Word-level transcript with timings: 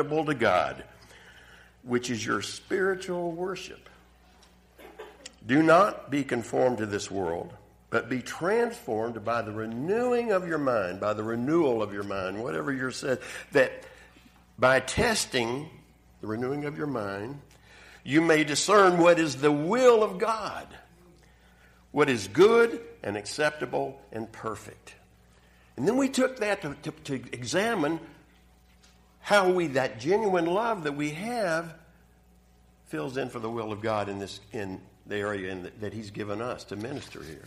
acceptable 0.00 0.24
to 0.24 0.34
God, 0.34 0.84
which 1.82 2.10
is 2.10 2.24
your 2.24 2.42
spiritual 2.42 3.32
worship. 3.32 3.88
Do 5.46 5.62
not 5.62 6.10
be 6.10 6.24
conformed 6.24 6.78
to 6.78 6.86
this 6.86 7.10
world, 7.10 7.52
but 7.90 8.08
be 8.08 8.22
transformed 8.22 9.24
by 9.24 9.42
the 9.42 9.52
renewing 9.52 10.32
of 10.32 10.46
your 10.46 10.58
mind, 10.58 11.00
by 11.00 11.12
the 11.12 11.22
renewal 11.22 11.82
of 11.82 11.92
your 11.92 12.02
mind, 12.02 12.42
whatever 12.42 12.72
you're 12.72 12.90
said, 12.90 13.20
that 13.52 13.72
by 14.58 14.80
testing 14.80 15.68
the 16.20 16.26
renewing 16.26 16.64
of 16.64 16.76
your 16.76 16.86
mind, 16.86 17.40
you 18.04 18.20
may 18.20 18.44
discern 18.44 18.98
what 18.98 19.18
is 19.18 19.36
the 19.36 19.52
will 19.52 20.02
of 20.02 20.18
God, 20.18 20.66
what 21.92 22.08
is 22.08 22.28
good 22.28 22.80
and 23.02 23.16
acceptable 23.16 24.00
and 24.12 24.30
perfect. 24.32 24.94
And 25.76 25.86
then 25.86 25.96
we 25.96 26.08
took 26.08 26.38
that 26.40 26.62
to, 26.62 26.74
to, 26.82 26.90
to 27.04 27.14
examine 27.32 28.00
how 29.20 29.50
we, 29.50 29.68
that 29.68 30.00
genuine 30.00 30.46
love 30.46 30.84
that 30.84 30.96
we 30.96 31.10
have, 31.10 31.74
fills 32.86 33.16
in 33.16 33.28
for 33.28 33.38
the 33.38 33.50
will 33.50 33.72
of 33.72 33.80
God 33.80 34.08
in 34.08 34.18
this 34.18 34.40
in 34.52 34.80
the 35.06 35.16
area 35.16 35.52
in 35.52 35.62
the, 35.62 35.70
that 35.80 35.92
He's 35.92 36.10
given 36.10 36.40
us 36.40 36.64
to 36.64 36.76
minister 36.76 37.22
here. 37.22 37.44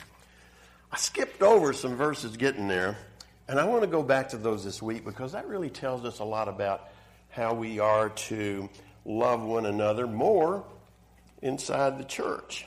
I 0.91 0.97
skipped 0.97 1.41
over 1.41 1.73
some 1.73 1.95
verses 1.95 2.37
getting 2.37 2.67
there, 2.67 2.97
and 3.47 3.59
I 3.59 3.65
want 3.65 3.81
to 3.81 3.87
go 3.87 4.03
back 4.03 4.29
to 4.29 4.37
those 4.37 4.63
this 4.63 4.81
week 4.81 5.03
because 5.03 5.31
that 5.31 5.47
really 5.47 5.69
tells 5.69 6.05
us 6.05 6.19
a 6.19 6.23
lot 6.23 6.47
about 6.47 6.89
how 7.29 7.53
we 7.53 7.79
are 7.79 8.09
to 8.09 8.69
love 9.05 9.41
one 9.41 9.65
another 9.65 10.07
more 10.07 10.63
inside 11.41 11.97
the 11.97 12.03
church. 12.05 12.65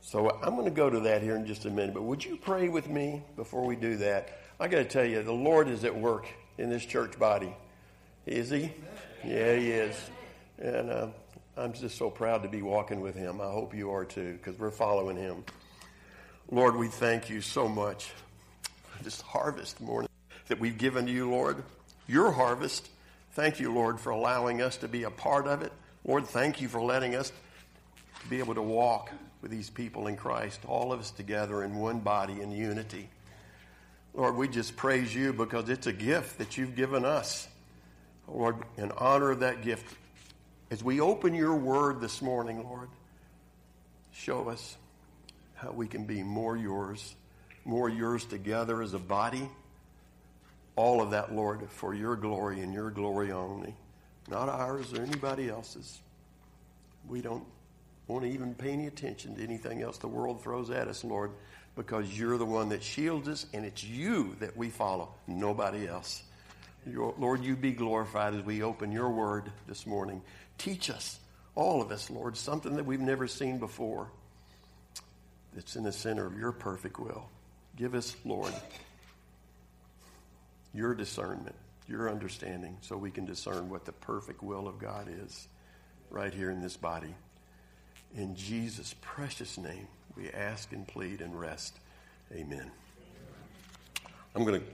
So 0.00 0.30
I'm 0.42 0.54
going 0.54 0.66
to 0.66 0.70
go 0.70 0.90
to 0.90 1.00
that 1.00 1.22
here 1.22 1.36
in 1.36 1.46
just 1.46 1.64
a 1.64 1.70
minute, 1.70 1.94
but 1.94 2.02
would 2.02 2.24
you 2.24 2.36
pray 2.36 2.68
with 2.68 2.88
me 2.88 3.22
before 3.34 3.64
we 3.64 3.76
do 3.76 3.96
that? 3.96 4.40
I 4.60 4.68
got 4.68 4.78
to 4.78 4.84
tell 4.84 5.04
you, 5.04 5.22
the 5.22 5.32
Lord 5.32 5.68
is 5.68 5.84
at 5.84 5.96
work 5.96 6.26
in 6.58 6.70
this 6.70 6.84
church 6.84 7.18
body. 7.18 7.54
Is 8.26 8.50
He? 8.50 8.72
Yeah, 9.24 9.54
He 9.54 9.70
is. 9.70 9.96
And 10.58 10.90
uh, 10.90 11.06
I'm 11.56 11.72
just 11.72 11.96
so 11.96 12.10
proud 12.10 12.42
to 12.42 12.48
be 12.48 12.60
walking 12.60 13.00
with 13.00 13.14
Him. 13.14 13.40
I 13.40 13.50
hope 13.50 13.74
you 13.74 13.92
are 13.92 14.04
too, 14.04 14.32
because 14.32 14.58
we're 14.58 14.70
following 14.70 15.16
Him. 15.16 15.44
Lord, 16.50 16.76
we 16.76 16.88
thank 16.88 17.30
you 17.30 17.40
so 17.40 17.68
much 17.68 18.10
for 18.90 19.04
this 19.04 19.20
harvest 19.20 19.80
morning 19.80 20.10
that 20.48 20.60
we've 20.60 20.78
given 20.78 21.06
to 21.06 21.12
you, 21.12 21.30
Lord. 21.30 21.62
Your 22.08 22.30
harvest. 22.30 22.88
Thank 23.32 23.60
you, 23.60 23.72
Lord, 23.72 24.00
for 24.00 24.10
allowing 24.10 24.62
us 24.62 24.76
to 24.78 24.88
be 24.88 25.04
a 25.04 25.10
part 25.10 25.46
of 25.46 25.62
it. 25.62 25.72
Lord, 26.04 26.26
thank 26.26 26.60
you 26.60 26.68
for 26.68 26.80
letting 26.80 27.14
us 27.14 27.32
be 28.30 28.38
able 28.38 28.54
to 28.54 28.62
walk 28.62 29.10
with 29.42 29.50
these 29.50 29.70
people 29.70 30.06
in 30.06 30.16
Christ, 30.16 30.60
all 30.66 30.92
of 30.92 31.00
us 31.00 31.10
together 31.10 31.62
in 31.62 31.76
one 31.76 32.00
body 32.00 32.40
in 32.40 32.50
unity. 32.50 33.08
Lord, 34.14 34.36
we 34.36 34.48
just 34.48 34.76
praise 34.76 35.14
you 35.14 35.32
because 35.32 35.68
it's 35.68 35.86
a 35.86 35.92
gift 35.92 36.38
that 36.38 36.56
you've 36.56 36.74
given 36.74 37.04
us. 37.04 37.46
Lord, 38.28 38.56
in 38.76 38.90
honor 38.92 39.30
of 39.30 39.40
that 39.40 39.62
gift, 39.62 39.96
as 40.70 40.82
we 40.82 41.00
open 41.00 41.34
your 41.34 41.54
word 41.54 42.00
this 42.00 42.20
morning, 42.20 42.64
Lord, 42.64 42.88
show 44.12 44.48
us 44.48 44.76
how 45.54 45.70
we 45.70 45.86
can 45.86 46.04
be 46.04 46.22
more 46.22 46.56
yours, 46.56 47.14
more 47.64 47.88
yours 47.88 48.24
together 48.24 48.82
as 48.82 48.94
a 48.94 48.98
body. 48.98 49.48
All 50.74 51.00
of 51.00 51.12
that, 51.12 51.32
Lord, 51.32 51.70
for 51.70 51.94
your 51.94 52.16
glory 52.16 52.60
and 52.60 52.74
your 52.74 52.90
glory 52.90 53.32
only, 53.32 53.74
not 54.28 54.48
ours 54.48 54.92
or 54.92 55.02
anybody 55.02 55.48
else's. 55.48 56.00
We 57.08 57.20
don't 57.20 57.44
want 58.08 58.24
to 58.24 58.30
even 58.30 58.54
pay 58.54 58.70
any 58.70 58.88
attention 58.88 59.36
to 59.36 59.42
anything 59.42 59.82
else 59.82 59.98
the 59.98 60.08
world 60.08 60.42
throws 60.42 60.70
at 60.70 60.88
us, 60.88 61.04
Lord, 61.04 61.30
because 61.76 62.18
you're 62.18 62.38
the 62.38 62.44
one 62.44 62.70
that 62.70 62.82
shields 62.82 63.28
us, 63.28 63.46
and 63.54 63.64
it's 63.64 63.84
you 63.84 64.36
that 64.40 64.56
we 64.56 64.68
follow, 64.68 65.14
nobody 65.26 65.86
else. 65.86 66.22
Your, 66.86 67.14
Lord, 67.18 67.42
you 67.42 67.56
be 67.56 67.72
glorified 67.72 68.34
as 68.34 68.42
we 68.42 68.62
open 68.62 68.92
your 68.92 69.10
word 69.10 69.50
this 69.66 69.86
morning. 69.86 70.22
Teach 70.56 70.88
us, 70.88 71.18
all 71.54 71.82
of 71.82 71.90
us, 71.90 72.10
Lord, 72.10 72.36
something 72.36 72.76
that 72.76 72.86
we've 72.86 73.00
never 73.00 73.26
seen 73.26 73.58
before 73.58 74.08
that's 75.52 75.74
in 75.74 75.82
the 75.82 75.92
center 75.92 76.26
of 76.26 76.38
your 76.38 76.52
perfect 76.52 77.00
will. 77.00 77.28
Give 77.76 77.94
us, 77.94 78.14
Lord, 78.24 78.52
your 80.72 80.94
discernment, 80.94 81.56
your 81.88 82.08
understanding, 82.08 82.76
so 82.82 82.96
we 82.96 83.10
can 83.10 83.24
discern 83.24 83.68
what 83.68 83.84
the 83.84 83.92
perfect 83.92 84.42
will 84.42 84.68
of 84.68 84.78
God 84.78 85.08
is 85.24 85.48
right 86.10 86.32
here 86.32 86.50
in 86.50 86.62
this 86.62 86.76
body. 86.76 87.14
In 88.16 88.36
Jesus' 88.36 88.94
precious 89.00 89.58
name, 89.58 89.88
we 90.16 90.30
ask 90.30 90.72
and 90.72 90.86
plead 90.86 91.20
and 91.20 91.38
rest. 91.38 91.76
Amen. 92.32 92.70
I'm 94.34 94.44
going 94.44 94.60
to 94.60 94.66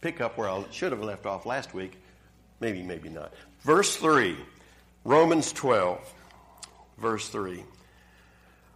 pick 0.00 0.20
up 0.20 0.38
where 0.38 0.48
I 0.48 0.64
should 0.70 0.92
have 0.92 1.02
left 1.02 1.26
off 1.26 1.46
last 1.46 1.74
week. 1.74 2.00
Maybe, 2.60 2.82
maybe 2.82 3.08
not. 3.08 3.32
Verse 3.62 3.96
3, 3.96 4.36
Romans 5.04 5.52
12, 5.52 6.14
verse 6.98 7.28
3. 7.28 7.62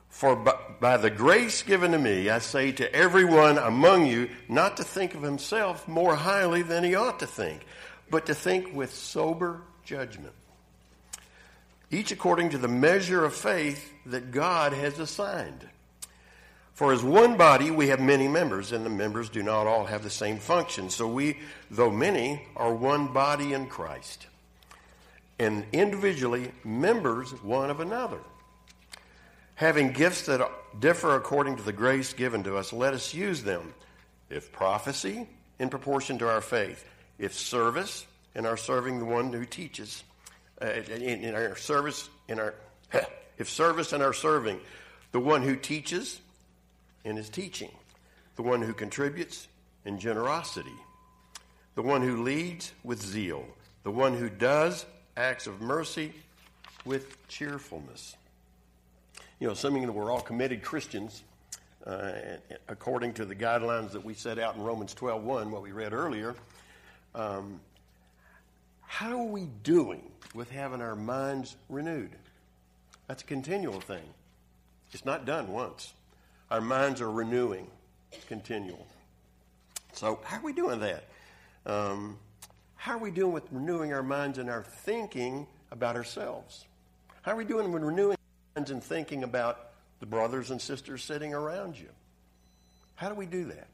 For 0.08 0.36
by 0.36 0.98
the 0.98 1.10
grace 1.10 1.62
given 1.62 1.92
to 1.92 1.98
me, 1.98 2.28
I 2.28 2.38
say 2.38 2.70
to 2.72 2.94
everyone 2.94 3.56
among 3.56 4.06
you 4.06 4.28
not 4.46 4.76
to 4.76 4.84
think 4.84 5.14
of 5.14 5.22
himself 5.22 5.88
more 5.88 6.14
highly 6.14 6.62
than 6.62 6.84
he 6.84 6.94
ought 6.94 7.20
to 7.20 7.26
think, 7.26 7.64
but 8.10 8.26
to 8.26 8.34
think 8.34 8.74
with 8.74 8.94
sober 8.94 9.62
judgment. 9.84 10.34
Each 11.90 12.12
according 12.12 12.50
to 12.50 12.58
the 12.58 12.68
measure 12.68 13.24
of 13.24 13.34
faith 13.34 13.92
that 14.06 14.32
God 14.32 14.74
has 14.74 14.98
assigned. 14.98 15.66
For 16.74 16.92
as 16.92 17.02
one 17.02 17.36
body 17.36 17.70
we 17.70 17.88
have 17.88 18.00
many 18.00 18.28
members, 18.28 18.72
and 18.72 18.84
the 18.84 18.90
members 18.90 19.28
do 19.28 19.42
not 19.42 19.66
all 19.66 19.84
have 19.84 20.02
the 20.02 20.10
same 20.10 20.38
function. 20.38 20.88
So 20.88 21.06
we, 21.06 21.38
though 21.70 21.90
many, 21.90 22.42
are 22.56 22.74
one 22.74 23.12
body 23.12 23.52
in 23.52 23.66
Christ, 23.66 24.26
and 25.38 25.64
individually 25.72 26.52
members 26.64 27.30
one 27.42 27.70
of 27.70 27.80
another. 27.80 28.18
Having 29.56 29.92
gifts 29.92 30.26
that 30.26 30.40
differ 30.80 31.14
according 31.14 31.56
to 31.56 31.62
the 31.62 31.72
grace 31.72 32.14
given 32.14 32.42
to 32.44 32.56
us, 32.56 32.72
let 32.72 32.94
us 32.94 33.12
use 33.12 33.42
them. 33.42 33.74
If 34.30 34.50
prophecy, 34.50 35.28
in 35.58 35.68
proportion 35.68 36.18
to 36.18 36.28
our 36.28 36.40
faith. 36.40 36.84
If 37.18 37.34
service, 37.34 38.06
in 38.34 38.46
our 38.46 38.56
serving 38.56 38.98
the 38.98 39.04
one 39.04 39.32
who 39.32 39.44
teaches. 39.44 40.02
Uh, 40.60 40.66
in, 40.66 41.02
in 41.02 41.34
our 41.34 41.56
service, 41.56 42.08
in 42.28 42.40
our 42.40 42.54
if 43.38 43.50
service 43.50 43.92
in 43.92 44.00
our 44.00 44.12
serving, 44.12 44.58
the 45.12 45.20
one 45.20 45.42
who 45.42 45.54
teaches 45.54 46.20
in 47.04 47.16
his 47.16 47.28
teaching, 47.28 47.70
the 48.36 48.42
one 48.42 48.62
who 48.62 48.72
contributes 48.72 49.48
in 49.84 49.98
generosity, 49.98 50.70
the 51.74 51.82
one 51.82 52.02
who 52.02 52.22
leads 52.22 52.72
with 52.84 53.02
zeal, 53.02 53.44
the 53.82 53.90
one 53.90 54.16
who 54.16 54.28
does 54.28 54.86
acts 55.16 55.46
of 55.46 55.60
mercy 55.60 56.12
with 56.84 57.26
cheerfulness 57.28 58.16
you 59.42 59.48
know, 59.48 59.54
assuming 59.54 59.84
that 59.86 59.92
we're 59.92 60.08
all 60.08 60.20
committed 60.20 60.62
Christians, 60.62 61.24
uh, 61.84 62.12
according 62.68 63.12
to 63.14 63.24
the 63.24 63.34
guidelines 63.34 63.90
that 63.90 64.04
we 64.04 64.14
set 64.14 64.38
out 64.38 64.54
in 64.54 64.62
Romans 64.62 64.94
12.1, 64.94 65.50
what 65.50 65.62
we 65.62 65.72
read 65.72 65.92
earlier, 65.92 66.36
um, 67.16 67.58
how 68.82 69.18
are 69.18 69.26
we 69.26 69.48
doing 69.64 70.12
with 70.32 70.48
having 70.48 70.80
our 70.80 70.94
minds 70.94 71.56
renewed? 71.68 72.12
That's 73.08 73.24
a 73.24 73.26
continual 73.26 73.80
thing. 73.80 74.04
It's 74.92 75.04
not 75.04 75.24
done 75.24 75.48
once. 75.48 75.92
Our 76.52 76.60
minds 76.60 77.00
are 77.00 77.10
renewing. 77.10 77.66
It's 78.12 78.26
continual. 78.26 78.86
So, 79.94 80.20
how 80.22 80.36
are 80.36 80.42
we 80.42 80.52
doing 80.52 80.80
that? 80.80 81.04
Um, 81.64 82.18
how 82.76 82.92
are 82.92 82.98
we 82.98 83.10
doing 83.10 83.32
with 83.32 83.44
renewing 83.50 83.94
our 83.94 84.02
minds 84.02 84.36
and 84.36 84.50
our 84.50 84.62
thinking 84.62 85.46
about 85.70 85.96
ourselves? 85.96 86.66
How 87.22 87.32
are 87.32 87.36
we 87.36 87.46
doing 87.46 87.72
with 87.72 87.82
renewing 87.82 88.18
our 88.18 88.60
minds 88.60 88.70
and 88.70 88.84
thinking 88.84 89.24
about 89.24 89.70
the 90.00 90.06
brothers 90.06 90.50
and 90.50 90.60
sisters 90.60 91.02
sitting 91.02 91.32
around 91.32 91.78
you. 91.78 91.88
How 92.96 93.08
do 93.08 93.14
we 93.14 93.24
do 93.24 93.46
that? 93.46 93.68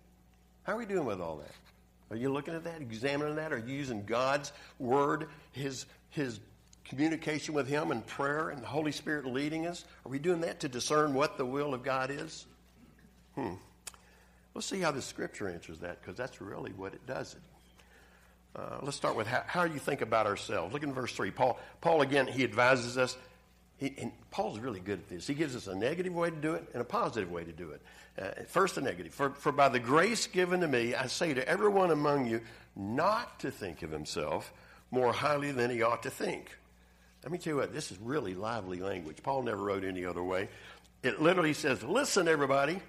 How 0.62 0.75
are 0.75 0.77
we 0.77 0.87
doing 0.87 1.05
with 1.05 1.21
all 1.21 1.39
that? 1.39 2.15
Are 2.15 2.16
you 2.16 2.33
looking 2.33 2.55
at 2.55 2.62
that, 2.62 2.81
examining 2.81 3.34
that? 3.37 3.53
Are 3.53 3.59
you 3.59 3.75
using 3.75 4.05
God's 4.05 4.53
word, 4.78 5.31
His 5.50 5.87
His 6.10 6.39
communication 6.84 7.54
with 7.54 7.66
Him 7.66 7.91
and 7.91 8.07
prayer 8.07 8.51
and 8.51 8.63
the 8.63 8.69
Holy 8.69 8.92
Spirit 8.92 9.27
leading 9.27 9.66
us? 9.66 9.84
Are 10.07 10.10
we 10.10 10.21
doing 10.21 10.42
that 10.42 10.60
to 10.60 10.69
discern 10.69 11.13
what 11.13 11.39
the 11.39 11.45
will 11.45 11.75
of 11.75 11.83
God 11.83 12.13
is? 12.13 12.47
Hmm. 13.39 13.55
Let's 14.55 14.67
see 14.67 14.81
how 14.81 14.91
the 14.91 15.01
Scripture 15.01 15.49
answers 15.49 15.79
that 15.79 16.01
because 16.01 16.17
that's 16.17 16.41
really 16.41 16.73
what 16.73 16.93
it 16.93 17.07
does. 17.07 17.37
Uh, 18.57 18.79
let's 18.83 18.97
start 18.97 19.15
with 19.15 19.29
how, 19.29 19.45
how 19.47 19.63
you 19.63 19.79
think 19.79 20.01
about 20.01 20.27
ourselves. 20.27 20.73
Look 20.73 20.83
in 20.83 20.93
verse 20.93 21.13
3. 21.13 21.31
Paul, 21.31 21.61
Paul, 21.81 22.03
again, 22.03 22.27
he 22.27 22.43
advises 22.43 22.99
us 22.99 23.17
he, 23.77 23.95
and 23.99 24.11
Paul's 24.33 24.59
really 24.59 24.81
good 24.81 24.99
at 24.99 25.09
this. 25.09 25.27
He 25.27 25.35
gives 25.35 25.55
us 25.55 25.69
a 25.69 25.75
negative 25.77 26.13
way 26.13 26.31
to 26.31 26.37
do 26.37 26.55
it 26.55 26.69
and 26.73 26.83
a 26.83 26.85
positive 26.85 27.31
way 27.31 27.45
to 27.45 27.53
do 27.53 27.71
it. 27.71 27.83
Uh, 28.21 28.43
first, 28.49 28.75
the 28.75 28.81
negative. 28.81 29.15
For, 29.15 29.31
for 29.31 29.53
by 29.53 29.69
the 29.69 29.79
grace 29.79 30.27
given 30.27 30.61
to 30.61 30.69
me, 30.69 30.97
I 30.97 31.07
say 31.07 31.33
to 31.33 31.49
everyone 31.49 31.93
among 31.93 32.27
you 32.27 32.41
not 32.75 33.39
to 33.41 33.53
think 33.53 33.83
of 33.83 33.93
himself 33.93 34.53
more 34.91 35.13
highly 35.13 35.53
than 35.53 35.71
he 35.71 35.83
ought 35.83 36.03
to 36.03 36.11
think. 36.11 36.51
Let 37.23 37.31
me 37.31 37.39
tell 37.39 37.53
you 37.53 37.57
what, 37.59 37.73
this 37.73 37.93
is 37.93 37.99
really 37.99 38.35
lively 38.35 38.81
language. 38.81 39.19
Paul 39.23 39.45
never 39.45 39.63
wrote 39.63 39.85
any 39.85 40.05
other 40.05 40.25
way. 40.25 40.49
It 41.05 41.23
literally 41.23 41.53
says, 41.53 41.85
Listen, 41.85 42.27
everybody, 42.27 42.81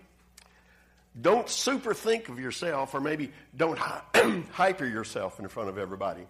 don't 1.19 1.49
super 1.49 1.93
think 1.93 2.29
of 2.29 2.39
yourself, 2.39 2.93
or 2.93 3.01
maybe 3.01 3.31
don't 3.55 3.77
hyper 4.51 4.85
yourself 4.85 5.39
in 5.39 5.47
front 5.47 5.69
of 5.69 5.77
everybody. 5.77 6.25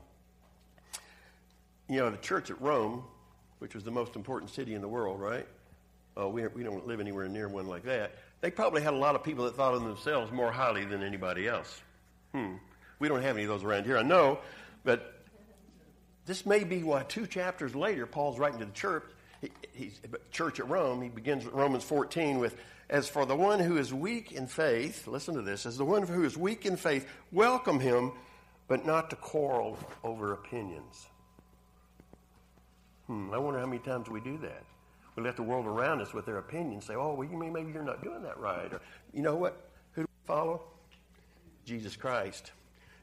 you 1.88 1.98
know, 1.98 2.10
the 2.10 2.18
church 2.18 2.50
at 2.50 2.62
Rome, 2.62 3.04
which 3.60 3.76
was 3.76 3.84
the 3.84 3.92
most 3.92 4.16
important 4.16 4.52
city 4.52 4.74
in 4.74 4.82
the 4.82 4.88
world, 4.88 5.20
right? 5.20 5.48
Oh, 6.16 6.30
we, 6.30 6.46
we 6.48 6.64
don't 6.64 6.88
live 6.88 7.00
anywhere 7.00 7.28
near 7.28 7.48
one 7.48 7.68
like 7.68 7.84
that. 7.84 8.16
They 8.42 8.52
probably 8.52 8.82
had 8.82 8.94
a 8.94 8.98
lot 8.98 9.16
of 9.16 9.24
people 9.24 9.46
that 9.46 9.56
thought 9.56 9.74
of 9.74 9.84
themselves 9.84 10.32
more 10.32 10.52
highly 10.52 10.86
than 10.86 11.04
anybody 11.04 11.48
else. 11.48 11.82
Hmm. 12.34 12.56
We 13.00 13.08
don't 13.08 13.22
have 13.22 13.36
any 13.36 13.44
of 13.44 13.50
those 13.50 13.64
around 13.64 13.86
here, 13.86 13.98
I 13.98 14.04
know, 14.04 14.40
but 14.84 15.20
this 16.26 16.46
may 16.46 16.64
be 16.64 16.84
why 16.84 17.04
two 17.04 17.26
chapters 17.26 17.76
later, 17.76 18.06
Paul's 18.06 18.38
writing 18.38 18.60
to 18.60 18.66
the 18.66 18.72
church. 18.72 19.04
He, 19.74 19.92
church 20.32 20.60
at 20.60 20.70
Rome. 20.70 21.02
He 21.02 21.10
begins 21.10 21.46
Romans 21.46 21.84
14 21.84 22.40
with, 22.40 22.56
"As 22.90 23.08
for 23.08 23.26
the 23.26 23.36
one 23.36 23.60
who 23.60 23.78
is 23.78 23.94
weak 23.94 24.32
in 24.32 24.48
faith, 24.48 25.08
listen 25.08 25.36
to 25.36 25.42
this. 25.42 25.66
As 25.66 25.78
the 25.78 25.86
one 25.86 26.04
who 26.04 26.24
is 26.24 26.38
weak 26.38 26.66
in 26.66 26.76
faith, 26.76 27.08
welcome 27.32 27.80
him, 27.80 28.12
but 28.68 28.86
not 28.86 29.10
to 29.12 29.16
quarrel 29.16 29.78
over 30.04 30.34
opinions." 30.34 31.08
Hmm. 33.08 33.34
I 33.34 33.38
wonder 33.38 33.60
how 33.60 33.66
many 33.66 33.80
times 33.80 34.10
we 34.10 34.22
do 34.22 34.38
that. 34.40 34.64
We 35.16 35.24
let 35.24 35.36
the 35.36 35.44
world 35.44 35.66
around 35.66 36.02
us 36.02 36.14
with 36.14 36.26
their 36.26 36.38
opinions 36.38 36.86
say, 36.86 36.96
"Oh, 36.96 37.14
well, 37.14 37.28
you 37.28 37.38
mean 37.38 37.54
maybe 37.54 37.72
you're 37.72 37.84
not 37.84 38.04
doing 38.04 38.24
that 38.24 38.40
right?" 38.40 38.72
Or, 38.72 38.82
you 39.14 39.22
know 39.22 39.36
what? 39.36 39.70
Who 39.94 40.04
do 40.04 40.08
we 40.08 40.28
follow? 40.28 40.62
Jesus 41.66 41.96
Christ. 41.96 42.52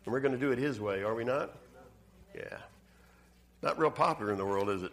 And 0.04 0.12
we're 0.12 0.20
going 0.20 0.32
to 0.32 0.38
do 0.38 0.52
it 0.52 0.58
His 0.58 0.80
way, 0.80 1.02
are 1.02 1.14
we 1.14 1.24
not? 1.24 1.50
Yeah. 2.34 2.58
Not 3.62 3.78
real 3.78 3.90
popular 3.90 4.32
in 4.32 4.38
the 4.38 4.44
world, 4.44 4.70
is 4.70 4.82
it? 4.82 4.92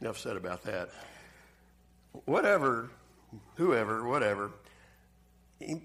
Enough 0.00 0.18
said 0.18 0.36
about 0.36 0.62
that. 0.62 0.90
Whatever, 2.24 2.90
whoever, 3.56 4.06
whatever, 4.06 4.50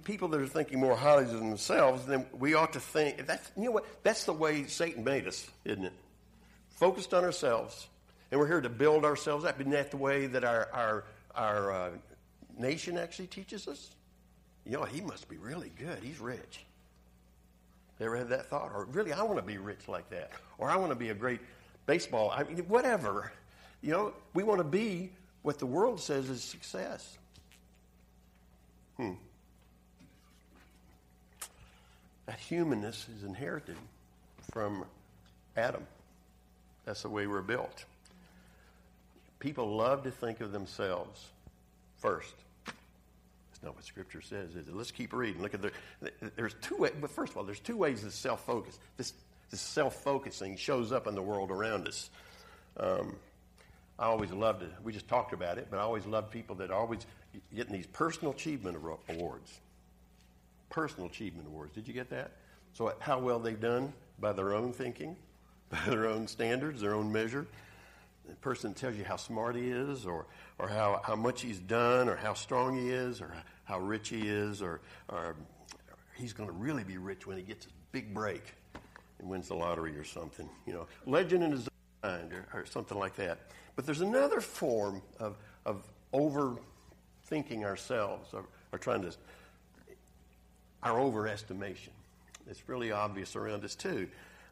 people 0.03 0.27
that 0.29 0.39
are 0.39 0.47
thinking 0.47 0.79
more 0.79 0.95
highly 0.95 1.23
of 1.23 1.31
themselves, 1.31 2.05
then 2.05 2.25
we 2.37 2.53
ought 2.53 2.73
to 2.73 2.79
think. 2.79 3.25
That's, 3.25 3.51
you 3.57 3.65
know 3.65 3.71
what? 3.71 3.85
That's 4.03 4.25
the 4.25 4.33
way 4.33 4.65
Satan 4.65 5.03
made 5.03 5.27
us, 5.27 5.49
isn't 5.65 5.85
it? 5.85 5.93
Focused 6.75 7.13
on 7.13 7.23
ourselves. 7.23 7.87
And 8.31 8.39
we're 8.39 8.47
here 8.47 8.61
to 8.61 8.69
build 8.69 9.05
ourselves 9.05 9.45
up. 9.45 9.59
Isn't 9.59 9.71
that 9.71 9.91
the 9.91 9.97
way 9.97 10.27
that 10.27 10.43
our, 10.43 10.69
our, 10.73 11.03
our 11.35 11.71
uh, 11.71 11.89
nation 12.57 12.97
actually 12.97 13.27
teaches 13.27 13.67
us? 13.67 13.89
You 14.65 14.73
know, 14.73 14.83
he 14.83 15.01
must 15.01 15.27
be 15.27 15.37
really 15.37 15.71
good. 15.77 15.99
He's 16.01 16.19
rich. 16.19 16.65
Ever 17.99 18.17
had 18.17 18.29
that 18.29 18.47
thought? 18.47 18.71
Or 18.73 18.85
really, 18.91 19.13
I 19.13 19.23
want 19.23 19.37
to 19.37 19.45
be 19.45 19.57
rich 19.57 19.87
like 19.87 20.09
that. 20.09 20.31
Or 20.57 20.69
I 20.69 20.75
want 20.75 20.91
to 20.91 20.95
be 20.95 21.09
a 21.09 21.13
great 21.13 21.39
baseball. 21.85 22.31
I 22.31 22.43
mean, 22.43 22.57
whatever. 22.67 23.31
You 23.81 23.91
know, 23.91 24.13
we 24.33 24.43
want 24.43 24.59
to 24.59 24.65
be 24.65 25.11
what 25.41 25.59
the 25.59 25.65
world 25.65 25.99
says 26.01 26.29
is 26.29 26.43
success. 26.43 27.17
Hmm. 29.03 29.13
That 32.25 32.39
humanness 32.39 33.07
is 33.17 33.23
inherited 33.23 33.75
from 34.51 34.85
Adam. 35.57 35.85
That's 36.85 37.01
the 37.01 37.09
way 37.09 37.27
we're 37.27 37.41
built. 37.41 37.85
People 39.39 39.75
love 39.75 40.03
to 40.03 40.11
think 40.11 40.39
of 40.39 40.53
themselves 40.53 41.25
first. 41.97 42.33
That's 42.65 43.61
not 43.61 43.75
what 43.75 43.83
Scripture 43.83 44.21
says, 44.21 44.55
is 44.55 44.69
it? 44.69 44.75
Let's 44.75 44.91
keep 44.91 45.11
reading. 45.11 45.41
Look 45.41 45.53
at 45.53 45.61
the. 45.61 45.71
There's 46.37 46.55
two 46.61 46.77
ways. 46.77 46.93
But 46.99 47.11
first 47.11 47.33
of 47.33 47.37
all, 47.37 47.43
there's 47.43 47.59
two 47.59 47.75
ways 47.75 48.01
this 48.01 48.15
self-focus, 48.15 48.79
this 48.95 49.13
this 49.49 49.59
self-focusing 49.59 50.55
shows 50.55 50.93
up 50.93 51.07
in 51.07 51.15
the 51.15 51.21
world 51.21 51.51
around 51.51 51.89
us. 51.89 52.09
Um, 52.77 53.17
I 53.99 54.05
always 54.05 54.31
loved 54.31 54.63
it. 54.63 54.71
We 54.83 54.93
just 54.93 55.07
talked 55.07 55.33
about 55.33 55.57
it, 55.57 55.67
but 55.69 55.77
I 55.77 55.81
always 55.81 56.05
loved 56.05 56.31
people 56.31 56.55
that 56.57 56.71
always 56.71 57.05
getting 57.55 57.73
these 57.73 57.87
personal 57.87 58.33
achievement 58.33 58.77
awards. 59.09 59.59
Personal 60.69 61.07
achievement 61.07 61.47
awards. 61.47 61.73
Did 61.73 61.87
you 61.87 61.93
get 61.93 62.09
that? 62.09 62.31
So 62.73 62.93
how 62.99 63.19
well 63.19 63.39
they've 63.39 63.59
done 63.59 63.93
by 64.19 64.33
their 64.33 64.53
own 64.53 64.73
thinking, 64.73 65.15
by 65.69 65.79
their 65.87 66.07
own 66.07 66.27
standards, 66.27 66.81
their 66.81 66.93
own 66.93 67.11
measure. 67.11 67.47
The 68.27 68.35
person 68.35 68.73
tells 68.73 68.95
you 68.95 69.03
how 69.03 69.17
smart 69.17 69.55
he 69.55 69.69
is, 69.69 70.05
or, 70.05 70.25
or 70.57 70.69
how, 70.69 71.01
how 71.03 71.15
much 71.15 71.41
he's 71.41 71.59
done, 71.59 72.07
or 72.07 72.15
how 72.15 72.33
strong 72.33 72.77
he 72.77 72.89
is, 72.89 73.21
or 73.21 73.33
how 73.65 73.79
rich 73.79 74.09
he 74.09 74.29
is, 74.29 74.61
or, 74.61 74.79
or 75.09 75.35
he's 76.15 76.31
going 76.31 76.47
to 76.47 76.55
really 76.55 76.83
be 76.83 76.97
rich 76.97 77.27
when 77.27 77.37
he 77.37 77.43
gets 77.43 77.65
a 77.65 77.69
big 77.91 78.13
break 78.13 78.43
and 79.19 79.29
wins 79.29 79.49
the 79.49 79.55
lottery 79.55 79.97
or 79.97 80.03
something, 80.05 80.49
you 80.65 80.73
know, 80.73 80.87
legend 81.05 81.43
in 81.43 81.51
his 81.51 81.67
mind 82.03 82.31
or, 82.33 82.45
or 82.53 82.65
something 82.65 82.97
like 82.97 83.15
that. 83.15 83.39
But 83.75 83.85
there's 83.85 84.01
another 84.01 84.39
form 84.39 85.01
of, 85.19 85.37
of 85.65 85.83
overthinking 87.33 87.63
ourselves 87.63 88.33
or, 88.33 88.45
or 88.71 88.79
trying 88.79 89.01
to, 89.01 89.11
our 90.81 90.97
overestimation. 90.97 91.89
It's 92.49 92.67
really 92.67 92.91
obvious 92.91 93.35
around 93.35 93.63
us 93.63 93.75
too. 93.75 94.07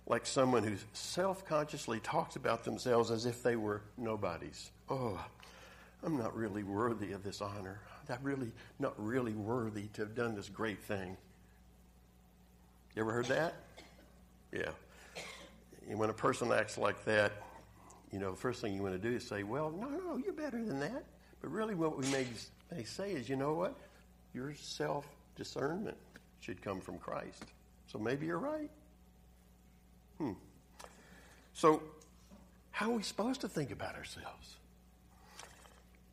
Like 0.07 0.25
someone 0.25 0.63
who 0.63 0.75
self 0.94 1.45
consciously 1.45 2.00
talks 2.00 2.36
about 2.36 2.63
themselves 2.63 3.12
as 3.12 3.25
if 3.25 3.44
they 3.44 3.56
were 3.56 3.81
nobodies. 3.98 4.72
Oh, 4.89 5.24
I'm 6.04 6.18
not 6.18 6.36
really 6.36 6.63
worthy 6.63 7.12
of 7.12 7.24
this 7.24 7.42
honor. 7.42 7.80
I'm 8.10 8.18
really 8.24 8.51
not 8.80 8.94
really 8.98 9.34
worthy 9.34 9.88
to 9.94 10.01
have 10.01 10.16
done 10.16 10.36
this 10.36 10.50
great 10.50 10.81
thing. 10.84 11.16
You 12.95 13.04
ever 13.04 13.12
heard 13.12 13.27
that? 13.27 13.54
Yeah. 14.51 14.72
And 15.89 15.98
when 15.98 16.10
a 16.10 16.13
person 16.13 16.51
acts 16.51 16.77
like 16.77 17.06
that, 17.06 17.31
you 18.12 18.19
know, 18.19 18.31
the 18.31 18.38
first 18.38 18.60
thing 18.60 18.75
you 18.75 18.81
want 18.81 19.01
to 19.01 19.10
do 19.10 19.16
is 19.16 19.25
say, 19.25 19.44
well, 19.44 19.72
no, 19.72 19.88
no, 19.88 20.18
you're 20.18 20.34
better 20.34 20.62
than 20.63 20.80
that. 20.81 21.06
But 21.42 21.51
really, 21.51 21.75
what 21.75 21.98
we 21.98 22.06
may, 22.12 22.25
may 22.71 22.83
say 22.83 23.12
is, 23.12 23.29
you 23.29 23.35
know 23.35 23.53
what? 23.53 23.75
Your 24.33 24.53
self 24.56 25.07
discernment 25.35 25.97
should 26.39 26.62
come 26.62 26.81
from 26.81 26.97
Christ. 26.97 27.45
So 27.88 28.00
maybe 28.00 28.25
you're 28.25 28.39
right. 28.39 28.69
Hmm. 30.18 30.33
So, 31.53 31.81
how 32.71 32.91
are 32.91 32.95
we 32.95 33.03
supposed 33.03 33.41
to 33.41 33.50
think 33.50 33.71
about 33.71 33.95
ourselves? 33.95 34.56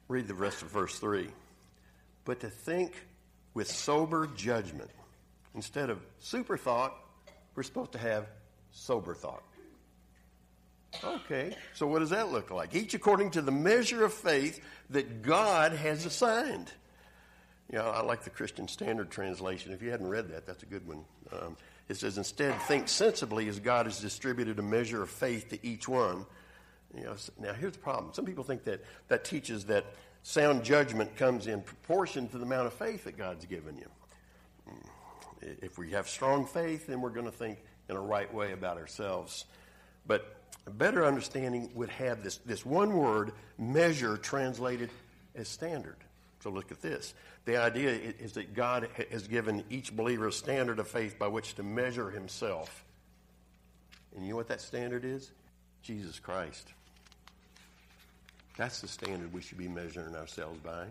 Read 0.09 0.27
the 0.27 0.35
rest 0.35 0.63
of 0.63 0.69
verse 0.69 0.99
3. 0.99 1.29
But 2.25 2.41
to 2.41 2.51
think 2.51 2.93
with 3.55 3.69
sober 3.71 4.27
judgment 4.27 4.91
instead 5.55 5.91
of 5.91 6.01
super 6.19 6.57
thought 6.57 6.95
we're 7.59 7.65
supposed 7.65 7.91
to 7.91 7.99
have 7.99 8.29
sober 8.71 9.15
thought. 9.15 9.43
Okay, 11.05 11.55
so 11.75 11.87
what 11.87 11.99
does 12.01 12.11
that 12.11 12.33
look 12.33 12.51
like? 12.51 12.75
Each 12.75 12.95
according 12.95 13.33
to 13.33 13.43
the 13.43 13.53
measure 13.53 14.05
of 14.05 14.13
faith 14.13 14.61
that 14.91 15.23
God 15.23 15.73
has 15.73 16.07
assigned. 16.07 16.73
You 17.71 17.79
know, 17.79 17.87
I 17.87 18.03
like 18.03 18.25
the 18.25 18.31
Christian 18.31 18.67
Standard 18.67 19.11
Translation. 19.11 19.73
If 19.73 19.83
you 19.83 19.91
hadn't 19.91 20.09
read 20.09 20.31
that, 20.31 20.47
that's 20.47 20.63
a 20.63 20.67
good 20.67 20.87
one. 20.89 21.05
Um, 21.31 21.57
it 21.89 21.99
says, 21.99 22.17
instead, 22.17 22.59
think 22.63 22.89
sensibly 22.89 23.49
as 23.49 23.61
God 23.61 23.87
has 23.87 24.01
distributed 24.01 24.59
a 24.59 24.63
measure 24.63 25.03
of 25.03 25.11
faith 25.11 25.51
to 25.51 25.67
each 25.67 25.87
one. 25.87 26.25
You 26.97 27.05
know, 27.05 27.17
now, 27.39 27.53
here's 27.53 27.75
the 27.75 27.79
problem. 27.79 28.15
Some 28.15 28.25
people 28.25 28.45
think 28.45 28.65
that 28.65 28.83
that 29.09 29.25
teaches 29.25 29.67
that 29.67 29.85
sound 30.23 30.65
judgment 30.65 31.17
comes 31.17 31.47
in 31.47 31.61
proportion 31.61 32.29
to 32.29 32.39
the 32.39 32.45
amount 32.45 32.67
of 32.67 32.73
faith 32.73 33.05
that 33.05 33.19
God's 33.19 33.45
given 33.45 33.77
you. 33.77 33.87
If 35.41 35.79
we 35.79 35.93
have 35.93 36.09
strong 36.09 36.47
faith, 36.47 36.87
then 36.87 37.01
we're 37.01 37.11
going 37.11 37.27
to 37.27 37.33
think 37.33 37.59
in 37.89 37.97
a 37.97 38.01
right 38.01 38.33
way 38.33 38.53
about 38.53 38.79
ourselves. 38.79 39.45
But 40.07 40.35
a 40.69 40.71
better 40.71 41.07
understanding 41.07 41.71
would 41.75 41.89
have 41.89 42.23
this, 42.23 42.37
this 42.45 42.65
one 42.65 42.93
word, 42.93 43.33
measure, 43.57 44.19
translated 44.19 44.91
as 45.35 45.49
standard. 45.49 45.97
So 46.41 46.51
look 46.51 46.71
at 46.71 46.83
this. 46.83 47.15
The 47.47 47.57
idea 47.57 47.99
is 48.21 48.35
that 48.35 48.53
God 48.53 48.87
has 49.11 49.27
given 49.27 49.65
each 49.71 49.97
believer 49.97 50.27
a 50.27 50.33
standard 50.33 50.79
of 50.79 50.87
faith 50.87 51.19
by 51.19 51.29
which 51.29 51.55
to 51.55 51.63
measure 51.63 52.11
himself. 52.11 52.85
And 54.15 54.27
you 54.27 54.33
know 54.33 54.37
what 54.37 54.49
that 54.49 54.61
standard 54.61 55.07
is? 55.07 55.31
Jesus 55.83 56.19
Christ. 56.19 56.69
That's 58.59 58.83
the 58.83 58.89
standard 58.89 59.33
we 59.33 59.41
should 59.41 59.57
be 59.57 59.69
measuring 59.69 60.15
ourselves 60.17 60.59
by. 60.59 60.85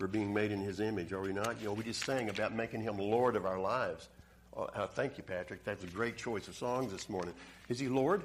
We're 0.00 0.08
being 0.08 0.34
made 0.34 0.50
in 0.50 0.58
his 0.58 0.80
image, 0.80 1.12
are 1.12 1.20
we 1.20 1.32
not? 1.32 1.60
You 1.60 1.66
know, 1.66 1.74
we 1.74 1.84
just 1.84 2.04
sang 2.04 2.30
about 2.30 2.52
making 2.52 2.80
him 2.80 2.98
Lord 2.98 3.36
of 3.36 3.46
our 3.46 3.60
lives. 3.60 4.08
Oh, 4.56 4.64
uh, 4.74 4.88
thank 4.88 5.18
you, 5.18 5.22
Patrick. 5.22 5.62
That's 5.62 5.84
a 5.84 5.88
great 5.88 6.16
choice 6.16 6.48
of 6.48 6.56
songs 6.56 6.90
this 6.90 7.08
morning. 7.08 7.34
Is 7.68 7.78
he 7.78 7.86
Lord? 7.86 8.24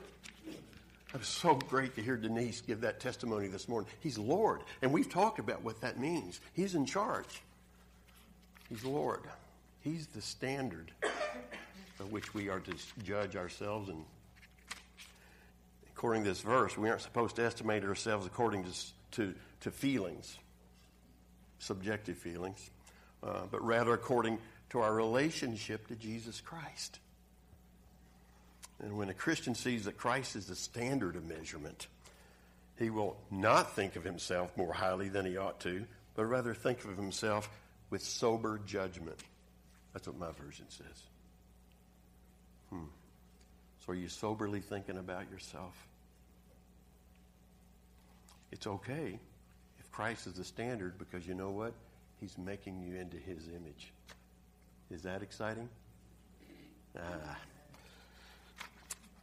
It 1.13 1.19
was 1.19 1.27
so 1.27 1.55
great 1.55 1.95
to 1.95 2.01
hear 2.01 2.17
Denise 2.17 2.61
give 2.61 2.81
that 2.81 2.99
testimony 2.99 3.47
this 3.47 3.67
morning. 3.67 3.89
He's 3.99 4.17
Lord. 4.17 4.61
And 4.81 4.91
we've 4.91 5.09
talked 5.09 5.39
about 5.39 5.63
what 5.63 5.81
that 5.81 5.99
means. 5.99 6.39
He's 6.53 6.73
in 6.73 6.85
charge. 6.85 7.41
He's 8.69 8.83
Lord. 8.83 9.21
He's 9.81 10.07
the 10.07 10.21
standard 10.21 10.91
by 11.01 12.05
which 12.09 12.33
we 12.33 12.49
are 12.49 12.59
to 12.61 12.73
judge 13.03 13.35
ourselves. 13.35 13.89
And 13.89 14.03
according 15.95 16.23
to 16.23 16.29
this 16.29 16.41
verse, 16.41 16.77
we 16.77 16.89
aren't 16.89 17.01
supposed 17.01 17.35
to 17.35 17.43
estimate 17.43 17.83
ourselves 17.83 18.25
according 18.25 18.63
to, 18.63 18.71
to, 19.11 19.35
to 19.61 19.71
feelings 19.71 20.37
subjective 21.63 22.17
feelings, 22.17 22.69
uh, 23.23 23.41
but 23.49 23.63
rather 23.63 23.93
according 23.93 24.37
to 24.69 24.79
our 24.79 24.93
relationship 24.93 25.87
to 25.87 25.95
Jesus 25.95 26.41
Christ. 26.41 26.99
And 28.79 28.97
when 28.97 29.09
a 29.09 29.13
Christian 29.13 29.55
sees 29.55 29.85
that 29.85 29.97
Christ 29.97 30.35
is 30.35 30.47
the 30.47 30.55
standard 30.55 31.15
of 31.15 31.27
measurement, 31.27 31.87
he 32.77 32.89
will 32.89 33.17
not 33.29 33.75
think 33.75 33.95
of 33.95 34.03
himself 34.03 34.55
more 34.57 34.73
highly 34.73 35.09
than 35.09 35.25
he 35.25 35.37
ought 35.37 35.59
to, 35.61 35.85
but 36.15 36.25
rather 36.25 36.53
think 36.53 36.83
of 36.83 36.97
himself 36.97 37.49
with 37.89 38.03
sober 38.03 38.59
judgment. 38.65 39.19
That's 39.93 40.07
what 40.07 40.17
my 40.17 40.31
version 40.31 40.65
says. 40.69 41.03
Hmm. 42.69 42.85
So 43.85 43.93
are 43.93 43.95
you 43.95 44.07
soberly 44.07 44.61
thinking 44.61 44.97
about 44.97 45.29
yourself? 45.29 45.75
It's 48.51 48.67
okay 48.67 49.19
if 49.79 49.91
Christ 49.91 50.27
is 50.27 50.33
the 50.33 50.43
standard 50.43 50.97
because 50.97 51.27
you 51.27 51.33
know 51.33 51.49
what? 51.49 51.73
He's 52.19 52.37
making 52.37 52.81
you 52.81 52.95
into 52.95 53.17
his 53.17 53.47
image. 53.49 53.91
Is 54.89 55.01
that 55.03 55.21
exciting? 55.21 55.69
Ah. 56.97 57.37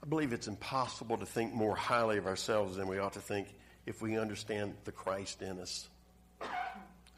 I 0.03 0.07
believe 0.07 0.33
it's 0.33 0.49
impossible 0.49 1.19
to 1.19 1.27
think 1.27 1.53
more 1.53 1.77
highly 1.77 2.17
of 2.17 2.27
ourselves 2.27 2.77
than 2.77 2.89
we 2.89 2.99
ought 2.99 3.13
to 3.15 3.21
think 3.21 3.49
if 3.87 4.01
we 4.01 4.19
understand 4.19 4.75
the 4.85 4.93
Christ 4.93 5.43
in 5.43 5.59
us, 5.61 5.89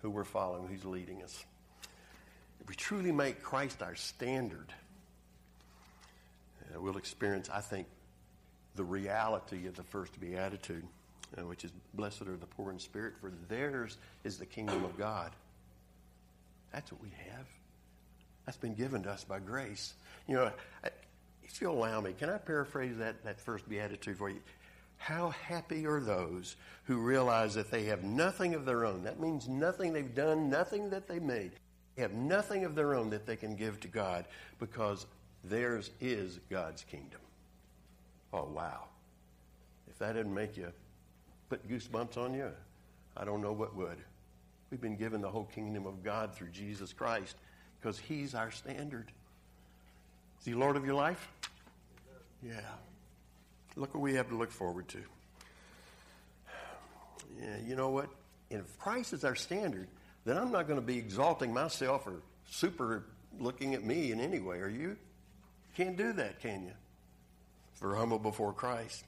who 0.02 0.10
we're 0.10 0.24
following, 0.24 0.66
who's 0.66 0.84
leading 0.84 1.22
us. 1.22 1.44
If 2.60 2.68
we 2.68 2.74
truly 2.74 3.12
make 3.12 3.42
Christ 3.42 3.82
our 3.82 3.94
standard, 3.94 4.72
uh, 6.74 6.80
we'll 6.80 6.96
experience, 6.96 7.48
I 7.52 7.60
think, 7.60 7.86
the 8.74 8.84
reality 8.84 9.66
of 9.66 9.76
the 9.76 9.82
first 9.82 10.18
beatitude, 10.20 10.84
uh, 11.36 11.46
which 11.46 11.64
is 11.64 11.72
blessed 11.94 12.22
are 12.22 12.36
the 12.36 12.46
poor 12.46 12.72
in 12.72 12.78
spirit, 12.78 13.14
for 13.20 13.32
theirs 13.48 13.96
is 14.24 14.38
the 14.38 14.46
kingdom 14.46 14.84
of 14.84 14.96
God. 14.98 15.30
That's 16.72 16.90
what 16.90 17.02
we 17.02 17.10
have. 17.30 17.46
That's 18.46 18.58
been 18.58 18.74
given 18.74 19.02
to 19.04 19.10
us 19.10 19.24
by 19.24 19.38
grace. 19.38 19.94
You 20.26 20.36
know, 20.36 20.52
if 21.44 21.60
you'll 21.60 21.74
allow 21.74 22.00
me, 22.00 22.14
can 22.18 22.30
I 22.30 22.38
paraphrase 22.38 22.96
that, 22.98 23.22
that 23.24 23.40
first 23.40 23.68
beatitude 23.68 24.18
for 24.18 24.30
you? 24.30 24.40
How 24.96 25.30
happy 25.30 25.86
are 25.86 26.00
those 26.00 26.56
who 26.84 26.98
realize 26.98 27.54
that 27.54 27.70
they 27.70 27.84
have 27.84 28.04
nothing 28.04 28.54
of 28.54 28.64
their 28.64 28.84
own? 28.84 29.02
That 29.02 29.18
means 29.18 29.48
nothing 29.48 29.92
they've 29.92 30.14
done, 30.14 30.48
nothing 30.48 30.90
that 30.90 31.08
they 31.08 31.18
made. 31.18 31.52
They 31.96 32.02
have 32.02 32.12
nothing 32.12 32.64
of 32.64 32.74
their 32.74 32.94
own 32.94 33.10
that 33.10 33.26
they 33.26 33.36
can 33.36 33.56
give 33.56 33.80
to 33.80 33.88
God 33.88 34.26
because 34.60 35.06
theirs 35.44 35.90
is 36.00 36.38
God's 36.48 36.84
kingdom. 36.84 37.20
Oh, 38.32 38.44
wow. 38.44 38.84
If 39.88 39.98
that 39.98 40.14
didn't 40.14 40.34
make 40.34 40.56
you 40.56 40.72
put 41.48 41.68
goosebumps 41.68 42.16
on 42.16 42.32
you, 42.32 42.50
I 43.16 43.24
don't 43.24 43.42
know 43.42 43.52
what 43.52 43.76
would. 43.76 43.98
We've 44.70 44.80
been 44.80 44.96
given 44.96 45.20
the 45.20 45.30
whole 45.30 45.44
kingdom 45.44 45.84
of 45.84 46.02
God 46.02 46.34
through 46.34 46.48
Jesus 46.48 46.92
Christ 46.92 47.36
because 47.78 47.98
He's 47.98 48.34
our 48.34 48.50
standard. 48.50 49.12
Is 50.42 50.46
He 50.46 50.54
Lord 50.54 50.76
of 50.76 50.84
your 50.84 50.96
life? 50.96 51.28
Yeah. 52.42 52.58
Look 53.76 53.94
what 53.94 54.00
we 54.00 54.14
have 54.14 54.28
to 54.30 54.34
look 54.34 54.50
forward 54.50 54.88
to. 54.88 54.98
Yeah, 57.40 57.56
you 57.64 57.76
know 57.76 57.90
what? 57.90 58.08
If 58.50 58.76
Christ 58.80 59.12
is 59.12 59.24
our 59.24 59.36
standard, 59.36 59.86
then 60.24 60.36
I'm 60.36 60.50
not 60.50 60.66
going 60.66 60.80
to 60.80 60.84
be 60.84 60.98
exalting 60.98 61.54
myself 61.54 62.08
or 62.08 62.22
super 62.50 63.04
looking 63.38 63.74
at 63.74 63.84
me 63.84 64.10
in 64.10 64.20
any 64.20 64.40
way. 64.40 64.58
Are 64.58 64.68
you? 64.68 64.96
Can't 65.76 65.96
do 65.96 66.12
that, 66.14 66.40
can 66.40 66.64
you? 66.64 66.72
If 67.76 67.80
we're 67.80 67.94
humble 67.94 68.18
before 68.18 68.52
Christ. 68.52 69.04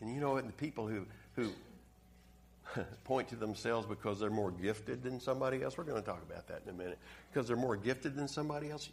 And 0.00 0.12
you 0.12 0.20
know 0.20 0.32
what? 0.32 0.46
The 0.48 0.52
people 0.52 0.88
who, 0.88 1.06
who 1.36 1.52
point 3.04 3.28
to 3.28 3.36
themselves 3.36 3.86
because 3.86 4.18
they're 4.18 4.30
more 4.30 4.50
gifted 4.50 5.04
than 5.04 5.20
somebody 5.20 5.62
else, 5.62 5.78
we're 5.78 5.84
going 5.84 6.02
to 6.02 6.06
talk 6.06 6.22
about 6.28 6.48
that 6.48 6.62
in 6.66 6.74
a 6.74 6.76
minute. 6.76 6.98
Because 7.32 7.46
they're 7.46 7.56
more 7.56 7.76
gifted 7.76 8.16
than 8.16 8.26
somebody 8.26 8.68
else. 8.70 8.88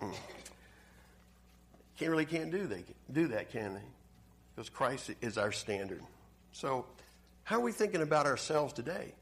Can't 0.00 2.10
really 2.10 2.26
can't 2.26 2.50
do 2.50 2.66
they 2.66 2.84
do 3.12 3.28
that, 3.28 3.50
can 3.50 3.74
they? 3.74 3.82
Because 4.54 4.70
Christ 4.70 5.10
is 5.20 5.38
our 5.38 5.52
standard. 5.52 6.02
So, 6.52 6.86
how 7.44 7.56
are 7.56 7.60
we 7.60 7.72
thinking 7.72 8.02
about 8.02 8.26
ourselves 8.26 8.72
today? 8.72 9.12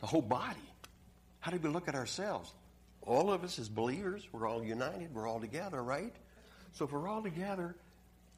The 0.00 0.06
whole 0.06 0.22
body. 0.22 0.56
How 1.40 1.50
do 1.50 1.58
we 1.58 1.68
look 1.68 1.88
at 1.88 1.94
ourselves? 1.94 2.52
All 3.02 3.32
of 3.32 3.44
us 3.44 3.58
as 3.58 3.68
believers, 3.68 4.28
we're 4.32 4.48
all 4.48 4.62
united, 4.62 5.14
we're 5.14 5.26
all 5.26 5.40
together, 5.40 5.82
right? 5.82 6.14
So 6.72 6.84
if 6.84 6.92
we're 6.92 7.08
all 7.08 7.22
together 7.22 7.74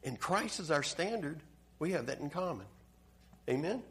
and 0.05 0.19
Christ 0.19 0.61
is 0.61 0.71
our 0.71 0.83
standard, 0.83 1.41
we 1.79 1.93
have 1.93 2.07
that 2.07 2.21
in 2.21 2.31
common. 2.31 2.67
Amen? 3.49 3.83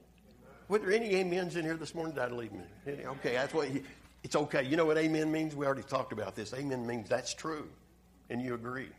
Were 0.67 0.79
there 0.79 0.91
any 0.91 1.20
amens 1.20 1.58
in 1.58 1.65
here 1.65 1.75
this 1.75 1.93
morning? 1.93 2.17
I 2.17 2.27
leave 2.27 2.53
me? 2.53 2.62
Okay, 2.88 3.34
that's 3.34 3.53
what. 3.53 3.67
He, 3.67 3.84
it's 4.23 4.35
okay. 4.35 4.63
You 4.63 4.77
know 4.77 4.85
what 4.85 4.97
amen 4.97 5.31
means? 5.31 5.55
We 5.55 5.65
already 5.65 5.83
talked 5.83 6.13
about 6.13 6.35
this. 6.35 6.53
Amen 6.53 6.85
means 6.85 7.09
that's 7.09 7.33
true 7.33 7.67
and 8.31 8.41
you 8.41 8.55
agree. 8.55 8.89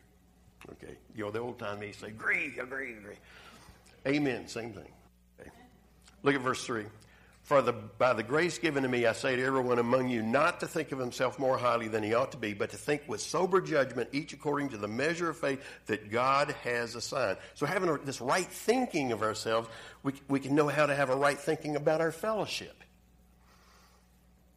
Okay. 0.72 0.94
You 1.16 1.24
know, 1.24 1.30
the 1.32 1.40
old 1.40 1.58
time 1.58 1.80
they 1.80 1.90
say, 1.92 2.08
agree, 2.08 2.54
agree, 2.60 2.92
agree. 2.92 3.16
Amen. 4.06 4.46
Same 4.46 4.72
thing. 4.72 4.88
Okay. 5.40 5.50
Look 6.22 6.34
at 6.36 6.40
verse 6.40 6.64
3. 6.64 6.84
For 7.42 7.60
the, 7.60 7.72
by 7.72 8.12
the 8.12 8.22
grace 8.22 8.58
given 8.58 8.84
to 8.84 8.88
me, 8.88 9.04
I 9.04 9.14
say 9.14 9.34
to 9.34 9.42
everyone 9.42 9.80
among 9.80 10.08
you 10.08 10.22
not 10.22 10.60
to 10.60 10.68
think 10.68 10.92
of 10.92 11.00
himself 11.00 11.40
more 11.40 11.58
highly 11.58 11.88
than 11.88 12.04
he 12.04 12.14
ought 12.14 12.30
to 12.32 12.38
be, 12.38 12.54
but 12.54 12.70
to 12.70 12.76
think 12.76 13.02
with 13.08 13.20
sober 13.20 13.60
judgment, 13.60 14.10
each 14.12 14.32
according 14.32 14.68
to 14.68 14.76
the 14.76 14.86
measure 14.86 15.30
of 15.30 15.38
faith 15.38 15.60
that 15.86 16.12
God 16.12 16.54
has 16.62 16.94
assigned. 16.94 17.38
So, 17.54 17.66
having 17.66 17.92
this 18.04 18.20
right 18.20 18.46
thinking 18.46 19.10
of 19.10 19.22
ourselves, 19.22 19.68
we, 20.04 20.12
we 20.28 20.38
can 20.38 20.54
know 20.54 20.68
how 20.68 20.86
to 20.86 20.94
have 20.94 21.10
a 21.10 21.16
right 21.16 21.38
thinking 21.38 21.74
about 21.74 22.00
our 22.00 22.12
fellowship. 22.12 22.84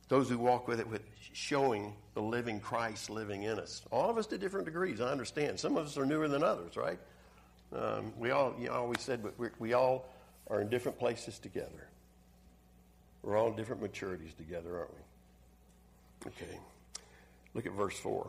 Those 0.07 0.29
who 0.29 0.37
walk 0.37 0.67
with 0.67 0.79
it 0.79 0.87
with 0.87 1.01
showing 1.33 1.93
the 2.13 2.21
living 2.21 2.59
Christ 2.59 3.09
living 3.09 3.43
in 3.43 3.59
us. 3.59 3.81
All 3.91 4.09
of 4.09 4.17
us 4.17 4.27
to 4.27 4.37
different 4.37 4.65
degrees, 4.65 5.01
I 5.01 5.07
understand. 5.07 5.59
Some 5.59 5.77
of 5.77 5.87
us 5.87 5.97
are 5.97 6.05
newer 6.05 6.27
than 6.27 6.43
others, 6.43 6.77
right? 6.77 6.99
Um, 7.73 8.13
we 8.17 8.31
all, 8.31 8.55
you 8.59 8.67
know, 8.67 8.73
always 8.73 9.01
said, 9.01 9.21
but 9.23 9.33
we 9.59 9.73
all 9.73 10.07
are 10.47 10.61
in 10.61 10.69
different 10.69 10.97
places 10.99 11.39
together. 11.39 11.87
We're 13.23 13.37
all 13.37 13.47
in 13.47 13.55
different 13.55 13.81
maturities 13.81 14.35
together, 14.37 14.77
aren't 14.77 14.91
we? 14.93 16.27
Okay. 16.27 16.59
Look 17.53 17.65
at 17.65 17.73
verse 17.73 17.97
4. 17.97 18.27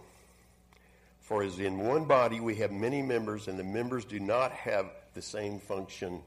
For 1.20 1.42
as 1.42 1.58
in 1.58 1.78
one 1.78 2.04
body 2.04 2.40
we 2.40 2.54
have 2.56 2.70
many 2.70 3.02
members, 3.02 3.48
and 3.48 3.58
the 3.58 3.64
members 3.64 4.04
do 4.04 4.18
not 4.18 4.52
have 4.52 4.86
the 5.14 5.22
same 5.22 5.58
function. 5.58 6.22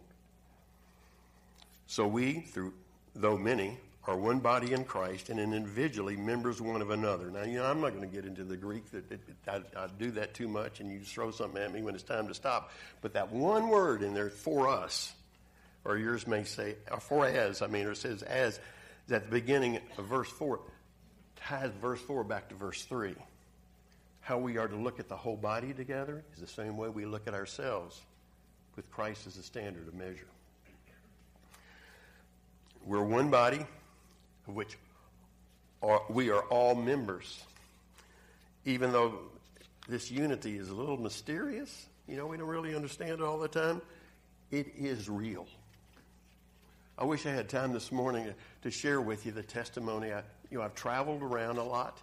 So 1.87 2.07
we, 2.07 2.41
through 2.41 2.73
though 3.15 3.37
many, 3.37 3.77
are 4.07 4.17
one 4.17 4.39
body 4.39 4.73
in 4.73 4.85
Christ 4.85 5.29
and 5.29 5.39
individually 5.39 6.15
members 6.15 6.61
one 6.61 6.81
of 6.81 6.89
another. 6.89 7.29
Now, 7.29 7.43
you 7.43 7.59
know, 7.59 7.65
I'm 7.65 7.81
not 7.81 7.89
going 7.89 8.07
to 8.07 8.15
get 8.15 8.25
into 8.25 8.43
the 8.43 8.57
Greek 8.57 8.89
that 8.91 9.19
I, 9.47 9.61
I, 9.77 9.87
do 9.99 10.11
that 10.11 10.33
too 10.33 10.47
much, 10.47 10.79
and 10.79 10.91
you 10.91 11.01
throw 11.01 11.31
something 11.31 11.61
at 11.61 11.73
me 11.73 11.83
when 11.83 11.95
it's 11.95 12.03
time 12.03 12.27
to 12.27 12.33
stop. 12.33 12.71
But 13.01 13.13
that 13.13 13.31
one 13.31 13.67
word 13.67 14.01
in 14.01 14.13
there, 14.13 14.29
for 14.29 14.69
us, 14.69 15.13
or 15.83 15.97
yours 15.97 16.25
may 16.27 16.43
say, 16.43 16.75
or 16.89 16.99
for 16.99 17.27
as, 17.27 17.61
I 17.61 17.67
mean, 17.67 17.87
or 17.87 17.91
it 17.91 17.97
says 17.97 18.23
as, 18.23 18.59
at 19.11 19.25
the 19.25 19.31
beginning 19.31 19.79
of 19.97 20.05
verse 20.05 20.29
4, 20.29 20.59
ties 21.35 21.71
verse 21.81 22.01
4 22.01 22.23
back 22.23 22.49
to 22.49 22.55
verse 22.55 22.83
3. 22.83 23.15
How 24.21 24.37
we 24.37 24.57
are 24.57 24.67
to 24.67 24.75
look 24.75 24.99
at 24.99 25.09
the 25.09 25.17
whole 25.17 25.37
body 25.37 25.73
together 25.73 26.23
is 26.33 26.39
the 26.39 26.47
same 26.47 26.77
way 26.77 26.89
we 26.89 27.05
look 27.05 27.27
at 27.27 27.33
ourselves 27.33 27.99
with 28.75 28.89
Christ 28.91 29.27
as 29.27 29.37
a 29.37 29.43
standard 29.43 29.87
of 29.87 29.93
measure. 29.93 30.27
We're 32.85 33.03
one 33.03 33.29
body 33.29 33.65
of 34.49 34.55
which 34.55 34.77
are, 35.81 36.01
we 36.09 36.29
are 36.31 36.41
all 36.43 36.75
members. 36.75 37.43
Even 38.65 38.91
though 38.91 39.19
this 39.87 40.11
unity 40.11 40.57
is 40.57 40.69
a 40.69 40.73
little 40.73 40.97
mysterious, 40.97 41.87
you 42.07 42.17
know, 42.17 42.25
we 42.25 42.35
don't 42.35 42.47
really 42.47 42.75
understand 42.75 43.11
it 43.11 43.21
all 43.21 43.37
the 43.37 43.47
time, 43.47 43.81
it 44.51 44.67
is 44.77 45.07
real. 45.07 45.47
I 46.97 47.05
wish 47.05 47.25
I 47.25 47.29
had 47.29 47.47
time 47.47 47.71
this 47.71 47.91
morning 47.91 48.25
to, 48.25 48.33
to 48.63 48.71
share 48.71 48.99
with 48.99 49.25
you 49.25 49.31
the 49.31 49.43
testimony. 49.43 50.11
I, 50.11 50.23
you 50.51 50.57
know, 50.57 50.63
I've 50.63 50.75
traveled 50.75 51.21
around 51.21 51.57
a 51.57 51.63
lot, 51.63 51.99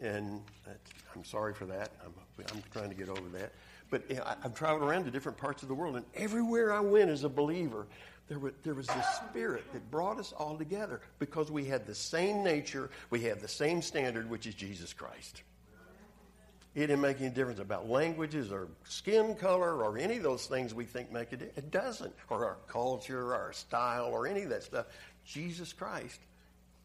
and 0.00 0.40
uh, 0.66 0.70
I'm 1.14 1.24
sorry 1.24 1.52
for 1.52 1.66
that. 1.66 1.90
I'm, 2.04 2.14
I'm 2.54 2.62
trying 2.72 2.88
to 2.88 2.94
get 2.94 3.10
over 3.10 3.28
that. 3.34 3.52
But 3.90 4.08
you 4.08 4.16
know, 4.16 4.22
I, 4.24 4.36
I've 4.44 4.54
traveled 4.54 4.88
around 4.88 5.04
to 5.04 5.10
different 5.10 5.36
parts 5.36 5.62
of 5.62 5.68
the 5.68 5.74
world, 5.74 5.96
and 5.96 6.04
everywhere 6.14 6.72
I 6.72 6.80
went 6.80 7.10
as 7.10 7.24
a 7.24 7.28
believer, 7.28 7.86
there 8.28 8.38
was, 8.38 8.52
there 8.62 8.74
was 8.74 8.86
this 8.86 9.06
spirit 9.28 9.64
that 9.72 9.90
brought 9.90 10.18
us 10.18 10.32
all 10.32 10.56
together 10.56 11.00
because 11.18 11.50
we 11.50 11.64
had 11.64 11.86
the 11.86 11.94
same 11.94 12.44
nature, 12.44 12.88
we 13.10 13.20
had 13.20 13.40
the 13.40 13.48
same 13.48 13.82
standard, 13.82 14.30
which 14.30 14.46
is 14.46 14.54
Jesus 14.54 14.92
Christ. 14.92 15.42
It 16.76 16.86
didn't 16.86 17.00
make 17.00 17.20
any 17.20 17.30
difference 17.30 17.58
about 17.58 17.88
languages 17.88 18.52
or 18.52 18.68
skin 18.84 19.34
color 19.34 19.82
or 19.82 19.98
any 19.98 20.18
of 20.18 20.22
those 20.22 20.46
things 20.46 20.72
we 20.72 20.84
think 20.84 21.10
make 21.10 21.32
it. 21.32 21.42
It 21.56 21.72
doesn't. 21.72 22.14
Or 22.28 22.44
our 22.44 22.58
culture, 22.68 23.20
or 23.26 23.34
our 23.34 23.52
style, 23.52 24.06
or 24.06 24.28
any 24.28 24.42
of 24.42 24.50
that 24.50 24.62
stuff. 24.62 24.86
Jesus 25.24 25.72
Christ 25.72 26.20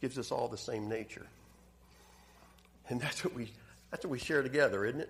gives 0.01 0.17
us 0.17 0.31
all 0.31 0.47
the 0.47 0.57
same 0.57 0.89
nature. 0.89 1.27
And 2.89 2.99
that's 2.99 3.23
what 3.23 3.35
we 3.35 3.51
that's 3.91 4.03
what 4.03 4.11
we 4.11 4.19
share 4.19 4.41
together, 4.41 4.85
isn't 4.85 5.01
it? 5.01 5.09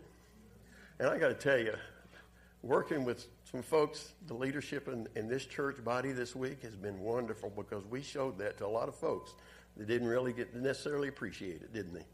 And 0.99 1.09
I 1.09 1.17
got 1.17 1.27
to 1.27 1.33
tell 1.33 1.57
you, 1.57 1.73
working 2.63 3.03
with 3.03 3.27
some 3.51 3.61
folks, 3.61 4.13
the 4.27 4.33
leadership 4.33 4.87
in, 4.87 5.07
in 5.15 5.27
this 5.27 5.45
church 5.45 5.83
body 5.83 6.11
this 6.11 6.35
week 6.35 6.63
has 6.63 6.75
been 6.75 6.99
wonderful 6.99 7.49
because 7.49 7.85
we 7.85 8.01
showed 8.01 8.37
that 8.39 8.57
to 8.57 8.65
a 8.65 8.67
lot 8.67 8.87
of 8.87 8.95
folks 8.95 9.33
that 9.77 9.87
didn't 9.87 10.07
really 10.07 10.31
get 10.31 10.55
necessarily 10.55 11.09
appreciate 11.09 11.61
it, 11.61 11.73
didn't 11.73 11.93
they? 11.93 12.05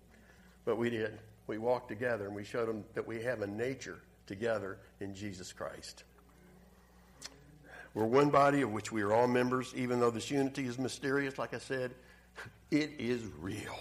But 0.66 0.78
we 0.78 0.90
did. 0.90 1.20
We 1.48 1.58
walked 1.58 1.90
together 1.90 2.26
and 2.26 2.36
we 2.36 2.44
showed 2.44 2.68
them 2.68 2.84
that 2.96 3.06
we 3.06 3.22
have 3.24 3.42
a 3.42 3.48
nature 3.48 4.00
together 4.26 4.78
in 5.00 5.14
Jesus 5.14 5.54
Christ. 5.54 6.04
We're 7.94 8.06
one 8.06 8.30
body 8.30 8.62
of 8.62 8.72
which 8.72 8.92
we 8.92 9.02
are 9.02 9.14
all 9.14 9.28
members, 9.28 9.74
even 9.76 10.00
though 10.00 10.12
this 10.12 10.32
unity 10.32 10.66
is 10.66 10.80
mysterious, 10.80 11.38
like 11.38 11.54
I 11.54 11.60
said, 11.60 11.92
it 12.72 12.92
is 12.98 13.22
real. 13.40 13.78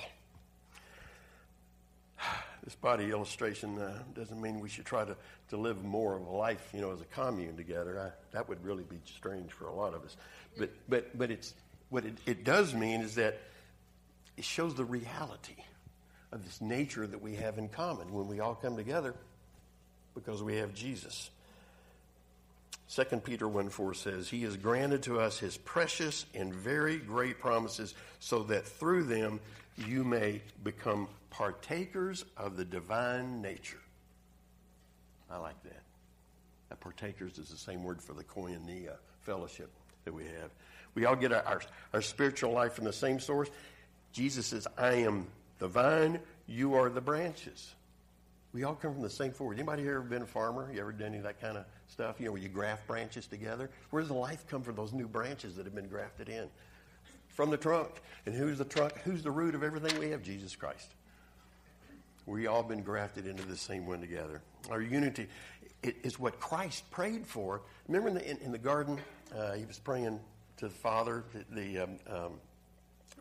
This 2.70 2.76
body 2.76 3.10
illustration 3.10 3.80
uh, 3.80 3.98
doesn't 4.14 4.40
mean 4.40 4.60
we 4.60 4.68
should 4.68 4.84
try 4.84 5.04
to, 5.04 5.16
to 5.48 5.56
live 5.56 5.82
more 5.82 6.14
of 6.14 6.24
a 6.24 6.30
life, 6.30 6.68
you 6.72 6.80
know, 6.80 6.92
as 6.92 7.00
a 7.00 7.04
commune 7.06 7.56
together. 7.56 7.98
I, 7.98 8.10
that 8.30 8.48
would 8.48 8.64
really 8.64 8.84
be 8.84 9.00
strange 9.06 9.50
for 9.50 9.66
a 9.66 9.74
lot 9.74 9.92
of 9.92 10.04
us. 10.04 10.16
But, 10.56 10.70
but, 10.88 11.18
but 11.18 11.32
it's, 11.32 11.52
what 11.88 12.04
it, 12.04 12.16
it 12.26 12.44
does 12.44 12.72
mean 12.72 13.00
is 13.00 13.16
that 13.16 13.40
it 14.36 14.44
shows 14.44 14.76
the 14.76 14.84
reality 14.84 15.56
of 16.30 16.44
this 16.44 16.60
nature 16.60 17.08
that 17.08 17.20
we 17.20 17.34
have 17.34 17.58
in 17.58 17.68
common 17.68 18.12
when 18.12 18.28
we 18.28 18.38
all 18.38 18.54
come 18.54 18.76
together 18.76 19.16
because 20.14 20.40
we 20.40 20.58
have 20.58 20.72
Jesus. 20.72 21.28
2 22.94 23.02
Peter 23.18 23.48
1 23.48 23.70
4 23.70 23.94
says, 23.94 24.28
He 24.28 24.42
has 24.42 24.56
granted 24.56 25.02
to 25.04 25.18
us 25.18 25.40
His 25.40 25.56
precious 25.56 26.24
and 26.36 26.54
very 26.54 26.98
great 26.98 27.40
promises, 27.40 27.96
so 28.20 28.44
that 28.44 28.64
through 28.64 29.04
them 29.04 29.40
you 29.86 30.04
may 30.04 30.42
become 30.62 31.08
partakers 31.30 32.24
of 32.36 32.56
the 32.56 32.64
divine 32.64 33.40
nature. 33.40 33.80
I 35.30 35.38
like 35.38 35.62
that. 35.62 35.82
That 36.68 36.80
partakers 36.80 37.38
is 37.38 37.48
the 37.48 37.56
same 37.56 37.84
word 37.84 38.02
for 38.02 38.12
the 38.12 38.24
koinonia 38.24 38.96
fellowship 39.20 39.70
that 40.04 40.12
we 40.12 40.24
have. 40.24 40.50
We 40.94 41.04
all 41.04 41.16
get 41.16 41.32
our, 41.32 41.42
our, 41.42 41.62
our 41.94 42.02
spiritual 42.02 42.52
life 42.52 42.74
from 42.74 42.84
the 42.84 42.92
same 42.92 43.20
source. 43.20 43.48
Jesus 44.12 44.46
says, 44.46 44.66
I 44.76 44.94
am 44.94 45.26
the 45.58 45.68
vine, 45.68 46.20
you 46.46 46.74
are 46.74 46.88
the 46.88 47.00
branches. 47.00 47.74
We 48.52 48.64
all 48.64 48.74
come 48.74 48.92
from 48.94 49.02
the 49.02 49.10
same 49.10 49.30
forward. 49.30 49.54
Anybody 49.54 49.82
here 49.82 49.96
ever 49.96 50.02
been 50.02 50.22
a 50.22 50.26
farmer? 50.26 50.68
You 50.72 50.80
ever 50.80 50.90
done 50.90 51.08
any 51.08 51.18
of 51.18 51.22
that 51.22 51.40
kind 51.40 51.56
of 51.56 51.64
stuff? 51.86 52.16
You 52.18 52.26
know, 52.26 52.32
where 52.32 52.40
you 52.40 52.48
graft 52.48 52.86
branches 52.88 53.28
together? 53.28 53.70
Where 53.90 54.02
does 54.02 54.08
the 54.08 54.16
life 54.16 54.44
come 54.48 54.62
from 54.62 54.74
those 54.74 54.92
new 54.92 55.06
branches 55.06 55.54
that 55.56 55.66
have 55.66 55.74
been 55.74 55.86
grafted 55.86 56.28
in? 56.28 56.48
From 57.34 57.50
the 57.50 57.56
trunk. 57.56 57.88
And 58.26 58.34
who's 58.34 58.58
the 58.58 58.64
trunk? 58.64 58.98
Who's 59.04 59.22
the 59.22 59.30
root 59.30 59.54
of 59.54 59.62
everything 59.62 59.98
we 59.98 60.10
have? 60.10 60.22
Jesus 60.22 60.54
Christ. 60.56 60.94
We 62.26 62.46
all 62.46 62.62
been 62.62 62.82
grafted 62.82 63.26
into 63.26 63.44
the 63.44 63.56
same 63.56 63.86
one 63.86 64.00
together. 64.00 64.42
Our 64.70 64.80
unity 64.80 65.26
is 65.82 66.18
what 66.18 66.38
Christ 66.38 66.88
prayed 66.90 67.26
for. 67.26 67.62
Remember 67.88 68.08
in 68.08 68.14
the, 68.14 68.30
in, 68.30 68.36
in 68.38 68.52
the 68.52 68.58
garden, 68.58 68.98
uh, 69.36 69.52
he 69.54 69.64
was 69.64 69.78
praying 69.78 70.20
to 70.58 70.68
the 70.68 70.74
Father, 70.74 71.24
the, 71.50 71.78
um, 71.78 71.98
um, 72.08 72.32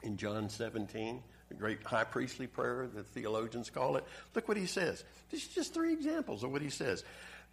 in 0.04 0.18
John 0.18 0.50
17 0.50 1.24
the 1.50 1.56
great 1.56 1.84
high 1.84 2.04
priestly 2.04 2.48
prayer 2.48 2.88
that 2.94 3.08
theologians 3.08 3.70
call 3.70 3.98
it. 3.98 4.06
Look 4.36 4.48
what 4.48 4.58
he 4.58 4.68
says. 4.68 5.04
This 5.32 5.42
is 5.44 5.50
just 5.50 5.74
three 5.74 5.92
examples 5.92 6.44
of 6.44 6.52
what 6.52 6.62
he 6.62 6.70
says. 6.70 7.04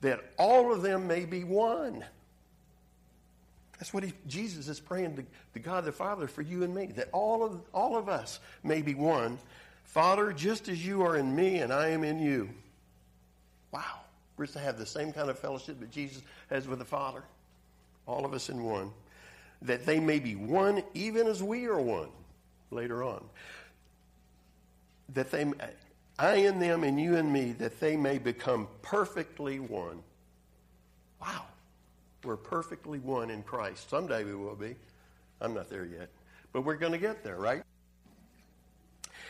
That 0.03 0.21
all 0.39 0.73
of 0.73 0.83
them 0.83 1.07
may 1.07 1.25
be 1.25 1.43
one. 1.43 2.05
That's 3.79 3.93
what 3.93 4.05
he, 4.05 4.13
Jesus 4.27 4.69
is 4.69 4.81
praying 4.81 5.17
to, 5.17 5.25
to 5.55 5.59
God 5.59 5.85
the 5.85 5.93
Father 5.93 6.27
for 6.27 6.43
you 6.43 6.63
and 6.63 6.75
me. 6.75 6.87
That 6.87 7.09
all 7.13 7.45
of, 7.45 7.61
all 7.75 7.97
of 7.97 8.09
us 8.09 8.41
may 8.63 8.83
be 8.83 8.95
one. 8.95 9.39
Father, 9.85 10.33
just 10.33 10.69
as 10.69 10.85
you 10.85 11.03
are 11.03 11.17
in 11.17 11.35
me 11.35 11.59
and 11.59 11.73
I 11.73 11.89
am 11.89 12.05
in 12.05 12.19
you. 12.19 12.51
Wow. 13.73 14.01
We're 14.37 14.47
to 14.47 14.59
have 14.59 14.79
the 14.79 14.87
same 14.87 15.13
kind 15.13 15.31
of 15.31 15.39
fellowship 15.39 15.81
that 15.81 15.91
Jesus 15.91 16.23
has 16.51 16.69
with 16.69 16.79
the 16.79 16.85
Father. 16.85 17.23
All 18.07 18.25
of 18.25 18.35
us 18.35 18.51
in 18.51 18.63
one. 18.63 18.91
That 19.63 19.87
they 19.87 19.99
may 19.99 20.19
be 20.19 20.37
one 20.37 20.83
even 20.95 21.27
as 21.27 21.43
we 21.43 21.67
are 21.67 21.81
one 21.81 22.09
later 22.71 23.03
on 23.03 23.25
that 25.15 25.31
they, 25.31 25.51
I 26.19 26.35
in 26.37 26.59
them 26.59 26.85
and 26.85 27.01
you 27.01 27.17
in 27.17 27.31
me, 27.31 27.53
that 27.53 27.81
they 27.81 27.97
may 27.97 28.19
become 28.19 28.69
perfectly 28.83 29.59
one. 29.59 30.03
Wow. 31.21 31.45
We're 32.27 32.37
perfectly 32.37 32.99
one 32.99 33.31
in 33.31 33.43
Christ. 33.43 33.89
Someday 33.89 34.25
we 34.25 34.35
will 34.35 34.57
be. 34.57 34.75
I'm 35.41 35.55
not 35.55 35.71
there 35.71 35.85
yet. 35.85 36.09
But 36.53 36.63
we're 36.63 36.77
going 36.77 36.93
to 36.93 36.99
get 36.99 37.23
there, 37.23 37.37
right? 37.37 37.63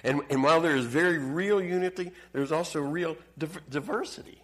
And, 0.03 0.23
and 0.31 0.43
while 0.43 0.61
there 0.61 0.77
is 0.77 0.85
very 0.85 1.19
real 1.19 1.61
unity, 1.61 2.13
there's 2.33 2.53
also 2.53 2.81
real 2.81 3.17
div- 3.39 3.61
diversity. 3.69 4.41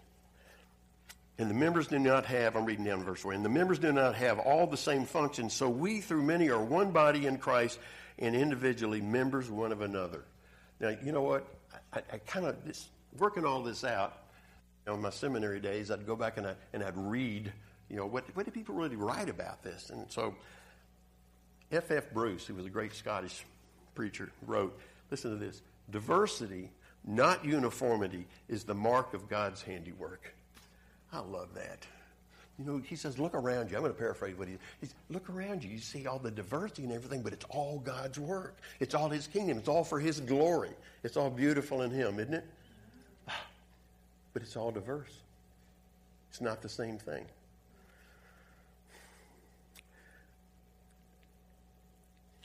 And 1.39 1.49
the 1.49 1.55
members 1.55 1.89
do 1.89 1.99
not 1.99 2.27
have, 2.27 2.57
I'm 2.57 2.65
reading 2.65 2.85
down 2.85 3.03
verse 3.05 3.21
4, 3.21 3.33
and 3.33 3.45
the 3.45 3.49
members 3.49 3.79
do 3.79 3.93
not 3.93 4.15
have 4.15 4.39
all 4.39 4.67
the 4.67 4.77
same 4.77 5.07
functions, 5.07 5.55
so 5.55 5.69
we 5.69 6.01
through 6.01 6.23
many 6.23 6.51
are 6.51 6.63
one 6.63 6.91
body 6.91 7.27
in 7.27 7.39
Christ 7.39 7.79
and 8.19 8.37
individually 8.37 9.01
members 9.01 9.51
one 9.51 9.73
of 9.73 9.81
another. 9.81 10.25
Now, 10.79 10.95
you 11.03 11.13
know 11.13 11.23
what? 11.23 11.47
I, 11.93 12.03
I 12.13 12.19
kind 12.19 12.47
of, 12.47 12.57
working 13.19 13.45
all 13.45 13.63
this 13.63 13.83
out, 13.83 14.19
you 14.85 14.93
know, 14.93 14.97
in 14.97 15.03
my 15.03 15.11
seminary 15.11 15.61
days, 15.61 15.91
I'd 15.91 16.07
go 16.07 16.17
back 16.17 16.37
and, 16.37 16.47
I, 16.47 16.55
and 16.73 16.83
I'd 16.83 16.97
read, 16.97 17.53
you 17.93 17.99
know, 17.99 18.07
what, 18.07 18.25
what 18.35 18.47
did 18.47 18.55
people 18.55 18.75
really 18.75 18.97
write 18.97 19.29
about 19.29 19.63
this? 19.63 19.91
And 19.91 20.11
so 20.11 20.35
F. 21.71 21.91
F. 21.91 22.11
Bruce, 22.11 22.47
who 22.47 22.55
was 22.55 22.65
a 22.65 22.71
great 22.71 22.95
Scottish 22.95 23.45
preacher, 23.95 24.33
wrote, 24.47 24.81
listen 25.11 25.31
to 25.31 25.37
this, 25.37 25.61
diversity, 25.91 26.71
not 27.07 27.45
uniformity, 27.45 28.27
is 28.49 28.65
the 28.65 28.75
mark 28.75 29.13
of 29.13 29.29
God's 29.29 29.61
handiwork. 29.61 30.35
I 31.13 31.19
love 31.19 31.53
that. 31.55 31.87
You 32.59 32.65
know, 32.65 32.79
he 32.79 32.97
says, 32.97 33.19
look 33.19 33.35
around 33.35 33.71
you. 33.71 33.77
I'm 33.77 33.83
going 33.83 33.93
to 33.93 33.99
paraphrase 33.99 34.39
what 34.39 34.49
he 34.49 34.57
says. 34.81 34.95
Look 35.11 35.29
around 35.29 35.63
you. 35.63 35.71
You 35.71 35.79
see 35.79 36.07
all 36.07 36.19
the 36.19 36.31
diversity 36.31 36.85
and 36.85 36.93
everything, 36.93 37.21
but 37.21 37.35
it's 37.35 37.45
all 37.51 37.79
God's 37.79 38.19
work. 38.19 38.57
It's 38.81 38.95
all 38.95 39.11
his 39.11 39.27
kingdom. 39.27 39.59
It's 39.59 39.69
all 39.69 39.85
for 39.85 40.01
his 40.01 40.19
glory. 40.19 40.71
It's 41.03 41.19
all 41.19 41.29
beautiful 41.29 41.83
in 41.83 41.91
him, 41.91 42.19
isn't 42.19 42.35
it? 42.35 42.47
But 44.33 44.41
it's 44.41 44.57
all 44.57 44.71
diverse. 44.71 45.13
It's 46.31 46.41
not 46.41 46.63
the 46.63 46.69
same 46.71 46.97
thing. 46.97 47.27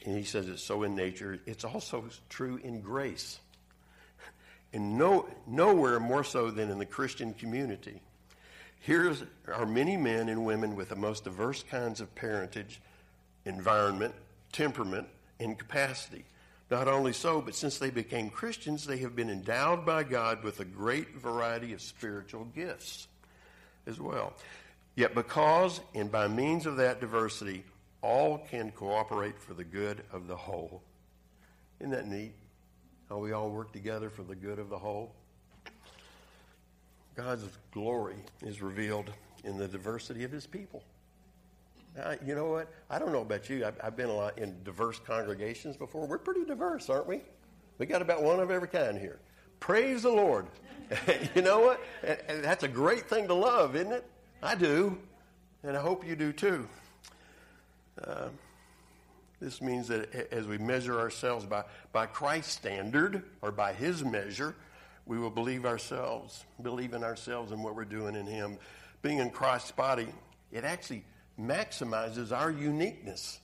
And 0.07 0.17
he 0.17 0.23
says 0.23 0.47
it's 0.47 0.63
so 0.63 0.83
in 0.83 0.95
nature. 0.95 1.37
It's 1.45 1.65
also 1.65 2.05
true 2.29 2.61
in 2.63 2.79
grace. 2.79 3.41
And 4.71 4.97
no, 4.97 5.27
nowhere 5.45 5.99
more 5.99 6.23
so 6.23 6.49
than 6.49 6.71
in 6.71 6.79
the 6.79 6.85
Christian 6.85 7.33
community. 7.33 7.99
Here 8.79 9.13
are 9.53 9.65
many 9.65 9.97
men 9.97 10.29
and 10.29 10.45
women 10.45 10.77
with 10.77 10.87
the 10.87 10.95
most 10.95 11.25
diverse 11.25 11.61
kinds 11.63 11.99
of 11.99 12.15
parentage, 12.15 12.79
environment, 13.43 14.15
temperament, 14.53 15.09
and 15.41 15.59
capacity. 15.59 16.23
Not 16.71 16.87
only 16.87 17.11
so, 17.11 17.41
but 17.41 17.53
since 17.53 17.77
they 17.77 17.89
became 17.89 18.29
Christians, 18.29 18.85
they 18.85 18.99
have 18.99 19.13
been 19.13 19.29
endowed 19.29 19.85
by 19.85 20.03
God 20.03 20.41
with 20.41 20.61
a 20.61 20.65
great 20.65 21.17
variety 21.17 21.73
of 21.73 21.81
spiritual 21.81 22.45
gifts 22.55 23.09
as 23.85 23.99
well. 23.99 24.31
Yet, 24.95 25.13
because 25.13 25.81
and 25.93 26.09
by 26.09 26.29
means 26.29 26.65
of 26.65 26.77
that 26.77 27.01
diversity, 27.01 27.65
all 28.01 28.37
can 28.37 28.71
cooperate 28.71 29.39
for 29.39 29.53
the 29.53 29.63
good 29.63 30.03
of 30.11 30.27
the 30.27 30.35
whole. 30.35 30.81
Isn't 31.79 31.91
that 31.91 32.07
neat? 32.07 32.33
How 33.09 33.17
we 33.17 33.31
all 33.31 33.49
work 33.49 33.71
together 33.71 34.09
for 34.09 34.23
the 34.23 34.35
good 34.35 34.59
of 34.59 34.69
the 34.69 34.77
whole? 34.77 35.15
God's 37.15 37.45
glory 37.71 38.17
is 38.41 38.61
revealed 38.61 39.11
in 39.43 39.57
the 39.57 39.67
diversity 39.67 40.23
of 40.23 40.31
his 40.31 40.45
people. 40.45 40.83
You 42.23 42.35
know 42.35 42.45
what? 42.45 42.71
I 42.91 42.99
don't 42.99 43.11
know 43.11 43.21
about 43.21 43.49
you. 43.49 43.65
I've, 43.65 43.75
I've, 43.83 43.95
been 43.95 44.09
a 44.09 44.13
lot 44.13 44.37
in 44.37 44.55
diverse 44.63 44.99
congregations 44.99 45.75
before. 45.75 46.05
We're 46.05 46.19
pretty 46.19 46.45
diverse, 46.45 46.91
aren't 46.91 47.07
we? 47.07 47.21
We 47.79 47.87
got 47.87 48.03
about 48.03 48.21
one 48.21 48.39
of 48.39 48.51
every 48.51 48.67
kind 48.67 48.99
here. 48.99 49.19
Praise 49.59 50.03
the 50.03 50.11
Lord. 50.11 50.45
you 51.35 51.41
know 51.41 51.59
what? 51.59 51.83
And, 52.03 52.19
and 52.27 52.43
that's 52.43 52.63
a 52.63 52.67
great 52.67 53.09
thing 53.09 53.27
to 53.27 53.33
love, 53.33 53.75
isn't 53.75 53.91
it? 53.91 54.05
I 54.43 54.53
do. 54.53 54.95
And 55.63 55.75
I 55.75 55.81
hope 55.81 56.05
you 56.05 56.15
do 56.15 56.31
too. 56.31 56.67
Uh, 58.03 58.29
this 59.39 59.61
means 59.61 59.87
that 59.87 60.13
as 60.31 60.47
we 60.47 60.57
measure 60.57 60.99
ourselves 60.99 61.45
by, 61.45 61.63
by 61.91 62.07
Christ's 62.07 62.53
standard 62.53 63.23
or 63.41 63.51
by 63.51 63.73
his 63.73 64.03
measure, 64.03 64.55
we 65.07 65.17
will 65.17 65.29
believe 65.29 65.65
ourselves, 65.65 66.43
believe 66.61 66.93
in 66.93 67.03
ourselves 67.03 67.51
and 67.51 67.63
what 67.63 67.75
we're 67.75 67.85
doing 67.85 68.15
in 68.15 68.27
Him. 68.27 68.57
Being 69.01 69.19
in 69.19 69.29
Christ's 69.29 69.71
body, 69.71 70.07
it 70.51 70.63
actually 70.63 71.03
maximizes 71.39 72.35
our 72.35 72.51
uniqueness. 72.51 73.39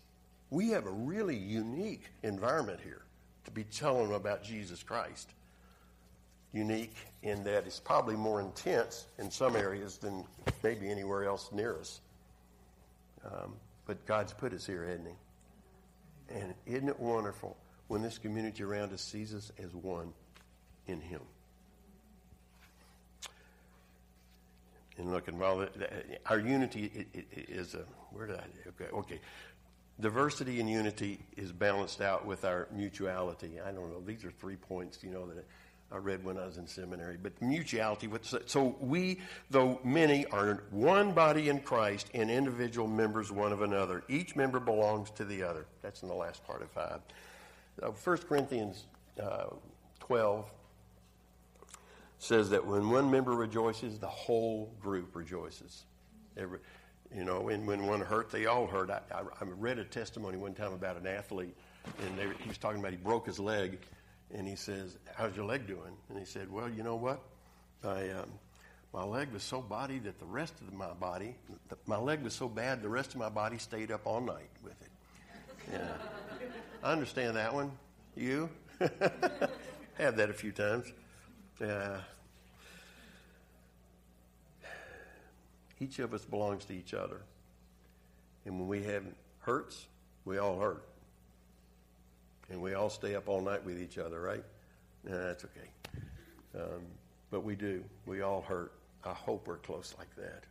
We 0.49 0.69
have 0.69 0.85
a 0.85 0.91
really 0.91 1.37
unique 1.37 2.03
environment 2.21 2.79
here 2.83 3.01
to 3.45 3.51
be 3.51 3.63
telling 3.63 4.07
them 4.07 4.15
about 4.15 4.43
Jesus 4.43 4.83
Christ. 4.83 5.29
Unique 6.51 6.95
in 7.23 7.43
that 7.45 7.65
it's 7.65 7.79
probably 7.79 8.15
more 8.15 8.41
intense 8.41 9.07
in 9.17 9.31
some 9.31 9.55
areas 9.55 9.97
than 9.97 10.25
maybe 10.63 10.89
anywhere 10.91 11.23
else 11.23 11.49
near 11.51 11.79
us. 11.79 12.01
Um, 13.25 13.53
but 13.85 14.05
God's 14.05 14.33
put 14.33 14.53
us 14.53 14.65
here, 14.65 14.85
hasn't 14.85 15.07
He? 15.07 16.35
And 16.35 16.53
isn't 16.65 16.89
it 16.89 16.99
wonderful 16.99 17.57
when 17.87 18.01
this 18.01 18.17
community 18.17 18.63
around 18.63 18.93
us 18.93 19.01
sees 19.01 19.33
us 19.33 19.51
as 19.61 19.73
one 19.73 20.13
in 20.87 21.01
Him? 21.01 21.21
and 24.97 25.11
looking. 25.11 25.37
Well, 25.37 25.67
our 26.27 26.39
unity 26.39 27.07
is 27.33 27.75
a 27.75 27.83
where 28.11 28.27
did 28.27 28.37
I 28.37 28.45
okay 28.69 28.91
okay. 28.93 29.19
Diversity 29.99 30.59
and 30.59 30.69
unity 30.69 31.19
is 31.37 31.51
balanced 31.51 32.01
out 32.01 32.25
with 32.25 32.45
our 32.45 32.67
mutuality. 32.71 33.59
I 33.63 33.71
don't 33.71 33.91
know. 33.91 34.01
These 34.05 34.25
are 34.25 34.31
three 34.31 34.55
points, 34.55 35.03
you 35.03 35.11
know, 35.11 35.27
that 35.27 35.45
I 35.93 35.97
read 35.97 36.23
when 36.23 36.37
I 36.39 36.45
was 36.45 36.57
in 36.57 36.65
seminary. 36.65 37.17
But 37.21 37.39
mutuality. 37.39 38.09
So 38.47 38.75
we, 38.79 39.21
though 39.51 39.79
many, 39.83 40.25
are 40.27 40.63
one 40.71 41.11
body 41.11 41.49
in 41.49 41.59
Christ 41.59 42.09
and 42.13 42.31
individual 42.31 42.87
members 42.87 43.31
one 43.31 43.51
of 43.51 43.61
another. 43.61 44.03
Each 44.09 44.35
member 44.35 44.59
belongs 44.59 45.11
to 45.11 45.25
the 45.25 45.43
other. 45.43 45.67
That's 45.83 46.01
in 46.01 46.07
the 46.07 46.15
last 46.15 46.43
part 46.45 46.63
of 46.63 46.71
five. 46.71 46.99
Uh, 47.81 47.89
1 47.89 48.17
Corinthians 48.29 48.85
uh, 49.21 49.45
12 49.99 50.45
says 52.17 52.49
that 52.49 52.65
when 52.65 52.89
one 52.89 53.11
member 53.11 53.33
rejoices, 53.33 53.99
the 53.99 54.07
whole 54.07 54.73
group 54.81 55.15
rejoices. 55.15 55.83
Every, 56.37 56.59
you 57.15 57.23
know, 57.23 57.49
and 57.49 57.67
when 57.67 57.85
one 57.85 58.01
hurt, 58.01 58.31
they 58.31 58.47
all 58.47 58.65
hurt. 58.65 58.89
I, 58.89 59.01
I, 59.13 59.19
I 59.19 59.43
read 59.43 59.77
a 59.77 59.83
testimony 59.83 60.37
one 60.37 60.53
time 60.53 60.73
about 60.73 60.97
an 60.97 61.05
athlete, 61.05 61.55
and 61.99 62.17
they, 62.17 62.27
he 62.41 62.47
was 62.47 62.57
talking 62.57 62.79
about 62.79 62.91
he 62.91 62.97
broke 62.97 63.27
his 63.27 63.39
leg, 63.39 63.77
and 64.33 64.47
he 64.47 64.55
says, 64.55 64.97
"How's 65.15 65.35
your 65.35 65.45
leg 65.45 65.67
doing?" 65.67 65.95
And 66.09 66.17
he 66.17 66.25
said, 66.25 66.51
"Well, 66.51 66.69
you 66.69 66.83
know 66.83 66.95
what, 66.95 67.21
I." 67.83 68.09
Um, 68.09 68.29
my 68.93 69.03
leg 69.03 69.33
was 69.33 69.41
so 69.41 69.59
body 69.59 69.97
that 69.99 70.19
the 70.19 70.25
rest 70.25 70.53
of 70.61 70.71
my 70.71 70.93
body, 70.93 71.35
my 71.87 71.97
leg 71.97 72.21
was 72.21 72.35
so 72.35 72.47
bad, 72.47 72.83
the 72.83 72.89
rest 72.89 73.09
of 73.09 73.17
my 73.17 73.29
body 73.29 73.57
stayed 73.57 73.91
up 73.91 74.01
all 74.05 74.21
night 74.21 74.51
with 74.63 74.79
it. 74.81 74.91
Yeah. 75.71 75.87
I 76.83 76.91
understand 76.91 77.35
that 77.35 77.53
one. 77.53 77.71
You? 78.15 78.51
Had 78.79 80.17
that 80.17 80.29
a 80.29 80.33
few 80.33 80.51
times. 80.51 80.91
Yeah. 81.59 82.01
Each 85.79 85.97
of 85.97 86.13
us 86.13 86.23
belongs 86.23 86.65
to 86.65 86.73
each 86.73 86.93
other. 86.93 87.21
And 88.45 88.59
when 88.59 88.67
we 88.67 88.83
have 88.83 89.03
hurts, 89.39 89.87
we 90.23 90.37
all 90.37 90.59
hurt. 90.59 90.83
And 92.53 92.61
we 92.61 92.75
all 92.75 92.91
stay 92.91 93.15
up 93.15 93.27
all 93.27 93.41
night 93.41 93.65
with 93.65 93.81
each 93.81 93.97
other, 93.97 94.21
right? 94.21 94.43
Nah, 95.03 95.17
that's 95.17 95.43
okay. 95.43 95.69
Um, 96.55 96.83
but 97.31 97.43
we 97.43 97.55
do. 97.55 97.83
We 98.05 98.21
all 98.21 98.41
hurt. 98.41 98.73
I 99.03 99.11
hope 99.11 99.47
we're 99.47 99.57
close 99.57 99.95
like 99.97 100.15
that. 100.17 100.43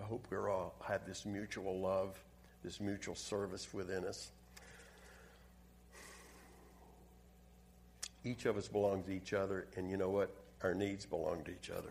I 0.00 0.04
hope 0.04 0.26
we're 0.30 0.48
all 0.48 0.74
have 0.86 1.06
this 1.06 1.26
mutual 1.26 1.80
love, 1.80 2.18
this 2.64 2.80
mutual 2.80 3.14
service 3.14 3.68
within 3.74 4.06
us. 4.06 4.30
Each 8.24 8.46
of 8.46 8.56
us 8.56 8.66
belongs 8.66 9.04
to 9.04 9.12
each 9.12 9.34
other, 9.34 9.66
and 9.76 9.90
you 9.90 9.98
know 9.98 10.08
what? 10.08 10.30
Our 10.62 10.72
needs 10.72 11.04
belong 11.04 11.44
to 11.44 11.50
each 11.50 11.70
other. 11.70 11.90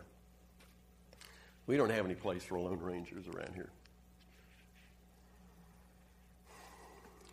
We 1.68 1.76
don't 1.76 1.90
have 1.90 2.04
any 2.04 2.16
place 2.16 2.42
for 2.42 2.58
lone 2.58 2.80
rangers 2.80 3.28
around 3.28 3.54
here. 3.54 3.70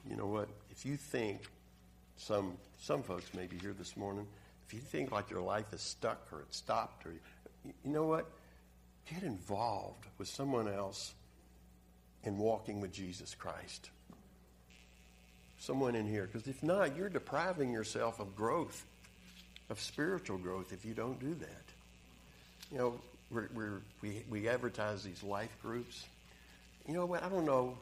You 0.07 0.15
know 0.15 0.27
what? 0.27 0.49
If 0.69 0.85
you 0.85 0.97
think 0.97 1.41
some 2.17 2.57
some 2.81 3.03
folks 3.03 3.33
may 3.33 3.47
be 3.47 3.57
here 3.57 3.73
this 3.77 3.97
morning, 3.97 4.27
if 4.67 4.73
you 4.73 4.79
think 4.79 5.11
like 5.11 5.29
your 5.29 5.41
life 5.41 5.73
is 5.73 5.81
stuck 5.81 6.27
or 6.31 6.41
it's 6.41 6.57
stopped, 6.57 7.05
or 7.05 7.11
you 7.63 7.73
know 7.91 8.05
what? 8.05 8.29
Get 9.11 9.23
involved 9.23 10.05
with 10.17 10.27
someone 10.27 10.67
else 10.67 11.13
in 12.23 12.37
walking 12.37 12.81
with 12.81 12.91
Jesus 12.91 13.35
Christ. 13.35 13.89
Someone 15.59 15.95
in 15.95 16.07
here. 16.07 16.27
Because 16.31 16.47
if 16.47 16.61
not, 16.63 16.95
you're 16.95 17.09
depriving 17.09 17.71
yourself 17.71 18.19
of 18.19 18.35
growth, 18.35 18.85
of 19.69 19.79
spiritual 19.79 20.37
growth, 20.37 20.73
if 20.73 20.85
you 20.85 20.93
don't 20.93 21.19
do 21.19 21.33
that. 21.35 21.65
You 22.71 22.77
know, 22.77 22.99
we're, 23.31 23.49
we're, 23.53 23.81
we, 24.01 24.23
we 24.29 24.47
advertise 24.47 25.03
these 25.03 25.23
life 25.23 25.55
groups. 25.61 26.05
You 26.87 26.93
know 26.93 27.05
what? 27.05 27.23
I 27.23 27.29
don't 27.29 27.45
know 27.45 27.77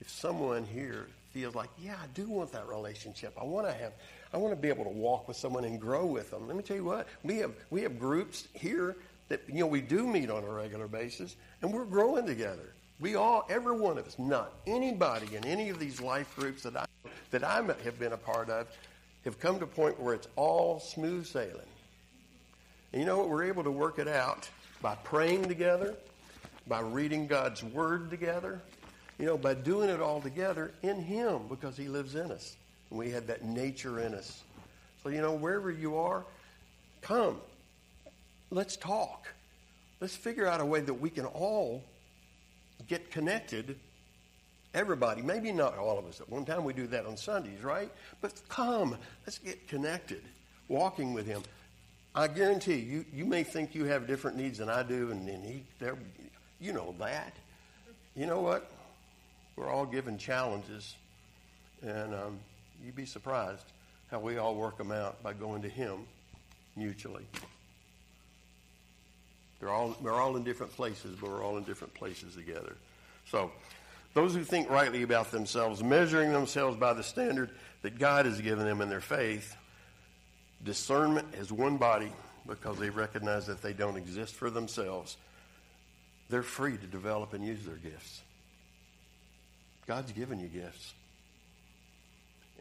if 0.00 0.08
someone 0.10 0.64
here 0.64 1.06
feels 1.36 1.54
like, 1.54 1.68
yeah, 1.78 1.96
I 2.02 2.06
do 2.14 2.26
want 2.30 2.50
that 2.52 2.66
relationship. 2.66 3.36
I 3.38 3.44
want 3.44 3.66
to 3.66 3.72
have, 3.74 3.92
I 4.32 4.38
want 4.38 4.54
to 4.54 4.60
be 4.60 4.70
able 4.70 4.84
to 4.84 4.90
walk 4.90 5.28
with 5.28 5.36
someone 5.36 5.64
and 5.64 5.78
grow 5.78 6.06
with 6.06 6.30
them. 6.30 6.46
Let 6.46 6.56
me 6.56 6.62
tell 6.62 6.78
you 6.78 6.84
what, 6.84 7.06
we 7.24 7.36
have, 7.36 7.52
we 7.68 7.82
have 7.82 7.98
groups 7.98 8.48
here 8.54 8.96
that, 9.28 9.42
you 9.46 9.60
know, 9.60 9.66
we 9.66 9.82
do 9.82 10.06
meet 10.06 10.30
on 10.30 10.44
a 10.44 10.50
regular 10.50 10.88
basis 10.88 11.36
and 11.60 11.70
we're 11.74 11.84
growing 11.84 12.24
together. 12.24 12.72
We 13.00 13.16
all, 13.16 13.44
every 13.50 13.76
one 13.76 13.98
of 13.98 14.06
us, 14.06 14.18
not 14.18 14.50
anybody 14.66 15.36
in 15.36 15.44
any 15.44 15.68
of 15.68 15.78
these 15.78 16.00
life 16.00 16.34
groups 16.36 16.62
that 16.62 16.74
I, 16.74 16.86
that 17.32 17.44
I 17.44 17.56
have 17.84 17.98
been 17.98 18.14
a 18.14 18.16
part 18.16 18.48
of, 18.48 18.66
have 19.26 19.38
come 19.38 19.58
to 19.58 19.64
a 19.64 19.68
point 19.68 20.00
where 20.00 20.14
it's 20.14 20.28
all 20.36 20.80
smooth 20.80 21.26
sailing. 21.26 21.68
And 22.94 23.02
you 23.02 23.06
know 23.06 23.18
what? 23.18 23.28
We're 23.28 23.44
able 23.44 23.64
to 23.64 23.70
work 23.70 23.98
it 23.98 24.08
out 24.08 24.48
by 24.80 24.94
praying 25.04 25.48
together, 25.48 25.96
by 26.66 26.80
reading 26.80 27.26
God's 27.26 27.62
Word 27.62 28.08
together, 28.08 28.62
you 29.18 29.26
know, 29.26 29.38
by 29.38 29.54
doing 29.54 29.88
it 29.88 30.00
all 30.00 30.20
together 30.20 30.72
in 30.82 31.00
Him 31.00 31.48
because 31.48 31.76
He 31.76 31.88
lives 31.88 32.14
in 32.14 32.30
us. 32.30 32.56
And 32.90 32.98
we 32.98 33.10
have 33.10 33.26
that 33.26 33.44
nature 33.44 34.00
in 34.00 34.14
us. 34.14 34.42
So, 35.02 35.08
you 35.08 35.20
know, 35.20 35.34
wherever 35.34 35.70
you 35.70 35.96
are, 35.96 36.24
come 37.00 37.40
let's 38.50 38.76
talk. 38.76 39.26
Let's 40.00 40.14
figure 40.14 40.46
out 40.46 40.60
a 40.60 40.64
way 40.64 40.80
that 40.80 40.94
we 40.94 41.10
can 41.10 41.24
all 41.26 41.82
get 42.88 43.10
connected. 43.10 43.78
Everybody, 44.74 45.22
maybe 45.22 45.52
not 45.52 45.76
all 45.78 45.98
of 45.98 46.06
us. 46.06 46.20
At 46.20 46.28
one 46.28 46.44
time 46.44 46.64
we 46.64 46.72
do 46.72 46.86
that 46.88 47.06
on 47.06 47.16
Sundays, 47.16 47.62
right? 47.62 47.90
But 48.20 48.34
come, 48.48 48.96
let's 49.26 49.38
get 49.38 49.68
connected, 49.68 50.22
walking 50.68 51.14
with 51.14 51.26
Him. 51.26 51.42
I 52.14 52.28
guarantee 52.28 52.76
you, 52.76 53.04
you 53.12 53.24
may 53.24 53.42
think 53.42 53.74
you 53.74 53.84
have 53.84 54.06
different 54.06 54.36
needs 54.36 54.58
than 54.58 54.68
I 54.68 54.82
do, 54.82 55.10
and, 55.10 55.28
and 55.28 55.44
he, 55.44 55.62
you 56.60 56.72
know 56.72 56.94
that. 56.98 57.34
You 58.14 58.26
know 58.26 58.40
what? 58.40 58.70
We're 59.56 59.70
all 59.70 59.86
given 59.86 60.18
challenges, 60.18 60.94
and 61.82 62.14
um, 62.14 62.38
you'd 62.84 62.94
be 62.94 63.06
surprised 63.06 63.64
how 64.10 64.20
we 64.20 64.36
all 64.36 64.54
work 64.54 64.76
them 64.78 64.92
out 64.92 65.22
by 65.22 65.32
going 65.32 65.62
to 65.62 65.68
Him 65.68 66.06
mutually. 66.76 67.24
They're 69.58 69.70
all, 69.70 69.96
we're 70.00 70.12
all 70.12 70.36
in 70.36 70.44
different 70.44 70.72
places, 70.76 71.16
but 71.18 71.30
we're 71.30 71.42
all 71.42 71.56
in 71.56 71.64
different 71.64 71.94
places 71.94 72.34
together. 72.34 72.76
So, 73.30 73.50
those 74.12 74.34
who 74.34 74.44
think 74.44 74.70
rightly 74.70 75.02
about 75.02 75.30
themselves, 75.30 75.82
measuring 75.82 76.32
themselves 76.32 76.76
by 76.76 76.92
the 76.92 77.02
standard 77.02 77.50
that 77.82 77.98
God 77.98 78.26
has 78.26 78.40
given 78.40 78.64
them 78.64 78.80
in 78.80 78.88
their 78.88 79.00
faith, 79.00 79.56
discernment 80.64 81.28
as 81.38 81.52
one 81.52 81.76
body 81.76 82.12
because 82.46 82.78
they 82.78 82.90
recognize 82.90 83.46
that 83.46 83.62
they 83.62 83.72
don't 83.72 83.96
exist 83.96 84.34
for 84.34 84.50
themselves, 84.50 85.16
they're 86.28 86.42
free 86.42 86.76
to 86.76 86.86
develop 86.86 87.32
and 87.32 87.44
use 87.44 87.64
their 87.64 87.76
gifts. 87.76 88.22
God's 89.86 90.12
given 90.12 90.40
you 90.40 90.48
gifts. 90.48 90.94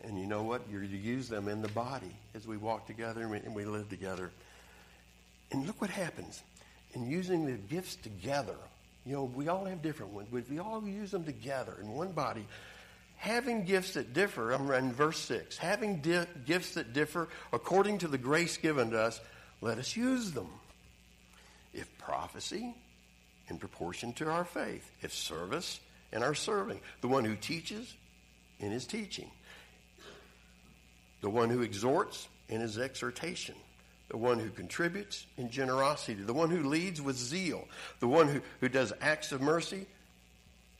And 0.03 0.19
you 0.19 0.27
know 0.27 0.43
what? 0.43 0.61
You're 0.71 0.81
to 0.81 0.87
use 0.87 1.27
them 1.29 1.47
in 1.47 1.61
the 1.61 1.69
body 1.69 2.11
as 2.35 2.45
we 2.45 2.57
walk 2.57 2.85
together 2.85 3.21
and 3.21 3.55
we, 3.55 3.65
live 3.65 3.89
together. 3.89 4.31
And 5.51 5.65
look 5.65 5.81
what 5.81 5.89
happens 5.89 6.41
In 6.93 7.09
using 7.09 7.45
the 7.45 7.53
gifts 7.53 7.95
together. 7.95 8.55
You 9.05 9.13
know, 9.13 9.23
we 9.23 9.47
all 9.47 9.65
have 9.65 9.81
different 9.81 10.13
ones, 10.13 10.27
but 10.31 10.37
if 10.37 10.49
we 10.49 10.59
all 10.59 10.83
use 10.87 11.11
them 11.11 11.23
together 11.23 11.75
in 11.81 11.89
one 11.89 12.11
body, 12.11 12.45
having 13.17 13.63
gifts 13.63 13.93
that 13.93 14.13
differ, 14.13 14.51
I'm 14.51 14.69
in 14.71 14.93
verse 14.93 15.19
6, 15.19 15.57
having 15.57 15.97
di- 15.97 16.25
gifts 16.45 16.73
that 16.73 16.93
differ 16.93 17.29
according 17.53 17.99
to 17.99 18.07
the 18.07 18.17
grace 18.17 18.57
given 18.57 18.91
to 18.91 18.99
us, 18.99 19.19
let 19.61 19.77
us 19.77 19.95
use 19.95 20.31
them. 20.31 20.49
If 21.73 21.95
prophecy, 21.99 22.73
in 23.49 23.57
proportion 23.59 24.13
to 24.13 24.29
our 24.29 24.45
faith. 24.45 24.89
If 25.01 25.13
service, 25.13 25.79
in 26.15 26.23
our 26.23 26.33
serving. 26.33 26.79
The 27.01 27.07
one 27.07 27.25
who 27.25 27.35
teaches, 27.35 27.93
in 28.59 28.71
his 28.71 28.87
teaching. 28.87 29.29
The 31.21 31.29
one 31.29 31.51
who 31.51 31.61
exhorts, 31.61 32.27
in 32.49 32.61
his 32.61 32.79
exhortation 32.79 33.55
the 34.09 34.17
one 34.17 34.39
who 34.39 34.49
contributes 34.49 35.25
in 35.37 35.49
generosity, 35.49 36.21
the 36.21 36.33
one 36.33 36.49
who 36.49 36.63
leads 36.63 37.01
with 37.01 37.17
zeal, 37.17 37.67
the 37.99 38.07
one 38.07 38.27
who, 38.27 38.41
who 38.61 38.69
does 38.69 38.93
acts 39.01 39.31
of 39.31 39.41
mercy 39.41 39.85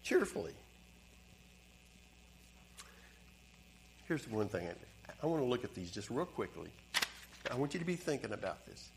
cheerfully. 0.03 0.53
Here's 4.07 4.23
the 4.25 4.35
one 4.35 4.47
thing 4.47 4.67
I, 4.67 5.11
I 5.23 5.25
want 5.25 5.41
to 5.41 5.47
look 5.47 5.63
at 5.63 5.73
these 5.73 5.89
just 5.89 6.11
real 6.11 6.25
quickly. 6.25 6.69
I 7.49 7.55
want 7.55 7.73
you 7.73 7.79
to 7.79 7.85
be 7.85 7.95
thinking 7.95 8.31
about 8.31 8.65
this. 8.67 8.89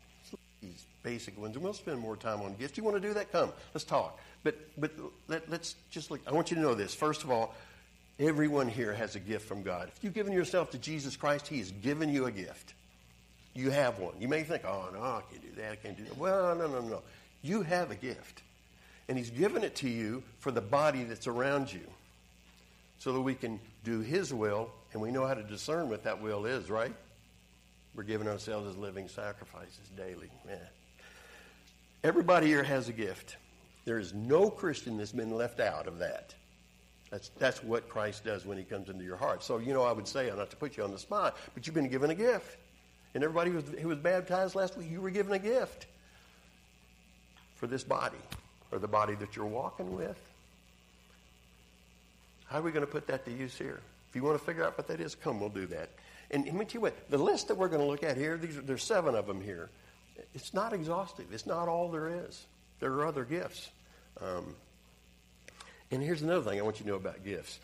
These 0.61 0.85
basic 1.03 1.39
ones, 1.39 1.55
and 1.55 1.63
we'll 1.63 1.73
spend 1.73 1.99
more 1.99 2.17
time 2.17 2.41
on 2.41 2.55
gifts. 2.55 2.77
You 2.77 2.83
want 2.83 3.01
to 3.01 3.07
do 3.07 3.13
that? 3.13 3.31
Come, 3.31 3.51
let's 3.73 3.85
talk. 3.85 4.19
But 4.43 4.57
but 4.77 4.91
let, 5.27 5.49
let's 5.49 5.75
just 5.89 6.11
look. 6.11 6.21
I 6.27 6.33
want 6.33 6.51
you 6.51 6.55
to 6.55 6.61
know 6.61 6.75
this. 6.75 6.93
First 6.93 7.23
of 7.23 7.31
all, 7.31 7.55
everyone 8.19 8.67
here 8.67 8.93
has 8.93 9.15
a 9.15 9.19
gift 9.19 9.47
from 9.47 9.63
God. 9.63 9.89
If 9.95 10.03
you've 10.03 10.13
given 10.13 10.33
yourself 10.33 10.71
to 10.71 10.77
Jesus 10.77 11.15
Christ, 11.15 11.47
He 11.47 11.59
has 11.59 11.71
given 11.71 12.09
you 12.09 12.25
a 12.25 12.31
gift. 12.31 12.73
You 13.53 13.71
have 13.71 13.99
one. 13.99 14.13
You 14.19 14.27
may 14.27 14.43
think, 14.43 14.63
oh, 14.65 14.89
no, 14.93 15.01
I 15.01 15.21
can't 15.29 15.41
do 15.41 15.61
that. 15.61 15.71
I 15.71 15.75
can't 15.75 15.97
do 15.97 16.03
that. 16.03 16.17
Well, 16.17 16.55
no, 16.55 16.67
no, 16.67 16.81
no. 16.81 17.01
You 17.41 17.61
have 17.63 17.91
a 17.91 17.95
gift. 17.95 18.43
And 19.07 19.17
He's 19.17 19.31
given 19.31 19.63
it 19.63 19.75
to 19.77 19.89
you 19.89 20.23
for 20.39 20.51
the 20.51 20.61
body 20.61 21.03
that's 21.03 21.27
around 21.27 21.71
you 21.73 21.81
so 22.99 23.13
that 23.13 23.21
we 23.21 23.33
can 23.33 23.59
do 23.83 24.01
His 24.01 24.33
will 24.33 24.69
and 24.93 25.01
we 25.01 25.11
know 25.11 25.25
how 25.25 25.33
to 25.33 25.43
discern 25.43 25.89
what 25.89 26.03
that 26.03 26.21
will 26.21 26.45
is, 26.45 26.69
right? 26.69 26.93
We're 27.99 28.03
giving 28.03 28.29
ourselves 28.29 28.65
as 28.65 28.77
living 28.77 29.09
sacrifices 29.09 29.89
daily. 29.97 30.29
Man. 30.47 30.57
Everybody 32.01 32.47
here 32.47 32.63
has 32.63 32.87
a 32.87 32.93
gift. 32.93 33.35
There 33.83 33.99
is 33.99 34.13
no 34.13 34.49
Christian 34.49 34.95
that's 34.95 35.11
been 35.11 35.35
left 35.35 35.59
out 35.59 35.85
of 35.85 35.99
that. 35.99 36.33
That's, 37.11 37.27
that's 37.37 37.61
what 37.61 37.89
Christ 37.89 38.23
does 38.23 38.45
when 38.45 38.57
he 38.57 38.63
comes 38.63 38.87
into 38.87 39.03
your 39.03 39.17
heart. 39.17 39.43
So, 39.43 39.57
you 39.57 39.73
know, 39.73 39.83
I 39.83 39.91
would 39.91 40.07
say, 40.07 40.31
not 40.33 40.49
to 40.49 40.55
put 40.55 40.77
you 40.77 40.83
on 40.85 40.91
the 40.91 40.97
spot, 40.97 41.35
but 41.53 41.67
you've 41.67 41.73
been 41.73 41.89
given 41.89 42.09
a 42.09 42.15
gift. 42.15 42.55
And 43.15 43.21
everybody 43.21 43.51
who 43.51 43.57
was, 43.57 43.65
who 43.81 43.89
was 43.89 43.97
baptized 43.97 44.55
last 44.55 44.77
week, 44.77 44.89
you 44.89 45.01
were 45.01 45.09
given 45.09 45.33
a 45.33 45.39
gift 45.39 45.87
for 47.55 47.67
this 47.67 47.83
body 47.83 48.15
or 48.71 48.79
the 48.79 48.87
body 48.87 49.15
that 49.15 49.35
you're 49.35 49.45
walking 49.45 49.93
with. 49.93 50.21
How 52.45 52.59
are 52.59 52.61
we 52.61 52.71
going 52.71 52.85
to 52.85 52.91
put 52.91 53.07
that 53.07 53.25
to 53.25 53.31
use 53.33 53.57
here? 53.57 53.81
If 54.09 54.15
you 54.15 54.23
want 54.23 54.39
to 54.39 54.45
figure 54.45 54.63
out 54.63 54.77
what 54.77 54.87
that 54.87 55.01
is, 55.01 55.15
come, 55.15 55.41
we'll 55.41 55.49
do 55.49 55.65
that. 55.65 55.89
And 56.31 56.45
let 56.45 56.53
me 56.53 56.65
tell 56.65 56.75
you 56.75 56.81
what, 56.81 57.09
the 57.09 57.17
list 57.17 57.47
that 57.47 57.55
we're 57.55 57.69
going 57.69 57.81
to 57.81 57.87
look 57.87 58.03
at 58.03 58.17
here, 58.17 58.37
these 58.37 58.57
are, 58.57 58.61
there's 58.61 58.83
seven 58.83 59.15
of 59.15 59.25
them 59.25 59.41
here. 59.41 59.69
it's 60.33 60.53
not 60.53 60.73
exhaustive. 60.73 61.25
It's 61.31 61.45
not 61.45 61.67
all 61.67 61.89
there 61.89 62.25
is. 62.25 62.45
There 62.79 62.91
are 62.93 63.07
other 63.07 63.25
gifts. 63.25 63.69
Um, 64.21 64.55
and 65.91 66.03
here's 66.03 66.21
another 66.21 66.47
thing 66.49 66.59
I 66.59 66.61
want 66.61 66.79
you 66.79 66.83
to 66.83 66.89
know 66.89 66.97
about 66.97 67.23
gifts. 67.23 67.59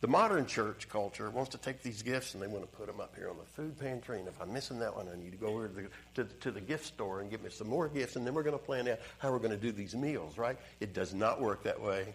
The 0.00 0.08
modern 0.08 0.46
church 0.46 0.88
culture 0.88 1.30
wants 1.30 1.52
to 1.52 1.58
take 1.58 1.80
these 1.82 2.02
gifts 2.02 2.34
and 2.34 2.42
they 2.42 2.48
want 2.48 2.68
to 2.68 2.76
put 2.76 2.88
them 2.88 2.98
up 2.98 3.14
here 3.14 3.30
on 3.30 3.36
the 3.36 3.44
food 3.44 3.78
pantry. 3.78 4.18
And 4.18 4.26
if 4.26 4.40
I'm 4.40 4.52
missing 4.52 4.80
that 4.80 4.96
one, 4.96 5.06
I 5.08 5.16
need 5.16 5.30
to 5.30 5.38
go 5.38 5.46
over 5.46 5.68
to 5.68 5.74
the, 5.74 5.88
to, 6.14 6.24
to 6.40 6.50
the 6.50 6.60
gift 6.60 6.86
store 6.86 7.20
and 7.20 7.30
get 7.30 7.44
me 7.44 7.50
some 7.50 7.68
more 7.68 7.86
gifts. 7.88 8.16
And 8.16 8.26
then 8.26 8.34
we're 8.34 8.42
going 8.42 8.58
to 8.58 8.64
plan 8.64 8.88
out 8.88 8.98
how 9.18 9.30
we're 9.30 9.38
going 9.38 9.52
to 9.52 9.56
do 9.56 9.70
these 9.70 9.94
meals, 9.94 10.36
right? 10.36 10.56
It 10.80 10.92
does 10.92 11.14
not 11.14 11.40
work 11.40 11.62
that 11.62 11.80
way. 11.80 12.14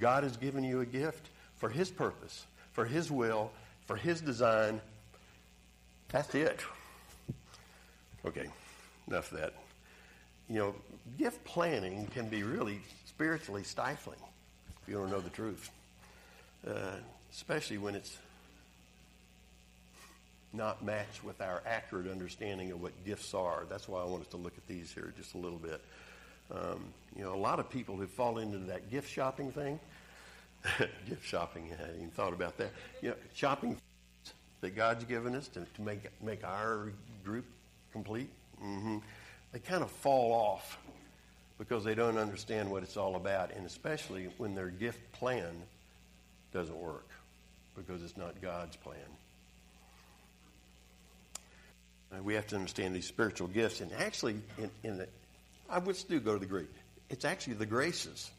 God 0.00 0.24
has 0.24 0.36
given 0.36 0.64
you 0.64 0.80
a 0.80 0.86
gift 0.86 1.28
for 1.58 1.68
His 1.68 1.90
purpose, 1.90 2.44
for 2.72 2.84
His 2.84 3.10
will, 3.10 3.50
for 3.86 3.96
His 3.96 4.20
design. 4.20 4.80
That's 6.08 6.34
it. 6.34 6.60
Okay, 8.24 8.46
enough 9.08 9.32
of 9.32 9.38
that. 9.38 9.54
You 10.48 10.58
know, 10.58 10.74
gift 11.18 11.42
planning 11.44 12.06
can 12.08 12.28
be 12.28 12.42
really 12.42 12.80
spiritually 13.06 13.64
stifling 13.64 14.18
if 14.82 14.88
you 14.88 14.94
don't 14.94 15.10
know 15.10 15.20
the 15.20 15.30
truth 15.30 15.70
uh, 16.66 16.96
especially 17.32 17.78
when 17.78 17.94
it's 17.94 18.16
not 20.52 20.84
matched 20.84 21.24
with 21.24 21.40
our 21.40 21.62
accurate 21.66 22.10
understanding 22.10 22.70
of 22.72 22.82
what 22.82 22.92
gifts 23.04 23.32
are. 23.32 23.64
That's 23.70 23.88
why 23.88 24.00
I 24.00 24.04
want 24.04 24.22
us 24.22 24.28
to 24.28 24.36
look 24.36 24.52
at 24.56 24.66
these 24.66 24.92
here 24.92 25.12
just 25.16 25.34
a 25.34 25.38
little 25.38 25.58
bit. 25.58 25.80
Um, 26.50 26.84
you 27.16 27.24
know, 27.24 27.34
a 27.34 27.36
lot 27.36 27.58
of 27.58 27.70
people 27.70 27.96
who 27.96 28.06
fall 28.06 28.38
into 28.38 28.58
that 28.58 28.90
gift 28.90 29.10
shopping 29.10 29.50
thing, 29.50 29.80
gift 31.08 31.24
shopping, 31.24 31.70
I 31.72 31.80
hadn't 31.80 31.96
even 31.96 32.10
thought 32.10 32.32
about 32.32 32.56
that. 32.58 32.70
You 33.00 33.10
know, 33.10 33.16
shopping 33.34 33.76
that 34.60 34.76
God's 34.76 35.04
given 35.04 35.34
us 35.34 35.48
to, 35.48 35.66
to 35.74 35.82
make, 35.82 36.00
make 36.22 36.44
our 36.44 36.92
group 37.24 37.44
complete, 37.92 38.30
mm-hmm. 38.62 38.98
they 39.52 39.58
kind 39.58 39.82
of 39.82 39.90
fall 39.90 40.32
off 40.32 40.78
because 41.58 41.84
they 41.84 41.94
don't 41.94 42.16
understand 42.16 42.70
what 42.70 42.82
it's 42.82 42.96
all 42.96 43.16
about, 43.16 43.52
and 43.52 43.66
especially 43.66 44.28
when 44.38 44.54
their 44.54 44.68
gift 44.68 45.00
plan 45.12 45.50
doesn't 46.52 46.76
work 46.76 47.08
because 47.76 48.02
it's 48.02 48.16
not 48.16 48.40
God's 48.40 48.76
plan. 48.76 48.96
Uh, 52.12 52.22
we 52.22 52.34
have 52.34 52.46
to 52.48 52.56
understand 52.56 52.94
these 52.94 53.06
spiritual 53.06 53.48
gifts, 53.48 53.80
and 53.80 53.90
actually, 53.92 54.36
in, 54.58 54.70
in 54.82 54.98
the, 54.98 55.08
I 55.70 55.78
would 55.78 55.96
still 55.96 56.20
go 56.20 56.34
to 56.34 56.38
the 56.38 56.46
Greek. 56.46 56.70
It's 57.08 57.24
actually 57.24 57.54
the 57.54 57.66
graces. 57.66 58.30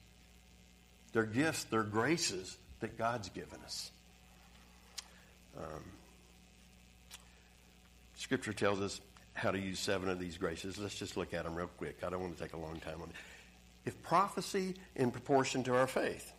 They're 1.13 1.23
gifts, 1.23 1.63
they're 1.65 1.83
graces 1.83 2.57
that 2.79 2.97
God's 2.97 3.29
given 3.29 3.59
us. 3.63 3.91
Um, 5.57 5.83
scripture 8.15 8.53
tells 8.53 8.81
us 8.81 8.99
how 9.33 9.51
to 9.51 9.59
use 9.59 9.79
seven 9.79 10.09
of 10.09 10.19
these 10.19 10.37
graces. 10.37 10.77
Let's 10.77 10.95
just 10.95 11.15
look 11.15 11.33
at 11.33 11.43
them 11.43 11.55
real 11.55 11.69
quick. 11.77 11.97
I 12.05 12.09
don't 12.09 12.21
want 12.21 12.37
to 12.37 12.43
take 12.43 12.53
a 12.53 12.57
long 12.57 12.79
time 12.79 13.01
on 13.01 13.09
it. 13.09 13.15
If 13.85 14.01
prophecy 14.01 14.75
in 14.95 15.11
proportion 15.11 15.63
to 15.63 15.75
our 15.75 15.87
faith, 15.87 16.31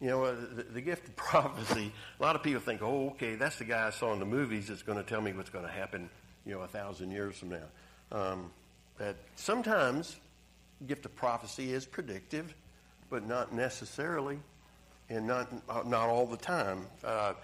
you 0.00 0.08
know, 0.08 0.24
uh, 0.24 0.34
the, 0.54 0.62
the, 0.64 0.80
gift 0.80 1.08
of 1.08 1.16
prophecy, 1.16 1.90
a 2.18 2.22
lot 2.22 2.36
of 2.36 2.42
people 2.42 2.60
think, 2.60 2.82
oh, 2.82 3.10
okay, 3.10 3.34
that's 3.34 3.56
the 3.56 3.64
guy 3.64 3.86
I 3.86 3.90
saw 3.90 4.12
in 4.12 4.18
the 4.18 4.26
movies 4.26 4.68
that's 4.68 4.82
going 4.82 4.98
to 4.98 5.04
tell 5.04 5.20
me 5.20 5.32
what's 5.32 5.50
going 5.50 5.64
to 5.64 5.70
happen, 5.70 6.10
you 6.44 6.54
know, 6.54 6.60
a 6.60 6.68
thousand 6.68 7.10
years 7.10 7.38
from 7.38 7.50
now. 7.50 7.64
Um, 8.12 8.50
that 8.98 9.16
sometimes 9.36 10.16
gift 10.86 11.06
of 11.06 11.16
prophecy 11.16 11.72
is 11.72 11.86
predictive, 11.86 12.54
but 13.10 13.26
not 13.26 13.52
necessarily, 13.52 14.38
and 15.08 15.26
not, 15.26 15.52
uh, 15.68 15.82
not 15.86 16.08
all 16.08 16.26
the 16.26 16.36
time. 16.36 16.86
Uh, 17.04 17.34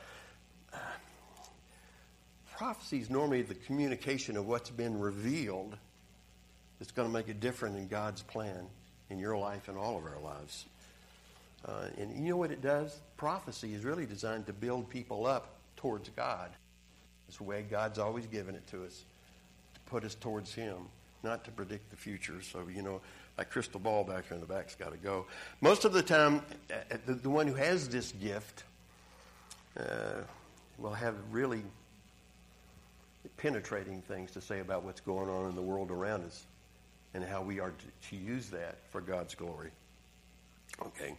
prophecy 2.57 2.99
is 2.99 3.11
normally 3.11 3.43
the 3.43 3.55
communication 3.55 4.37
of 4.37 4.47
what's 4.47 4.71
been 4.71 4.99
revealed 4.99 5.77
that's 6.79 6.93
going 6.93 7.09
to 7.09 7.13
make 7.13 7.29
a 7.29 7.35
difference 7.35 7.77
in 7.77 7.89
God's 7.89 8.23
plan 8.23 8.67
in 9.11 9.19
your 9.19 9.37
life 9.37 9.69
and 9.69 9.77
all 9.79 9.97
of 9.97 10.05
our 10.05 10.21
lives. 10.21 10.65
Uh, 11.65 11.87
and 11.99 12.13
you 12.17 12.31
know 12.31 12.37
what 12.37 12.51
it 12.51 12.61
does? 12.61 13.01
Prophecy 13.17 13.75
is 13.75 13.85
really 13.85 14.07
designed 14.07 14.47
to 14.47 14.53
build 14.53 14.91
people 14.91 15.27
up 15.27 15.55
towards 15.77 16.09
God. 16.11 16.51
It's 17.29 17.37
the 17.37 17.45
way 17.45 17.63
God's 17.63 17.99
always 17.99 18.27
given 18.27 18.55
it 18.55 18.67
to 18.69 18.85
us, 18.85 19.05
to 19.75 19.81
put 19.87 20.05
us 20.05 20.15
towards 20.15 20.53
Him, 20.53 20.77
not 21.23 21.45
to 21.45 21.51
predict 21.51 21.91
the 21.91 21.97
future. 21.97 22.43
So, 22.43 22.67
you 22.75 22.83
know, 22.83 23.01
that 23.37 23.51
crystal 23.51 23.81
ball 23.81 24.05
back 24.05 24.29
there 24.29 24.37
in 24.37 24.41
the 24.41 24.47
back's 24.47 24.75
got 24.75 24.93
to 24.93 24.99
go. 24.99 25.27
Most 25.61 25.85
of 25.85 25.93
the 25.93 26.03
time, 26.03 26.43
uh, 26.71 26.75
uh, 26.91 26.97
the, 27.07 27.15
the 27.15 27.31
one 27.31 27.47
who 27.47 27.55
has 27.55 27.89
this 27.89 28.13
gift 28.13 28.65
uh, 29.79 30.23
will 30.79 30.93
have 30.93 31.15
really 31.31 31.63
penetrating 33.37 34.03
things 34.03 34.31
to 34.33 34.41
say 34.41 34.61
about 34.61 34.85
what's 34.85 35.01
going 35.01 35.29
on 35.29 35.49
in 35.49 35.55
the 35.55 35.63
world 35.63 35.91
around 35.91 36.25
us 36.25 36.45
and 37.15 37.25
how 37.25 37.43
we 37.43 37.61
are 37.61 37.71
to, 37.71 38.11
to 38.11 38.17
use 38.17 38.49
that 38.51 38.79
for 38.91 39.01
God's 39.01 39.35
glory. 39.35 39.71
Okay. 40.87 41.15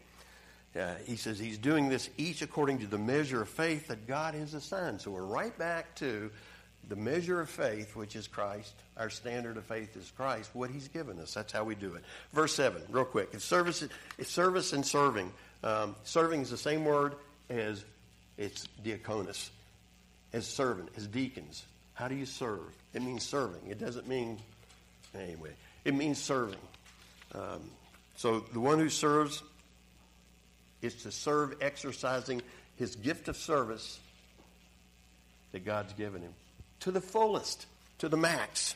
Uh, 0.75 0.95
he 1.05 1.15
says 1.15 1.37
he's 1.37 1.57
doing 1.57 1.87
this 1.87 2.09
each 2.17 2.41
according 2.41 2.79
to 2.79 2.87
the 2.87 2.97
measure 2.97 3.41
of 3.41 3.49
faith 3.49 3.87
that 3.87 4.07
God 4.07 4.33
has 4.33 4.53
assigned. 4.53 4.99
So 4.99 5.11
we're 5.11 5.23
right 5.23 5.55
back 5.57 5.93
to 5.95 6.31
the 6.89 6.95
measure 6.95 7.39
of 7.39 7.49
faith, 7.49 7.95
which 7.95 8.15
is 8.15 8.27
Christ. 8.27 8.73
Our 8.97 9.09
standard 9.09 9.57
of 9.57 9.65
faith 9.65 9.95
is 9.95 10.11
Christ, 10.15 10.49
what 10.53 10.69
he's 10.69 10.87
given 10.87 11.19
us. 11.19 11.33
That's 11.33 11.51
how 11.51 11.63
we 11.63 11.75
do 11.75 11.95
it. 11.95 12.03
Verse 12.33 12.53
7, 12.55 12.81
real 12.89 13.05
quick. 13.05 13.39
Service, 13.39 13.83
service 14.21 14.73
and 14.73 14.85
serving. 14.85 15.31
Um, 15.63 15.95
serving 16.03 16.41
is 16.41 16.49
the 16.49 16.57
same 16.57 16.83
word 16.83 17.15
as 17.49 17.83
it's 18.37 18.67
diakonos, 18.83 19.49
as 20.33 20.45
servant, 20.45 20.89
as 20.97 21.07
deacons. 21.07 21.63
How 21.93 22.07
do 22.07 22.15
you 22.15 22.25
serve? 22.25 22.73
It 22.93 23.01
means 23.01 23.23
serving. 23.23 23.69
It 23.69 23.79
doesn't 23.79 24.07
mean, 24.07 24.39
anyway, 25.15 25.51
it 25.85 25.93
means 25.93 26.17
serving. 26.17 26.59
Um, 27.33 27.61
so 28.17 28.41
the 28.51 28.59
one 28.59 28.79
who 28.79 28.89
serves 28.89 29.41
is 30.81 30.95
to 31.03 31.11
serve 31.11 31.55
exercising 31.61 32.41
his 32.75 32.95
gift 32.95 33.29
of 33.29 33.37
service 33.37 33.99
that 35.53 35.63
God's 35.63 35.93
given 35.93 36.21
him 36.21 36.33
to 36.83 36.91
the 36.91 37.01
fullest, 37.01 37.65
to 37.99 38.09
the 38.09 38.17
max. 38.17 38.75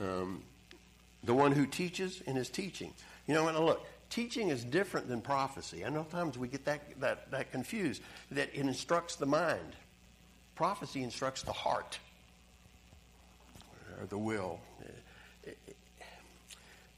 Um, 0.00 0.42
the 1.22 1.32
one 1.32 1.52
who 1.52 1.64
teaches 1.64 2.20
in 2.26 2.34
his 2.34 2.50
teaching. 2.50 2.92
You 3.28 3.34
know, 3.34 3.46
and 3.46 3.56
look, 3.58 3.86
teaching 4.10 4.48
is 4.48 4.64
different 4.64 5.08
than 5.08 5.20
prophecy. 5.20 5.84
I 5.84 5.90
know 5.90 6.02
times 6.02 6.36
we 6.36 6.48
get 6.48 6.64
that, 6.64 7.00
that, 7.00 7.30
that 7.30 7.52
confused, 7.52 8.02
that 8.32 8.50
it 8.52 8.60
instructs 8.60 9.14
the 9.14 9.26
mind. 9.26 9.76
Prophecy 10.56 11.04
instructs 11.04 11.42
the 11.42 11.52
heart 11.52 12.00
or 14.00 14.06
the 14.06 14.18
will. 14.18 14.58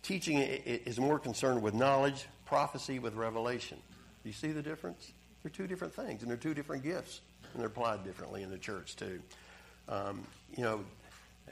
Teaching 0.03 0.39
is 0.39 0.99
more 0.99 1.19
concerned 1.19 1.61
with 1.61 1.75
knowledge, 1.75 2.25
prophecy 2.47 2.99
with 2.99 3.15
revelation. 3.15 3.77
You 4.25 4.33
see 4.33 4.53
the 4.53 4.63
difference? 4.63 5.13
They're 5.43 5.51
two 5.51 5.67
different 5.67 5.95
things, 5.95 6.23
and 6.23 6.31
they're 6.31 6.39
two 6.39 6.55
different 6.55 6.85
gifts, 6.85 7.21
and 7.57 7.63
they're 7.63 7.69
applied 7.69 8.05
differently 8.05 8.43
in 8.43 8.51
the 8.51 8.59
church 8.59 8.97
too. 8.97 9.19
Um, 9.89 10.27
you 10.55 10.63
know, 10.63 10.85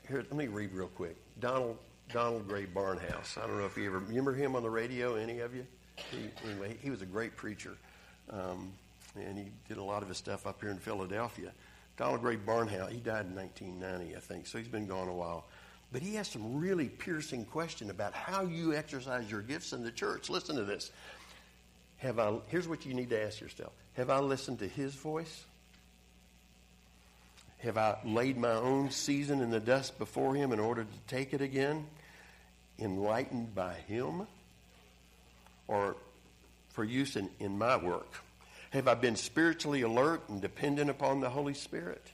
here, 0.07 0.19
let 0.19 0.35
me 0.35 0.49
read 0.49 0.71
real 0.73 0.89
quick. 0.89 1.17
Donald 1.41 1.79
Donald 2.13 2.47
Grey 2.47 2.67
Barnhouse. 2.67 3.43
I 3.43 3.47
don't 3.47 3.59
know 3.59 3.65
if 3.65 3.79
you 3.79 3.87
ever 3.87 4.01
remember 4.01 4.35
him 4.35 4.55
on 4.55 4.63
the 4.63 4.69
radio. 4.69 5.15
Any 5.15 5.39
of 5.41 5.55
you? 5.55 5.67
He, 6.11 6.29
anyway, 6.47 6.77
he 6.83 6.91
was 6.91 7.01
a 7.01 7.07
great 7.07 7.37
preacher, 7.37 7.79
um, 8.29 8.71
and 9.17 9.39
he 9.39 9.47
did 9.67 9.79
a 9.79 9.83
lot 9.83 10.03
of 10.03 10.09
his 10.09 10.19
stuff 10.19 10.47
up 10.47 10.61
here 10.61 10.71
in 10.71 10.77
Philadelphia. 10.77 11.53
Donald 11.97 12.21
Grey 12.21 12.37
Barnhouse. 12.37 12.91
He 12.91 12.99
died 12.99 13.25
in 13.25 13.35
1990, 13.35 14.15
I 14.15 14.21
think, 14.21 14.47
so 14.47 14.59
he's 14.59 14.69
been 14.69 14.87
gone 14.87 15.09
a 15.09 15.15
while. 15.15 15.47
But 15.91 16.03
he 16.03 16.17
has 16.17 16.29
some 16.29 16.59
really 16.61 16.91
piercing 16.91 17.47
question 17.47 17.89
about 17.89 18.13
how 18.13 18.43
you 18.43 18.75
exercise 18.75 19.31
your 19.31 19.41
gifts 19.41 19.73
in 19.73 19.83
the 19.83 19.93
church. 19.93 20.29
Listen 20.29 20.57
to 20.57 20.65
this. 20.65 20.91
Have 21.99 22.19
I, 22.19 22.35
here's 22.49 22.69
what 22.69 22.85
you 22.85 22.93
need 22.93 23.09
to 23.11 23.25
ask 23.25 23.41
yourself 23.41 23.73
Have 23.95 24.11
I 24.11 24.19
listened 24.19 24.59
to 24.59 24.69
his 24.69 24.95
voice? 24.95 25.47
Have 27.65 27.79
I 27.79 27.97
laid 28.05 28.37
my 28.37 28.51
own 28.51 28.91
season 28.91 29.41
in 29.41 29.49
the 29.49 29.59
dust 29.59 29.99
before 29.99 30.35
him 30.35 30.53
in 30.53 30.61
order 30.61 30.85
to 30.85 30.99
take 31.07 31.33
it 31.33 31.41
again? 31.41 31.87
Enlightened 32.79 33.55
by 33.55 33.73
him? 33.73 34.27
Or 35.67 35.97
for 36.75 36.85
use 36.85 37.17
in, 37.17 37.31
in 37.41 37.57
my 37.57 37.79
work? 37.79 38.21
Have 38.69 38.87
I 38.87 38.93
been 38.93 39.17
spiritually 39.17 39.81
alert 39.81 40.29
and 40.29 40.43
dependent 40.43 40.91
upon 40.91 41.21
the 41.21 41.31
Holy 41.31 41.55
Spirit? 41.55 42.07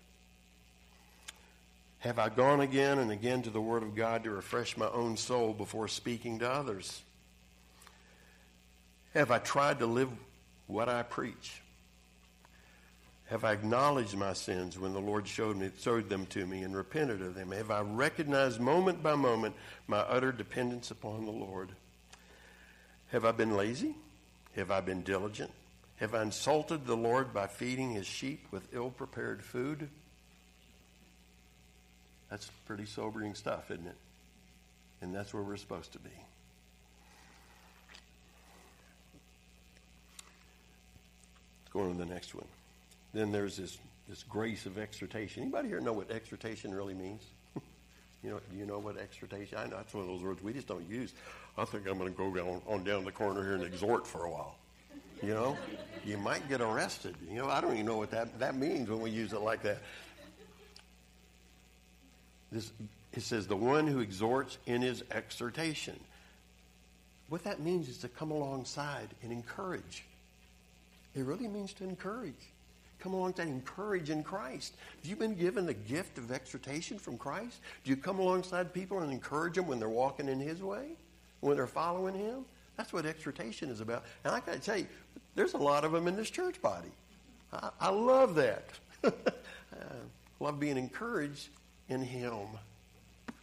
Have 1.98 2.20
I 2.20 2.28
gone 2.28 2.60
again 2.60 3.00
and 3.00 3.10
again 3.10 3.42
to 3.42 3.50
the 3.50 3.60
Word 3.60 3.82
of 3.82 3.96
God 3.96 4.22
to 4.24 4.30
refresh 4.30 4.76
my 4.76 4.88
own 4.88 5.16
soul 5.16 5.52
before 5.52 5.88
speaking 5.88 6.38
to 6.38 6.48
others? 6.48 7.02
Have 9.14 9.32
I 9.32 9.38
tried 9.38 9.80
to 9.80 9.86
live 9.86 10.10
what 10.68 10.88
I 10.88 11.02
preach? 11.02 11.60
Have 13.30 13.44
I 13.44 13.52
acknowledged 13.52 14.16
my 14.16 14.32
sins 14.32 14.76
when 14.76 14.92
the 14.92 15.00
Lord 15.00 15.28
showed, 15.28 15.56
me, 15.56 15.70
showed 15.78 16.08
them 16.08 16.26
to 16.26 16.44
me 16.44 16.64
and 16.64 16.76
repented 16.76 17.22
of 17.22 17.36
them? 17.36 17.52
Have 17.52 17.70
I 17.70 17.80
recognized 17.80 18.58
moment 18.60 19.04
by 19.04 19.14
moment 19.14 19.54
my 19.86 19.98
utter 19.98 20.32
dependence 20.32 20.90
upon 20.90 21.26
the 21.26 21.30
Lord? 21.30 21.68
Have 23.12 23.24
I 23.24 23.30
been 23.30 23.56
lazy? 23.56 23.94
Have 24.56 24.72
I 24.72 24.80
been 24.80 25.02
diligent? 25.02 25.52
Have 25.98 26.12
I 26.12 26.22
insulted 26.22 26.86
the 26.86 26.96
Lord 26.96 27.32
by 27.32 27.46
feeding 27.46 27.92
his 27.92 28.04
sheep 28.04 28.46
with 28.50 28.66
ill 28.74 28.90
prepared 28.90 29.44
food? 29.44 29.88
That's 32.30 32.50
pretty 32.66 32.86
sobering 32.86 33.36
stuff, 33.36 33.70
isn't 33.70 33.86
it? 33.86 33.96
And 35.02 35.14
that's 35.14 35.32
where 35.32 35.44
we're 35.44 35.56
supposed 35.56 35.92
to 35.92 36.00
be. 36.00 36.10
Let's 41.60 41.72
go 41.72 41.80
on 41.82 41.92
to 41.92 41.98
the 41.98 42.12
next 42.12 42.34
one. 42.34 42.46
Then 43.12 43.32
there's 43.32 43.56
this, 43.56 43.78
this 44.08 44.22
grace 44.22 44.66
of 44.66 44.78
exhortation. 44.78 45.42
Anybody 45.42 45.68
here 45.68 45.80
know 45.80 45.92
what 45.92 46.10
exhortation 46.10 46.74
really 46.74 46.94
means? 46.94 47.22
you 48.22 48.30
know, 48.30 48.40
you 48.56 48.66
know 48.66 48.78
what 48.78 48.96
exhortation? 48.96 49.58
I 49.58 49.64
know 49.64 49.76
that's 49.76 49.92
one 49.92 50.04
of 50.04 50.08
those 50.08 50.22
words 50.22 50.42
we 50.42 50.52
just 50.52 50.68
don't 50.68 50.88
use. 50.88 51.12
I 51.58 51.64
think 51.64 51.86
I'm 51.88 51.98
going 51.98 52.12
to 52.12 52.16
go 52.16 52.32
down, 52.34 52.62
on 52.66 52.84
down 52.84 53.04
the 53.04 53.12
corner 53.12 53.42
here 53.42 53.54
and 53.54 53.64
exhort 53.64 54.06
for 54.06 54.24
a 54.24 54.30
while. 54.30 54.56
You 55.22 55.34
know, 55.34 55.56
you 56.04 56.16
might 56.16 56.48
get 56.48 56.60
arrested. 56.60 57.14
You 57.28 57.38
know, 57.38 57.48
I 57.48 57.60
don't 57.60 57.74
even 57.74 57.84
know 57.84 57.98
what 57.98 58.10
that, 58.12 58.38
that 58.38 58.56
means 58.56 58.88
when 58.88 59.00
we 59.00 59.10
use 59.10 59.32
it 59.32 59.40
like 59.40 59.62
that. 59.64 59.78
This, 62.50 62.70
it 63.12 63.22
says, 63.22 63.46
the 63.46 63.56
one 63.56 63.86
who 63.86 64.00
exhorts 64.00 64.56
in 64.66 64.82
his 64.82 65.04
exhortation. 65.10 65.98
What 67.28 67.44
that 67.44 67.60
means 67.60 67.88
is 67.88 67.98
to 67.98 68.08
come 68.08 68.30
alongside 68.30 69.08
and 69.22 69.30
encourage. 69.30 70.04
It 71.14 71.24
really 71.24 71.48
means 71.48 71.72
to 71.74 71.84
encourage. 71.84 72.34
Come 73.00 73.14
alongside, 73.14 73.48
encourage 73.48 74.10
in 74.10 74.22
Christ. 74.22 74.74
Have 74.96 75.10
you 75.10 75.16
been 75.16 75.34
given 75.34 75.64
the 75.64 75.74
gift 75.74 76.18
of 76.18 76.30
exhortation 76.30 76.98
from 76.98 77.16
Christ? 77.16 77.60
Do 77.82 77.90
you 77.90 77.96
come 77.96 78.18
alongside 78.18 78.74
people 78.74 79.00
and 79.00 79.10
encourage 79.10 79.54
them 79.54 79.66
when 79.66 79.78
they're 79.78 79.88
walking 79.88 80.28
in 80.28 80.38
His 80.38 80.62
way, 80.62 80.88
when 81.40 81.56
they're 81.56 81.66
following 81.66 82.14
Him? 82.14 82.44
That's 82.76 82.92
what 82.92 83.06
exhortation 83.06 83.70
is 83.70 83.80
about. 83.80 84.04
And 84.24 84.34
I 84.34 84.40
got 84.40 84.54
to 84.54 84.60
tell 84.60 84.76
you, 84.76 84.86
there's 85.34 85.54
a 85.54 85.58
lot 85.58 85.84
of 85.84 85.92
them 85.92 86.08
in 86.08 86.16
this 86.16 86.30
church 86.30 86.60
body. 86.60 86.90
I, 87.52 87.70
I 87.80 87.90
love 87.90 88.34
that. 88.34 88.64
I 89.02 89.08
uh, 89.78 89.94
love 90.38 90.60
being 90.60 90.76
encouraged 90.76 91.48
in 91.88 92.02
Him, 92.02 92.34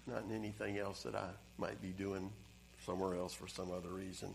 not 0.05 0.23
in 0.29 0.35
anything 0.35 0.77
else 0.77 1.01
that 1.03 1.15
I 1.15 1.27
might 1.57 1.81
be 1.81 1.89
doing 1.89 2.29
somewhere 2.85 3.15
else 3.15 3.33
for 3.33 3.47
some 3.47 3.71
other 3.71 3.89
reason. 3.89 4.33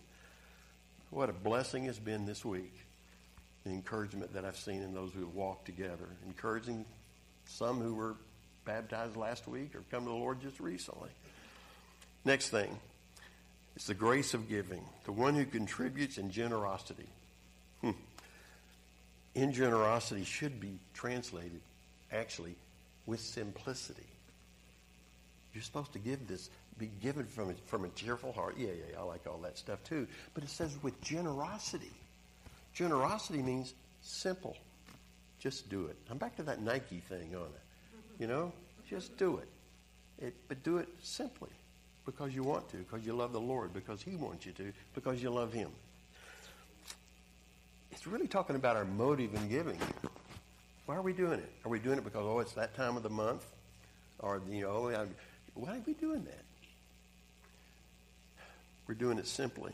What 1.11 1.31
a 1.31 1.33
blessing 1.33 1.85
has 1.85 1.99
been 1.99 2.27
this 2.27 2.45
week. 2.45 2.75
The 3.65 3.71
encouragement 3.71 4.35
that 4.35 4.45
I've 4.45 4.57
seen 4.57 4.83
in 4.83 4.93
those 4.93 5.13
who 5.13 5.21
have 5.21 5.35
walked 5.35 5.67
together, 5.67 6.09
encouraging 6.27 6.85
some 7.47 7.81
who 7.81 7.95
were 7.95 8.17
baptized 8.65 9.17
last 9.17 9.47
week 9.47 9.75
or 9.75 9.83
come 9.91 10.05
to 10.05 10.11
the 10.11 10.17
Lord 10.17 10.41
just 10.41 10.61
recently. 10.61 11.11
Next 12.25 12.49
thing, 12.49 12.79
it's 13.77 13.87
the 13.87 13.95
grace 13.95 14.35
of 14.35 14.49
giving, 14.49 14.83
the 15.05 15.13
one 15.13 15.35
who 15.35 15.45
contributes 15.45 16.19
in 16.19 16.31
generosity. 16.31 17.09
Hmm. 17.81 17.91
In 19.35 19.53
generosity 19.53 20.25
should 20.25 20.61
be 20.61 20.79
translated, 20.95 21.61
actually, 22.13 22.55
with 23.07 23.21
simplicity. 23.21 24.07
You're 25.55 25.63
supposed 25.63 25.93
to 25.95 25.99
give 25.99 26.29
this, 26.29 26.51
be 26.79 26.91
given 27.01 27.27
from 27.27 27.51
a, 27.51 27.55
from 27.67 27.85
a 27.85 27.89
cheerful 27.91 28.33
heart. 28.33 28.57
Yeah, 28.59 28.69
yeah, 28.69 28.99
I 28.99 29.03
like 29.03 29.27
all 29.27 29.39
that 29.39 29.59
stuff 29.59 29.83
too. 29.85 30.07
But 30.35 30.45
it 30.45 30.51
says 30.51 30.77
with 30.83 31.01
generosity. 31.03 31.93
Generosity 32.75 33.43
means 33.43 33.75
simple. 34.03 34.57
Just 35.39 35.69
do 35.69 35.87
it. 35.87 35.97
I'm 36.11 36.19
back 36.19 36.37
to 36.37 36.43
that 36.45 36.61
Nike 36.63 37.01
thing 37.01 37.35
on 37.35 37.43
it. 37.43 37.61
Mm-hmm. 37.97 38.23
You 38.23 38.27
know, 38.29 38.53
just 38.89 39.17
do 39.17 39.39
it. 39.39 40.25
it 40.27 40.35
but 40.49 40.63
do 40.63 40.79
it 40.79 40.89
simply 41.03 41.51
because 42.07 42.35
you 42.35 42.43
want 42.43 42.69
to, 42.71 42.79
because 42.79 43.05
you 43.05 43.13
love 43.13 43.33
the 43.33 43.41
Lord, 43.41 43.73
because 43.73 44.03
He 44.03 44.17
wants 44.17 44.47
you 44.47 44.53
to, 44.53 44.73
because 44.95 45.23
you 45.23 45.31
love 45.31 45.53
Him. 45.53 45.71
It's 47.91 48.07
really 48.07 48.27
talking 48.27 48.57
about 48.57 48.77
our 48.77 48.85
motive 48.85 49.35
in 49.35 49.49
giving. 49.49 49.79
Why 50.87 50.97
are 50.97 51.03
we 51.03 51.13
doing 51.13 51.39
it? 51.39 51.53
Are 51.65 51.69
we 51.69 51.79
doing 51.79 51.99
it 51.99 52.05
because, 52.05 52.25
oh, 52.25 52.41
it's 52.41 52.53
that 52.55 52.75
time 52.75 52.97
of 52.97 53.03
the 53.03 53.11
month? 53.11 53.45
Or, 54.19 54.41
you 54.51 54.63
know, 54.63 54.71
oh, 54.71 55.07
why 55.55 55.77
are 55.77 55.83
we 55.87 55.93
doing 55.95 56.25
that? 56.25 56.43
We're 58.87 58.95
doing 58.95 59.19
it 59.19 59.27
simply. 59.27 59.73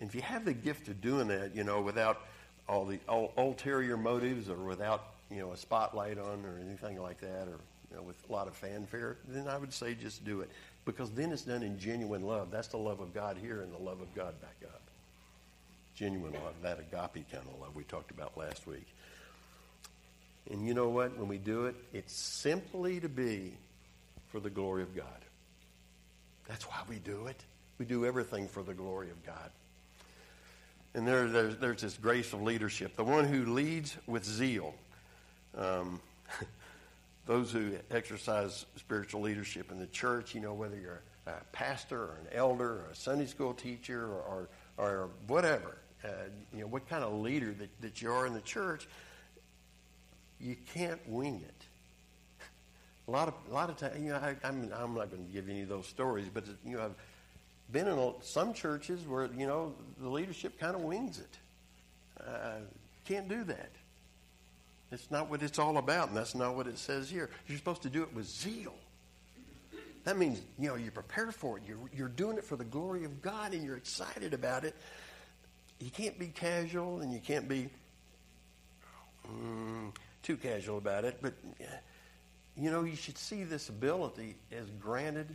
And 0.00 0.08
if 0.08 0.14
you 0.14 0.22
have 0.22 0.44
the 0.44 0.54
gift 0.54 0.88
of 0.88 1.00
doing 1.00 1.28
that, 1.28 1.54
you 1.54 1.62
know, 1.62 1.82
without 1.82 2.22
all 2.68 2.86
the 2.86 2.98
ulterior 3.08 3.96
motives 3.96 4.48
or 4.48 4.56
without, 4.56 5.04
you 5.30 5.38
know, 5.38 5.52
a 5.52 5.56
spotlight 5.56 6.18
on 6.18 6.44
or 6.44 6.58
anything 6.64 7.00
like 7.00 7.20
that 7.20 7.48
or, 7.48 7.58
you 7.90 7.96
know, 7.96 8.02
with 8.02 8.16
a 8.28 8.32
lot 8.32 8.48
of 8.48 8.56
fanfare, 8.56 9.16
then 9.28 9.46
I 9.46 9.58
would 9.58 9.72
say 9.72 9.94
just 9.94 10.24
do 10.24 10.40
it. 10.40 10.50
Because 10.86 11.10
then 11.10 11.32
it's 11.32 11.42
done 11.42 11.62
in 11.62 11.78
genuine 11.78 12.22
love. 12.22 12.50
That's 12.50 12.68
the 12.68 12.78
love 12.78 13.00
of 13.00 13.12
God 13.12 13.36
here 13.40 13.60
and 13.60 13.72
the 13.72 13.82
love 13.82 14.00
of 14.00 14.14
God 14.14 14.40
back 14.40 14.56
up. 14.64 14.80
Genuine 15.94 16.32
love, 16.32 16.54
that 16.62 16.78
agape 16.78 17.30
kind 17.30 17.44
of 17.52 17.60
love 17.60 17.74
we 17.74 17.84
talked 17.84 18.10
about 18.10 18.38
last 18.38 18.66
week. 18.66 18.86
And 20.50 20.66
you 20.66 20.72
know 20.72 20.88
what? 20.88 21.18
When 21.18 21.28
we 21.28 21.36
do 21.36 21.66
it, 21.66 21.76
it's 21.92 22.14
simply 22.14 23.00
to 23.00 23.08
be 23.08 23.52
for 24.28 24.40
the 24.40 24.48
glory 24.48 24.82
of 24.82 24.96
God. 24.96 25.06
That's 26.48 26.64
why 26.64 26.80
we 26.88 26.96
do 26.96 27.26
it. 27.26 27.36
We 27.78 27.84
do 27.84 28.06
everything 28.06 28.48
for 28.48 28.62
the 28.62 28.74
glory 28.74 29.10
of 29.10 29.24
God. 29.24 29.50
And 30.94 31.06
there, 31.06 31.28
there's, 31.28 31.56
there's 31.58 31.82
this 31.82 31.96
grace 31.96 32.32
of 32.32 32.42
leadership. 32.42 32.96
The 32.96 33.04
one 33.04 33.24
who 33.24 33.52
leads 33.52 33.96
with 34.06 34.24
zeal. 34.24 34.74
Um, 35.56 36.00
those 37.26 37.52
who 37.52 37.72
exercise 37.90 38.66
spiritual 38.76 39.20
leadership 39.20 39.70
in 39.70 39.78
the 39.78 39.86
church, 39.86 40.34
you 40.34 40.40
know, 40.40 40.52
whether 40.52 40.76
you're 40.76 41.02
a 41.26 41.44
pastor 41.52 41.98
or 41.98 42.18
an 42.22 42.36
elder 42.36 42.70
or 42.70 42.88
a 42.92 42.96
Sunday 42.96 43.26
school 43.26 43.54
teacher 43.54 44.04
or, 44.04 44.20
or, 44.22 44.48
or 44.78 45.10
whatever, 45.28 45.76
uh, 46.04 46.08
you 46.52 46.62
know, 46.62 46.66
what 46.66 46.88
kind 46.88 47.04
of 47.04 47.12
leader 47.12 47.52
that, 47.52 47.68
that 47.82 48.02
you 48.02 48.10
are 48.10 48.26
in 48.26 48.32
the 48.32 48.40
church, 48.40 48.88
you 50.40 50.56
can't 50.74 51.00
wing 51.08 51.44
it. 51.46 51.64
A 53.08 53.10
lot 53.10 53.28
of, 53.28 53.34
a 53.50 53.52
lot 53.52 53.68
of 53.70 53.76
times, 53.76 54.00
you 54.00 54.10
know, 54.10 54.16
I, 54.16 54.36
I'm, 54.46 54.70
I'm 54.72 54.94
not 54.94 55.10
going 55.10 55.26
to 55.26 55.32
give 55.32 55.48
any 55.48 55.62
of 55.62 55.68
those 55.68 55.86
stories, 55.86 56.26
but, 56.32 56.44
you 56.64 56.76
know, 56.76 56.84
I've 56.84 56.94
been 57.72 57.88
in 57.88 57.98
a, 57.98 58.12
some 58.22 58.52
churches 58.52 59.06
where, 59.06 59.26
you 59.36 59.46
know, 59.46 59.74
the 59.98 60.08
leadership 60.08 60.58
kind 60.58 60.74
of 60.74 60.82
wings 60.82 61.18
it. 61.18 62.24
Uh, 62.26 62.58
can't 63.06 63.28
do 63.28 63.44
that. 63.44 63.70
It's 64.92 65.10
not 65.10 65.30
what 65.30 65.42
it's 65.42 65.58
all 65.58 65.78
about, 65.78 66.08
and 66.08 66.16
that's 66.16 66.34
not 66.34 66.56
what 66.56 66.66
it 66.66 66.78
says 66.78 67.08
here. 67.08 67.30
You're 67.46 67.58
supposed 67.58 67.82
to 67.82 67.90
do 67.90 68.02
it 68.02 68.12
with 68.12 68.26
zeal. 68.26 68.74
That 70.04 70.18
means, 70.18 70.40
you 70.58 70.68
know, 70.68 70.74
you're 70.74 70.90
prepared 70.90 71.34
for 71.34 71.58
it. 71.58 71.64
You're, 71.66 71.76
you're 71.94 72.08
doing 72.08 72.38
it 72.38 72.44
for 72.44 72.56
the 72.56 72.64
glory 72.64 73.04
of 73.04 73.22
God, 73.22 73.52
and 73.52 73.62
you're 73.62 73.76
excited 73.76 74.34
about 74.34 74.64
it. 74.64 74.74
You 75.78 75.90
can't 75.90 76.18
be 76.18 76.28
casual, 76.28 77.00
and 77.00 77.12
you 77.12 77.20
can't 77.20 77.48
be 77.48 77.68
mm, 79.26 79.94
too 80.22 80.36
casual 80.36 80.78
about 80.78 81.04
it. 81.04 81.18
But, 81.20 81.34
you 82.56 82.70
know, 82.70 82.84
you 82.84 82.96
should 82.96 83.18
see 83.18 83.44
this 83.44 83.68
ability 83.68 84.36
as 84.50 84.66
granted 84.80 85.28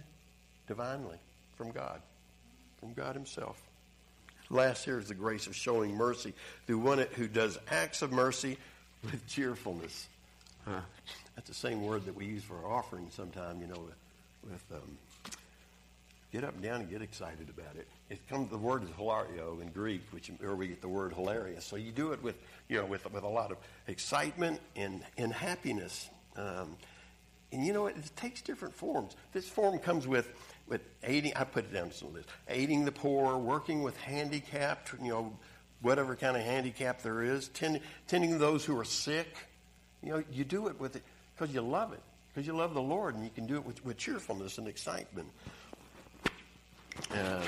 divinely 0.68 1.18
from 1.56 1.72
God, 1.72 2.02
from 2.80 2.94
God 2.94 3.16
Himself. 3.16 3.62
Last 4.50 4.86
here 4.86 5.00
is 5.00 5.08
the 5.08 5.16
grace 5.16 5.48
of 5.48 5.56
showing 5.56 5.96
mercy 5.96 6.34
through 6.68 6.80
one 6.80 7.00
who 7.16 7.28
does 7.28 7.58
acts 7.70 8.02
of 8.02 8.12
mercy 8.12 8.58
with 9.04 9.26
cheerfulness. 9.28 10.08
Huh. 10.66 10.82
That's 11.36 11.48
the 11.48 11.56
same 11.56 11.84
word 11.84 12.06
that 12.06 12.16
we 12.16 12.26
use 12.26 12.44
for 12.44 12.56
our 12.58 12.72
offering 12.72 13.08
sometime, 13.12 13.60
you 13.60 13.68
know, 13.68 13.88
with, 14.44 14.64
um, 14.74 14.98
get 16.32 16.44
up 16.44 16.54
and 16.54 16.64
down 16.64 16.82
and 16.82 16.90
get 16.90 17.02
excited 17.02 17.50
about 17.50 17.76
it. 17.76 17.88
It 18.10 18.28
comes 18.28 18.50
the 18.50 18.58
word 18.58 18.84
is 18.84 18.90
hilario 18.98 19.60
in 19.62 19.70
Greek, 19.70 20.02
which 20.12 20.30
where 20.40 20.56
we 20.56 20.68
get 20.68 20.82
the 20.82 20.88
word 20.88 21.14
hilarious. 21.14 21.66
So 21.66 21.76
you 21.76 21.92
do 21.92 22.12
it 22.12 22.22
with 22.22 22.36
you 22.68 22.78
know 22.78 22.86
with 22.86 23.12
with 23.12 23.24
a 23.24 23.28
lot 23.28 23.52
of 23.52 23.58
excitement 23.88 24.60
and 24.76 25.02
and 25.18 25.32
happiness. 25.32 26.10
Um, 26.36 26.76
and 27.52 27.66
you 27.66 27.74
know 27.74 27.88
it, 27.88 27.96
it 27.98 28.12
takes 28.16 28.42
different 28.42 28.76
forms. 28.76 29.16
This 29.34 29.48
form 29.48 29.80
comes 29.80 30.08
with 30.08 30.32
with 30.68 30.82
aiding. 31.04 31.34
I 31.36 31.44
put 31.44 31.66
it 31.66 31.74
down 31.74 31.90
to 31.90 32.08
list: 32.08 32.30
aiding 32.48 32.86
the 32.86 32.92
poor, 32.92 33.38
working 33.38 33.84
with 33.84 33.98
handicapped, 33.98 34.94
you 35.02 35.10
know, 35.10 35.38
whatever 35.82 36.16
kind 36.16 36.36
of 36.36 36.44
handicap 36.44 37.02
there 37.02 37.22
is, 37.22 37.48
tend, 37.50 37.80
tending 38.08 38.40
those 38.40 38.66
who 38.66 38.78
are 38.80 38.86
sick. 38.86 39.28
You 40.02 40.14
know, 40.14 40.24
you 40.32 40.44
do 40.44 40.68
it 40.68 40.80
with 40.80 40.96
it 40.96 41.04
because 41.36 41.54
you 41.54 41.62
love 41.62 41.94
it, 41.94 42.02
because 42.34 42.48
you 42.48 42.54
love 42.54 42.74
the 42.74 42.82
Lord, 42.82 43.16
and 43.16 43.24
you 43.24 43.30
can 43.30 43.46
do 43.46 43.56
it 43.56 43.66
with, 43.66 43.84
with 43.86 43.98
cheerfulness 43.98 44.58
and 44.58 44.68
excitement. 44.68 45.30
Uh, 47.12 47.42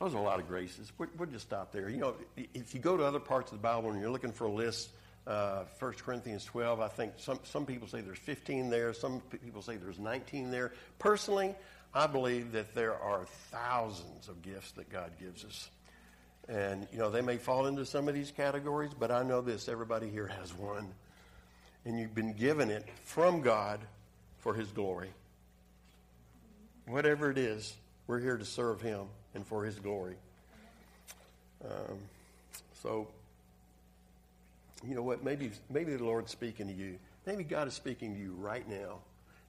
those 0.00 0.14
are 0.14 0.18
a 0.18 0.22
lot 0.22 0.38
of 0.38 0.48
graces. 0.48 0.92
We'll, 0.98 1.08
we'll, 1.16 1.28
just 1.28 1.46
stop 1.46 1.72
there. 1.72 1.88
You 1.88 1.98
know, 1.98 2.14
if 2.54 2.74
you 2.74 2.80
go 2.80 2.96
to 2.96 3.04
other 3.04 3.20
parts 3.20 3.52
of 3.52 3.58
the 3.58 3.62
Bible 3.62 3.90
and 3.90 4.00
you're 4.00 4.10
looking 4.10 4.32
for 4.32 4.46
a 4.46 4.52
list, 4.52 4.90
uh, 5.26 5.64
1 5.78 5.92
Corinthians 5.94 6.44
12, 6.44 6.80
I 6.80 6.88
think 6.88 7.12
some, 7.16 7.38
some 7.44 7.66
people 7.66 7.88
say 7.88 8.00
there's 8.00 8.18
15 8.18 8.70
there, 8.70 8.92
some 8.92 9.20
people 9.20 9.62
say 9.62 9.76
there's 9.76 9.98
19 9.98 10.50
there. 10.50 10.72
Personally, 10.98 11.54
I 11.94 12.06
believe 12.06 12.52
that 12.52 12.74
there 12.74 12.94
are 12.94 13.24
thousands 13.50 14.28
of 14.28 14.42
gifts 14.42 14.72
that 14.72 14.90
God 14.90 15.12
gives 15.18 15.44
us. 15.44 15.70
And, 16.48 16.86
you 16.92 16.98
know, 16.98 17.10
they 17.10 17.20
may 17.20 17.36
fall 17.36 17.66
into 17.66 17.84
some 17.84 18.08
of 18.08 18.14
these 18.14 18.30
categories, 18.30 18.92
but 18.98 19.10
I 19.10 19.22
know 19.22 19.40
this 19.40 19.68
everybody 19.68 20.08
here 20.08 20.26
has 20.26 20.54
one. 20.54 20.88
And 21.84 21.98
you've 21.98 22.14
been 22.14 22.32
given 22.32 22.70
it 22.70 22.86
from 23.04 23.40
God 23.42 23.80
for 24.38 24.54
His 24.54 24.68
glory. 24.68 25.10
Whatever 26.86 27.30
it 27.30 27.38
is, 27.38 27.74
we're 28.06 28.20
here 28.20 28.36
to 28.36 28.44
serve 28.44 28.80
Him 28.80 29.06
and 29.34 29.46
for 29.46 29.64
His 29.64 29.78
glory. 29.78 30.16
Um, 31.64 31.98
so, 32.82 33.08
you 34.86 34.94
know 34.94 35.02
what? 35.02 35.24
Maybe, 35.24 35.50
maybe 35.68 35.96
the 35.96 36.04
Lord's 36.04 36.30
speaking 36.30 36.66
to 36.68 36.72
you. 36.72 36.98
Maybe 37.26 37.44
God 37.44 37.68
is 37.68 37.74
speaking 37.74 38.14
to 38.14 38.20
you 38.20 38.32
right 38.38 38.66
now. 38.68 38.98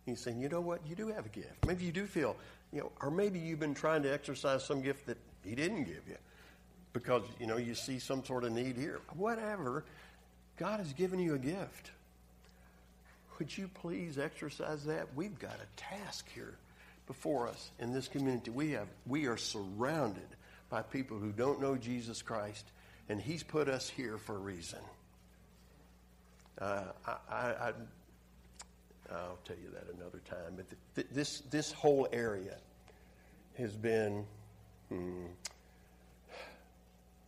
He's 0.05 0.19
saying, 0.19 0.39
you 0.39 0.49
know 0.49 0.61
what? 0.61 0.81
You 0.87 0.95
do 0.95 1.07
have 1.09 1.25
a 1.25 1.29
gift. 1.29 1.65
Maybe 1.65 1.85
you 1.85 1.91
do 1.91 2.05
feel, 2.05 2.35
you 2.71 2.81
know, 2.81 2.91
or 3.01 3.11
maybe 3.11 3.39
you've 3.39 3.59
been 3.59 3.75
trying 3.75 4.03
to 4.03 4.13
exercise 4.13 4.65
some 4.65 4.81
gift 4.81 5.05
that 5.07 5.17
He 5.43 5.55
didn't 5.55 5.83
give 5.83 6.01
you 6.07 6.17
because, 6.93 7.23
you 7.39 7.47
know, 7.47 7.57
you 7.57 7.75
see 7.75 7.99
some 7.99 8.23
sort 8.23 8.43
of 8.43 8.51
need 8.51 8.75
here. 8.75 8.99
Whatever. 9.15 9.83
God 10.57 10.79
has 10.79 10.91
given 10.93 11.19
you 11.19 11.35
a 11.35 11.39
gift. 11.39 11.91
Would 13.37 13.57
you 13.57 13.69
please 13.69 14.17
exercise 14.17 14.83
that? 14.85 15.07
We've 15.15 15.37
got 15.39 15.55
a 15.55 15.81
task 15.81 16.27
here 16.33 16.55
before 17.07 17.47
us 17.47 17.71
in 17.79 17.93
this 17.93 18.07
community. 18.07 18.51
We 18.51 18.71
have 18.71 18.87
we 19.07 19.27
are 19.27 19.37
surrounded 19.37 20.27
by 20.69 20.81
people 20.81 21.17
who 21.17 21.31
don't 21.31 21.61
know 21.61 21.77
Jesus 21.77 22.21
Christ, 22.21 22.65
and 23.07 23.19
He's 23.19 23.41
put 23.41 23.69
us 23.69 23.89
here 23.89 24.17
for 24.17 24.35
a 24.35 24.39
reason. 24.39 24.79
Uh, 26.59 26.83
I, 27.07 27.13
I, 27.31 27.73
I'll 29.11 29.39
tell 29.45 29.57
you 29.57 29.69
that 29.71 29.93
another 29.95 30.21
time. 30.29 30.55
But 30.55 30.65
th- 30.95 31.07
this 31.11 31.41
this 31.49 31.71
whole 31.71 32.07
area 32.11 32.57
has 33.57 33.75
been 33.75 34.25
hmm, 34.89 35.25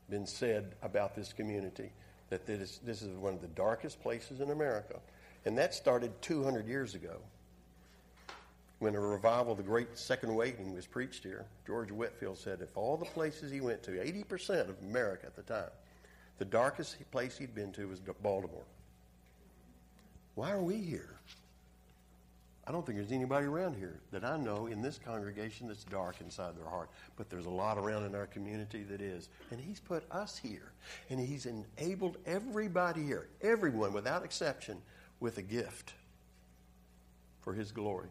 been 0.09 0.27
said 0.27 0.75
about 0.83 1.15
this 1.15 1.33
community 1.33 1.91
that 2.29 2.45
this, 2.45 2.79
this 2.79 3.01
is 3.01 3.15
one 3.17 3.33
of 3.33 3.41
the 3.41 3.47
darkest 3.47 4.01
places 4.01 4.39
in 4.39 4.51
America, 4.51 4.99
and 5.45 5.57
that 5.57 5.73
started 5.73 6.11
200 6.21 6.67
years 6.67 6.95
ago 6.95 7.17
when 8.79 8.95
a 8.95 8.99
revival, 8.99 9.53
the 9.53 9.61
Great 9.61 9.97
Second 9.97 10.29
Awakening, 10.31 10.73
was 10.73 10.87
preached 10.87 11.23
here. 11.23 11.45
George 11.67 11.91
Whitefield 11.91 12.37
said 12.37 12.61
if 12.61 12.75
all 12.75 12.97
the 12.97 13.05
places 13.05 13.51
he 13.51 13.61
went 13.61 13.83
to, 13.83 13.91
80% 13.91 14.69
of 14.69 14.75
America 14.81 15.27
at 15.27 15.35
the 15.35 15.43
time, 15.43 15.69
the 16.39 16.45
darkest 16.45 16.97
place 17.11 17.37
he'd 17.37 17.53
been 17.53 17.71
to 17.73 17.87
was 17.87 17.99
Baltimore. 17.99 18.63
Why 20.33 20.51
are 20.51 20.61
we 20.61 20.77
here? 20.77 21.19
I 22.67 22.71
don't 22.71 22.85
think 22.85 22.97
there's 22.97 23.11
anybody 23.11 23.47
around 23.47 23.75
here 23.75 23.99
that 24.11 24.23
I 24.23 24.37
know 24.37 24.67
in 24.67 24.81
this 24.83 24.99
congregation 25.03 25.67
that's 25.67 25.83
dark 25.83 26.21
inside 26.21 26.55
their 26.55 26.69
heart. 26.69 26.89
But 27.15 27.29
there's 27.29 27.47
a 27.47 27.51
lot 27.51 27.77
around 27.77 28.05
in 28.05 28.13
our 28.13 28.27
community 28.27 28.83
that 28.83 29.01
is. 29.01 29.29
And 29.49 29.59
He's 29.59 29.79
put 29.79 30.03
us 30.11 30.37
here. 30.37 30.71
And 31.09 31.19
He's 31.19 31.47
enabled 31.47 32.17
everybody 32.25 33.03
here, 33.03 33.27
everyone 33.41 33.93
without 33.93 34.23
exception, 34.23 34.77
with 35.19 35.39
a 35.39 35.41
gift 35.41 35.93
for 37.39 37.53
His 37.53 37.71
glory. 37.71 38.09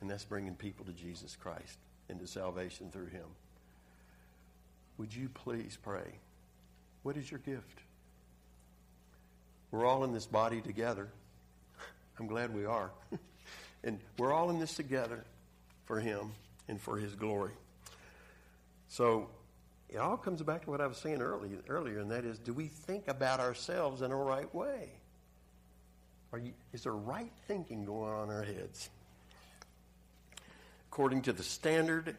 And 0.00 0.10
that's 0.10 0.24
bringing 0.24 0.56
people 0.56 0.84
to 0.84 0.92
Jesus 0.92 1.36
Christ 1.36 1.78
and 2.08 2.18
to 2.18 2.26
salvation 2.26 2.90
through 2.90 3.06
Him. 3.06 3.26
Would 4.98 5.14
you 5.14 5.28
please 5.28 5.78
pray? 5.80 6.18
What 7.04 7.16
is 7.16 7.30
your 7.30 7.40
gift? 7.40 7.78
We're 9.70 9.86
all 9.86 10.02
in 10.02 10.12
this 10.12 10.26
body 10.26 10.60
together. 10.60 11.08
I'm 12.18 12.26
glad 12.26 12.52
we 12.52 12.64
are. 12.64 12.90
And 13.86 14.00
we're 14.18 14.32
all 14.32 14.50
in 14.50 14.58
this 14.58 14.74
together 14.74 15.24
for 15.84 16.00
Him 16.00 16.32
and 16.68 16.78
for 16.78 16.98
His 16.98 17.14
glory. 17.14 17.52
So 18.88 19.28
it 19.88 19.96
all 19.96 20.16
comes 20.16 20.42
back 20.42 20.64
to 20.64 20.70
what 20.70 20.80
I 20.80 20.88
was 20.88 20.98
saying 20.98 21.22
earlier, 21.22 21.58
earlier 21.68 22.00
and 22.00 22.10
that 22.10 22.24
is 22.24 22.38
do 22.38 22.52
we 22.52 22.66
think 22.66 23.08
about 23.08 23.40
ourselves 23.40 24.02
in 24.02 24.10
a 24.10 24.16
right 24.16 24.52
way? 24.54 24.90
You, 26.34 26.52
is 26.74 26.82
there 26.82 26.92
right 26.92 27.32
thinking 27.48 27.86
going 27.86 28.12
on 28.12 28.28
in 28.28 28.34
our 28.34 28.42
heads? 28.42 28.90
According 30.90 31.22
to 31.22 31.32
the 31.32 31.42
standard 31.42 32.14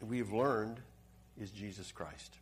we've 0.00 0.32
learned 0.32 0.78
is 1.40 1.50
Jesus 1.50 1.90
Christ. 1.90 2.36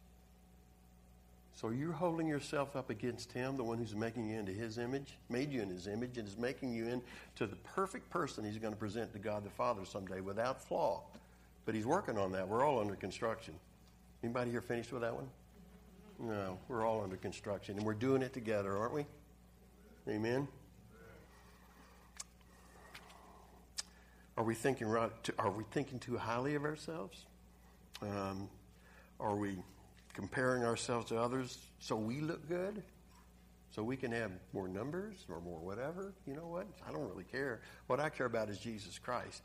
So 1.56 1.70
you're 1.70 1.92
holding 1.92 2.28
yourself 2.28 2.76
up 2.76 2.90
against 2.90 3.32
him, 3.32 3.56
the 3.56 3.64
one 3.64 3.78
who's 3.78 3.94
making 3.94 4.28
you 4.28 4.38
into 4.38 4.52
his 4.52 4.76
image, 4.76 5.16
made 5.30 5.50
you 5.50 5.62
in 5.62 5.70
his 5.70 5.86
image, 5.86 6.18
and 6.18 6.28
is 6.28 6.36
making 6.36 6.70
you 6.70 6.86
into 6.86 7.46
the 7.46 7.56
perfect 7.56 8.10
person 8.10 8.44
he's 8.44 8.58
going 8.58 8.74
to 8.74 8.78
present 8.78 9.10
to 9.14 9.18
God 9.18 9.42
the 9.42 9.48
Father 9.48 9.86
someday 9.86 10.20
without 10.20 10.62
flaw. 10.62 11.00
But 11.64 11.74
he's 11.74 11.86
working 11.86 12.18
on 12.18 12.30
that. 12.32 12.46
We're 12.46 12.62
all 12.62 12.78
under 12.78 12.94
construction. 12.94 13.54
Anybody 14.22 14.50
here 14.50 14.60
finished 14.60 14.92
with 14.92 15.00
that 15.00 15.14
one? 15.14 15.28
No, 16.18 16.58
we're 16.68 16.86
all 16.86 17.02
under 17.02 17.16
construction, 17.16 17.78
and 17.78 17.86
we're 17.86 17.94
doing 17.94 18.20
it 18.20 18.34
together, 18.34 18.76
aren't 18.76 18.92
we? 18.92 19.06
Amen. 20.08 20.46
Are 24.36 24.44
we 24.44 24.54
thinking 24.54 24.88
right? 24.88 25.10
Are 25.38 25.50
we 25.50 25.64
thinking 25.70 25.98
too 26.00 26.18
highly 26.18 26.54
of 26.54 26.64
ourselves? 26.64 27.24
Um, 28.02 28.50
are 29.18 29.34
we 29.34 29.56
comparing 30.16 30.64
ourselves 30.64 31.10
to 31.10 31.20
others 31.20 31.58
so 31.78 31.94
we 31.94 32.20
look 32.20 32.48
good, 32.48 32.82
so 33.70 33.82
we 33.82 33.96
can 33.96 34.10
have 34.12 34.30
more 34.54 34.66
numbers 34.66 35.14
or 35.28 35.40
more 35.42 35.58
whatever. 35.58 36.14
You 36.26 36.34
know 36.34 36.46
what? 36.46 36.66
I 36.88 36.90
don't 36.90 37.06
really 37.06 37.24
care. 37.24 37.60
What 37.86 38.00
I 38.00 38.08
care 38.08 38.24
about 38.24 38.48
is 38.48 38.58
Jesus 38.58 38.98
Christ. 38.98 39.42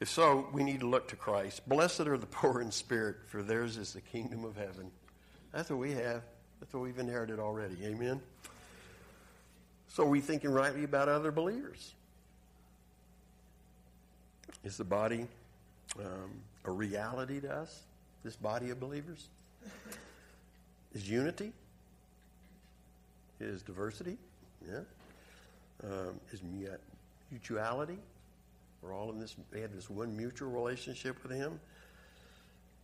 If 0.00 0.10
so, 0.10 0.48
we 0.52 0.64
need 0.64 0.80
to 0.80 0.86
look 0.86 1.08
to 1.08 1.16
Christ. 1.16 1.66
Blessed 1.68 2.00
are 2.00 2.18
the 2.18 2.26
poor 2.30 2.60
in 2.60 2.72
spirit, 2.72 3.16
for 3.28 3.42
theirs 3.42 3.76
is 3.76 3.92
the 3.92 4.00
kingdom 4.00 4.44
of 4.44 4.56
heaven. 4.56 4.90
That's 5.52 5.70
what 5.70 5.78
we 5.78 5.92
have. 5.92 6.22
That's 6.60 6.74
what 6.74 6.82
we've 6.82 6.98
inherited 6.98 7.38
already. 7.38 7.76
Amen. 7.84 8.20
So 9.88 10.02
are 10.02 10.08
we 10.08 10.20
thinking 10.20 10.50
rightly 10.50 10.82
about 10.82 11.08
other 11.08 11.30
believers? 11.30 11.94
Is 14.64 14.76
the 14.76 14.84
body 14.84 15.28
um, 15.98 16.32
a 16.64 16.72
reality 16.72 17.40
to 17.40 17.54
us? 17.54 17.85
This 18.26 18.36
body 18.36 18.70
of 18.70 18.80
believers? 18.80 19.28
Is 20.92 21.08
unity? 21.08 21.52
Is 23.38 23.62
diversity? 23.62 24.18
Yeah. 24.66 24.80
Um, 25.84 26.20
is 26.32 26.42
mutuality? 27.30 27.98
We're 28.82 28.94
all 28.94 29.10
in 29.12 29.20
this, 29.20 29.36
they 29.52 29.60
have 29.60 29.72
this 29.72 29.88
one 29.88 30.16
mutual 30.16 30.50
relationship 30.50 31.22
with 31.22 31.32
Him. 31.32 31.60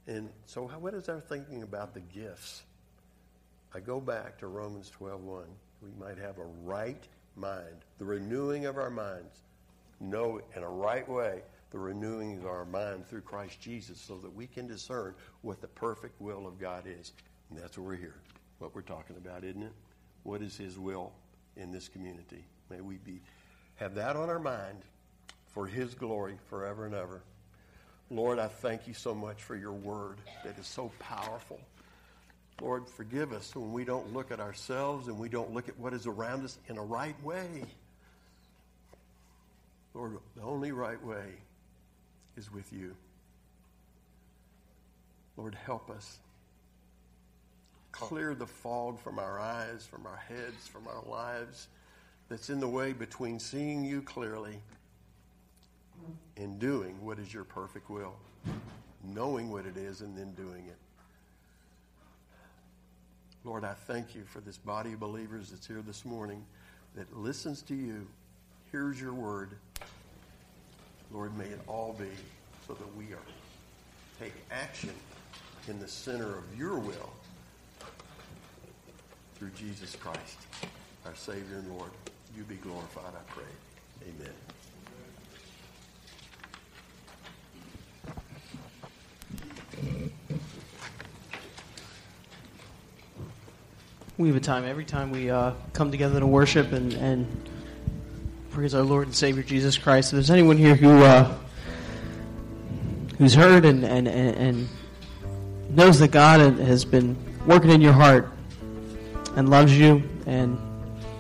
And 0.07 0.31
so, 0.47 0.67
how, 0.67 0.79
what 0.79 0.95
is 0.95 1.09
our 1.09 1.21
thinking 1.21 1.63
about 1.63 1.93
the 1.93 2.01
gifts? 2.01 2.63
I 3.75 3.81
go 3.81 4.01
back 4.01 4.39
to 4.39 4.47
Romans 4.47 4.93
12:1. 4.99 5.45
We 5.81 5.89
might 5.99 6.19
have 6.19 6.39
a 6.39 6.45
right 6.65 7.03
mind, 7.35 7.85
the 7.99 8.05
renewing 8.05 8.67
of 8.67 8.77
our 8.77 8.91
minds, 8.91 9.43
know 10.01 10.41
in 10.55 10.63
a 10.63 10.69
right 10.69 11.09
way 11.09 11.43
the 11.73 11.79
renewing 11.79 12.39
of 12.39 12.47
our 12.47 12.67
mind 12.67 13.09
through 13.09 13.23
Christ 13.23 13.61
Jesus 13.61 13.99
so 13.99 14.19
that 14.19 14.33
we 14.33 14.47
can 14.47 14.67
discern 14.67 15.15
what 15.41 15.61
the 15.61 15.69
perfect 15.69 16.21
will 16.21 16.47
of 16.47 16.61
God 16.61 16.85
is. 16.87 17.13
And 17.51 17.59
that's 17.59 17.79
what 17.79 17.87
we're 17.87 17.97
here, 17.97 18.21
what 18.59 18.75
we're 18.75 18.83
talking 18.83 19.17
about, 19.17 19.43
isn't 19.43 19.63
it? 19.63 19.73
What 20.23 20.43
is 20.43 20.57
His 20.57 20.79
will 20.79 21.13
in 21.57 21.73
this 21.73 21.89
community? 21.89 22.45
May 22.71 22.83
we 22.83 22.97
be 22.99 23.21
have 23.77 23.95
that 23.95 24.17
on 24.17 24.29
our 24.29 24.39
mind 24.39 24.79
for 25.49 25.67
His 25.67 25.95
glory 25.95 26.37
forever 26.49 26.85
and 26.85 26.95
ever. 26.95 27.23
Lord, 28.11 28.39
I 28.39 28.49
thank 28.49 28.87
you 28.87 28.93
so 28.93 29.15
much 29.15 29.43
for 29.43 29.57
your 29.57 29.73
word 29.73 30.19
that 30.45 30.59
is 30.59 30.67
so 30.67 30.93
powerful. 30.99 31.59
Lord, 32.61 32.87
forgive 32.87 33.33
us 33.33 33.57
when 33.57 33.73
we 33.73 33.85
don't 33.85 34.13
look 34.13 34.31
at 34.31 34.41
ourselves 34.41 35.09
and 35.09 35.19
we 35.19 35.31
don't 35.31 35.55
look 35.55 35.71
at 35.71 35.79
what 35.79 35.95
is 35.95 36.07
around 36.07 36.45
us 36.45 36.59
in 36.69 36.77
a 36.77 36.83
right 36.83 37.21
way. 37.25 37.65
Lord, 39.95 40.19
the 40.37 40.43
only 40.43 40.73
right 40.73 41.03
way 41.03 41.33
is 42.37 42.53
with 42.53 42.73
you. 42.73 42.95
Lord, 45.37 45.55
help 45.55 45.91
us. 45.91 46.19
Clear 47.91 48.35
the 48.35 48.47
fog 48.47 49.01
from 49.01 49.19
our 49.19 49.39
eyes, 49.39 49.87
from 49.87 50.07
our 50.07 50.17
heads, 50.29 50.67
from 50.67 50.89
our 50.89 51.03
lives 51.09 51.69
that's 52.29 52.49
in 52.51 52.61
the 52.61 52.69
way 52.69 52.93
between 52.93 53.39
seeing 53.39 53.85
you 53.85 54.01
clearly 54.03 54.59
and 56.37 56.59
doing 56.59 56.97
what 57.05 57.19
is 57.19 57.33
your 57.33 57.45
perfect 57.45 57.91
will. 57.91 58.15
Knowing 59.05 59.51
what 59.51 59.67
it 59.67 59.77
is 59.77 60.01
and 60.01 60.17
then 60.17 60.33
doing 60.33 60.65
it. 60.67 60.77
Lord, 63.45 63.65
I 63.65 63.75
thank 63.75 64.15
you 64.15 64.23
for 64.25 64.41
this 64.41 64.57
body 64.57 64.93
of 64.93 65.01
believers 65.01 65.51
that's 65.51 65.67
here 65.67 65.83
this 65.85 66.05
morning 66.05 66.45
that 66.95 67.15
listens 67.17 67.63
to 67.63 67.75
you, 67.75 68.07
hears 68.71 69.01
your 69.01 69.13
word, 69.15 69.59
Lord, 71.13 71.37
may 71.37 71.45
it 71.45 71.61
all 71.67 71.95
be 71.99 72.07
so 72.67 72.73
that 72.73 72.97
we 72.97 73.13
are 73.13 73.19
take 74.19 74.33
action 74.51 74.91
in 75.69 75.79
the 75.79 75.89
center 75.89 76.39
of 76.39 76.45
your 76.59 76.79
will 76.79 77.13
through 79.35 79.51
Jesus 79.51 79.97
Christ, 79.97 80.39
our 81.05 81.15
Savior 81.15 81.59
and 81.59 81.69
Lord. 81.77 81.91
You 82.37 82.45
be 82.45 82.55
glorified, 82.57 83.13
I 83.15 83.33
pray. 83.33 83.45
Amen. 84.09 84.33
We 94.19 94.29
have 94.29 94.37
a 94.37 94.41
time 94.41 94.65
every 94.65 94.85
time 94.85 95.11
we 95.11 95.31
uh, 95.31 95.53
come 95.73 95.91
together 95.91 96.21
to 96.21 96.27
worship 96.27 96.73
and, 96.73 96.93
and 96.95 97.27
praise 98.53 98.75
our 98.75 98.83
Lord 98.83 99.07
and 99.07 99.17
Savior 99.17 99.43
Jesus 99.43 99.79
Christ. 99.79 100.13
If 100.13 100.17
there's 100.17 100.31
anyone 100.31 100.59
here 100.59 100.75
who 100.75 101.03
uh, 101.05 101.35
who's 103.17 103.33
heard 103.33 103.65
and, 103.65 103.83
and, 103.83 104.07
and 104.07 104.69
knows 105.71 105.99
that 106.01 106.11
God 106.11 106.59
has 106.59 106.85
been 106.85 107.17
working 107.47 107.71
in 107.71 107.81
your 107.81 107.95
heart 107.95 108.31
and 109.37 109.49
loves 109.49 109.77
you 109.77 110.03
and 110.27 110.59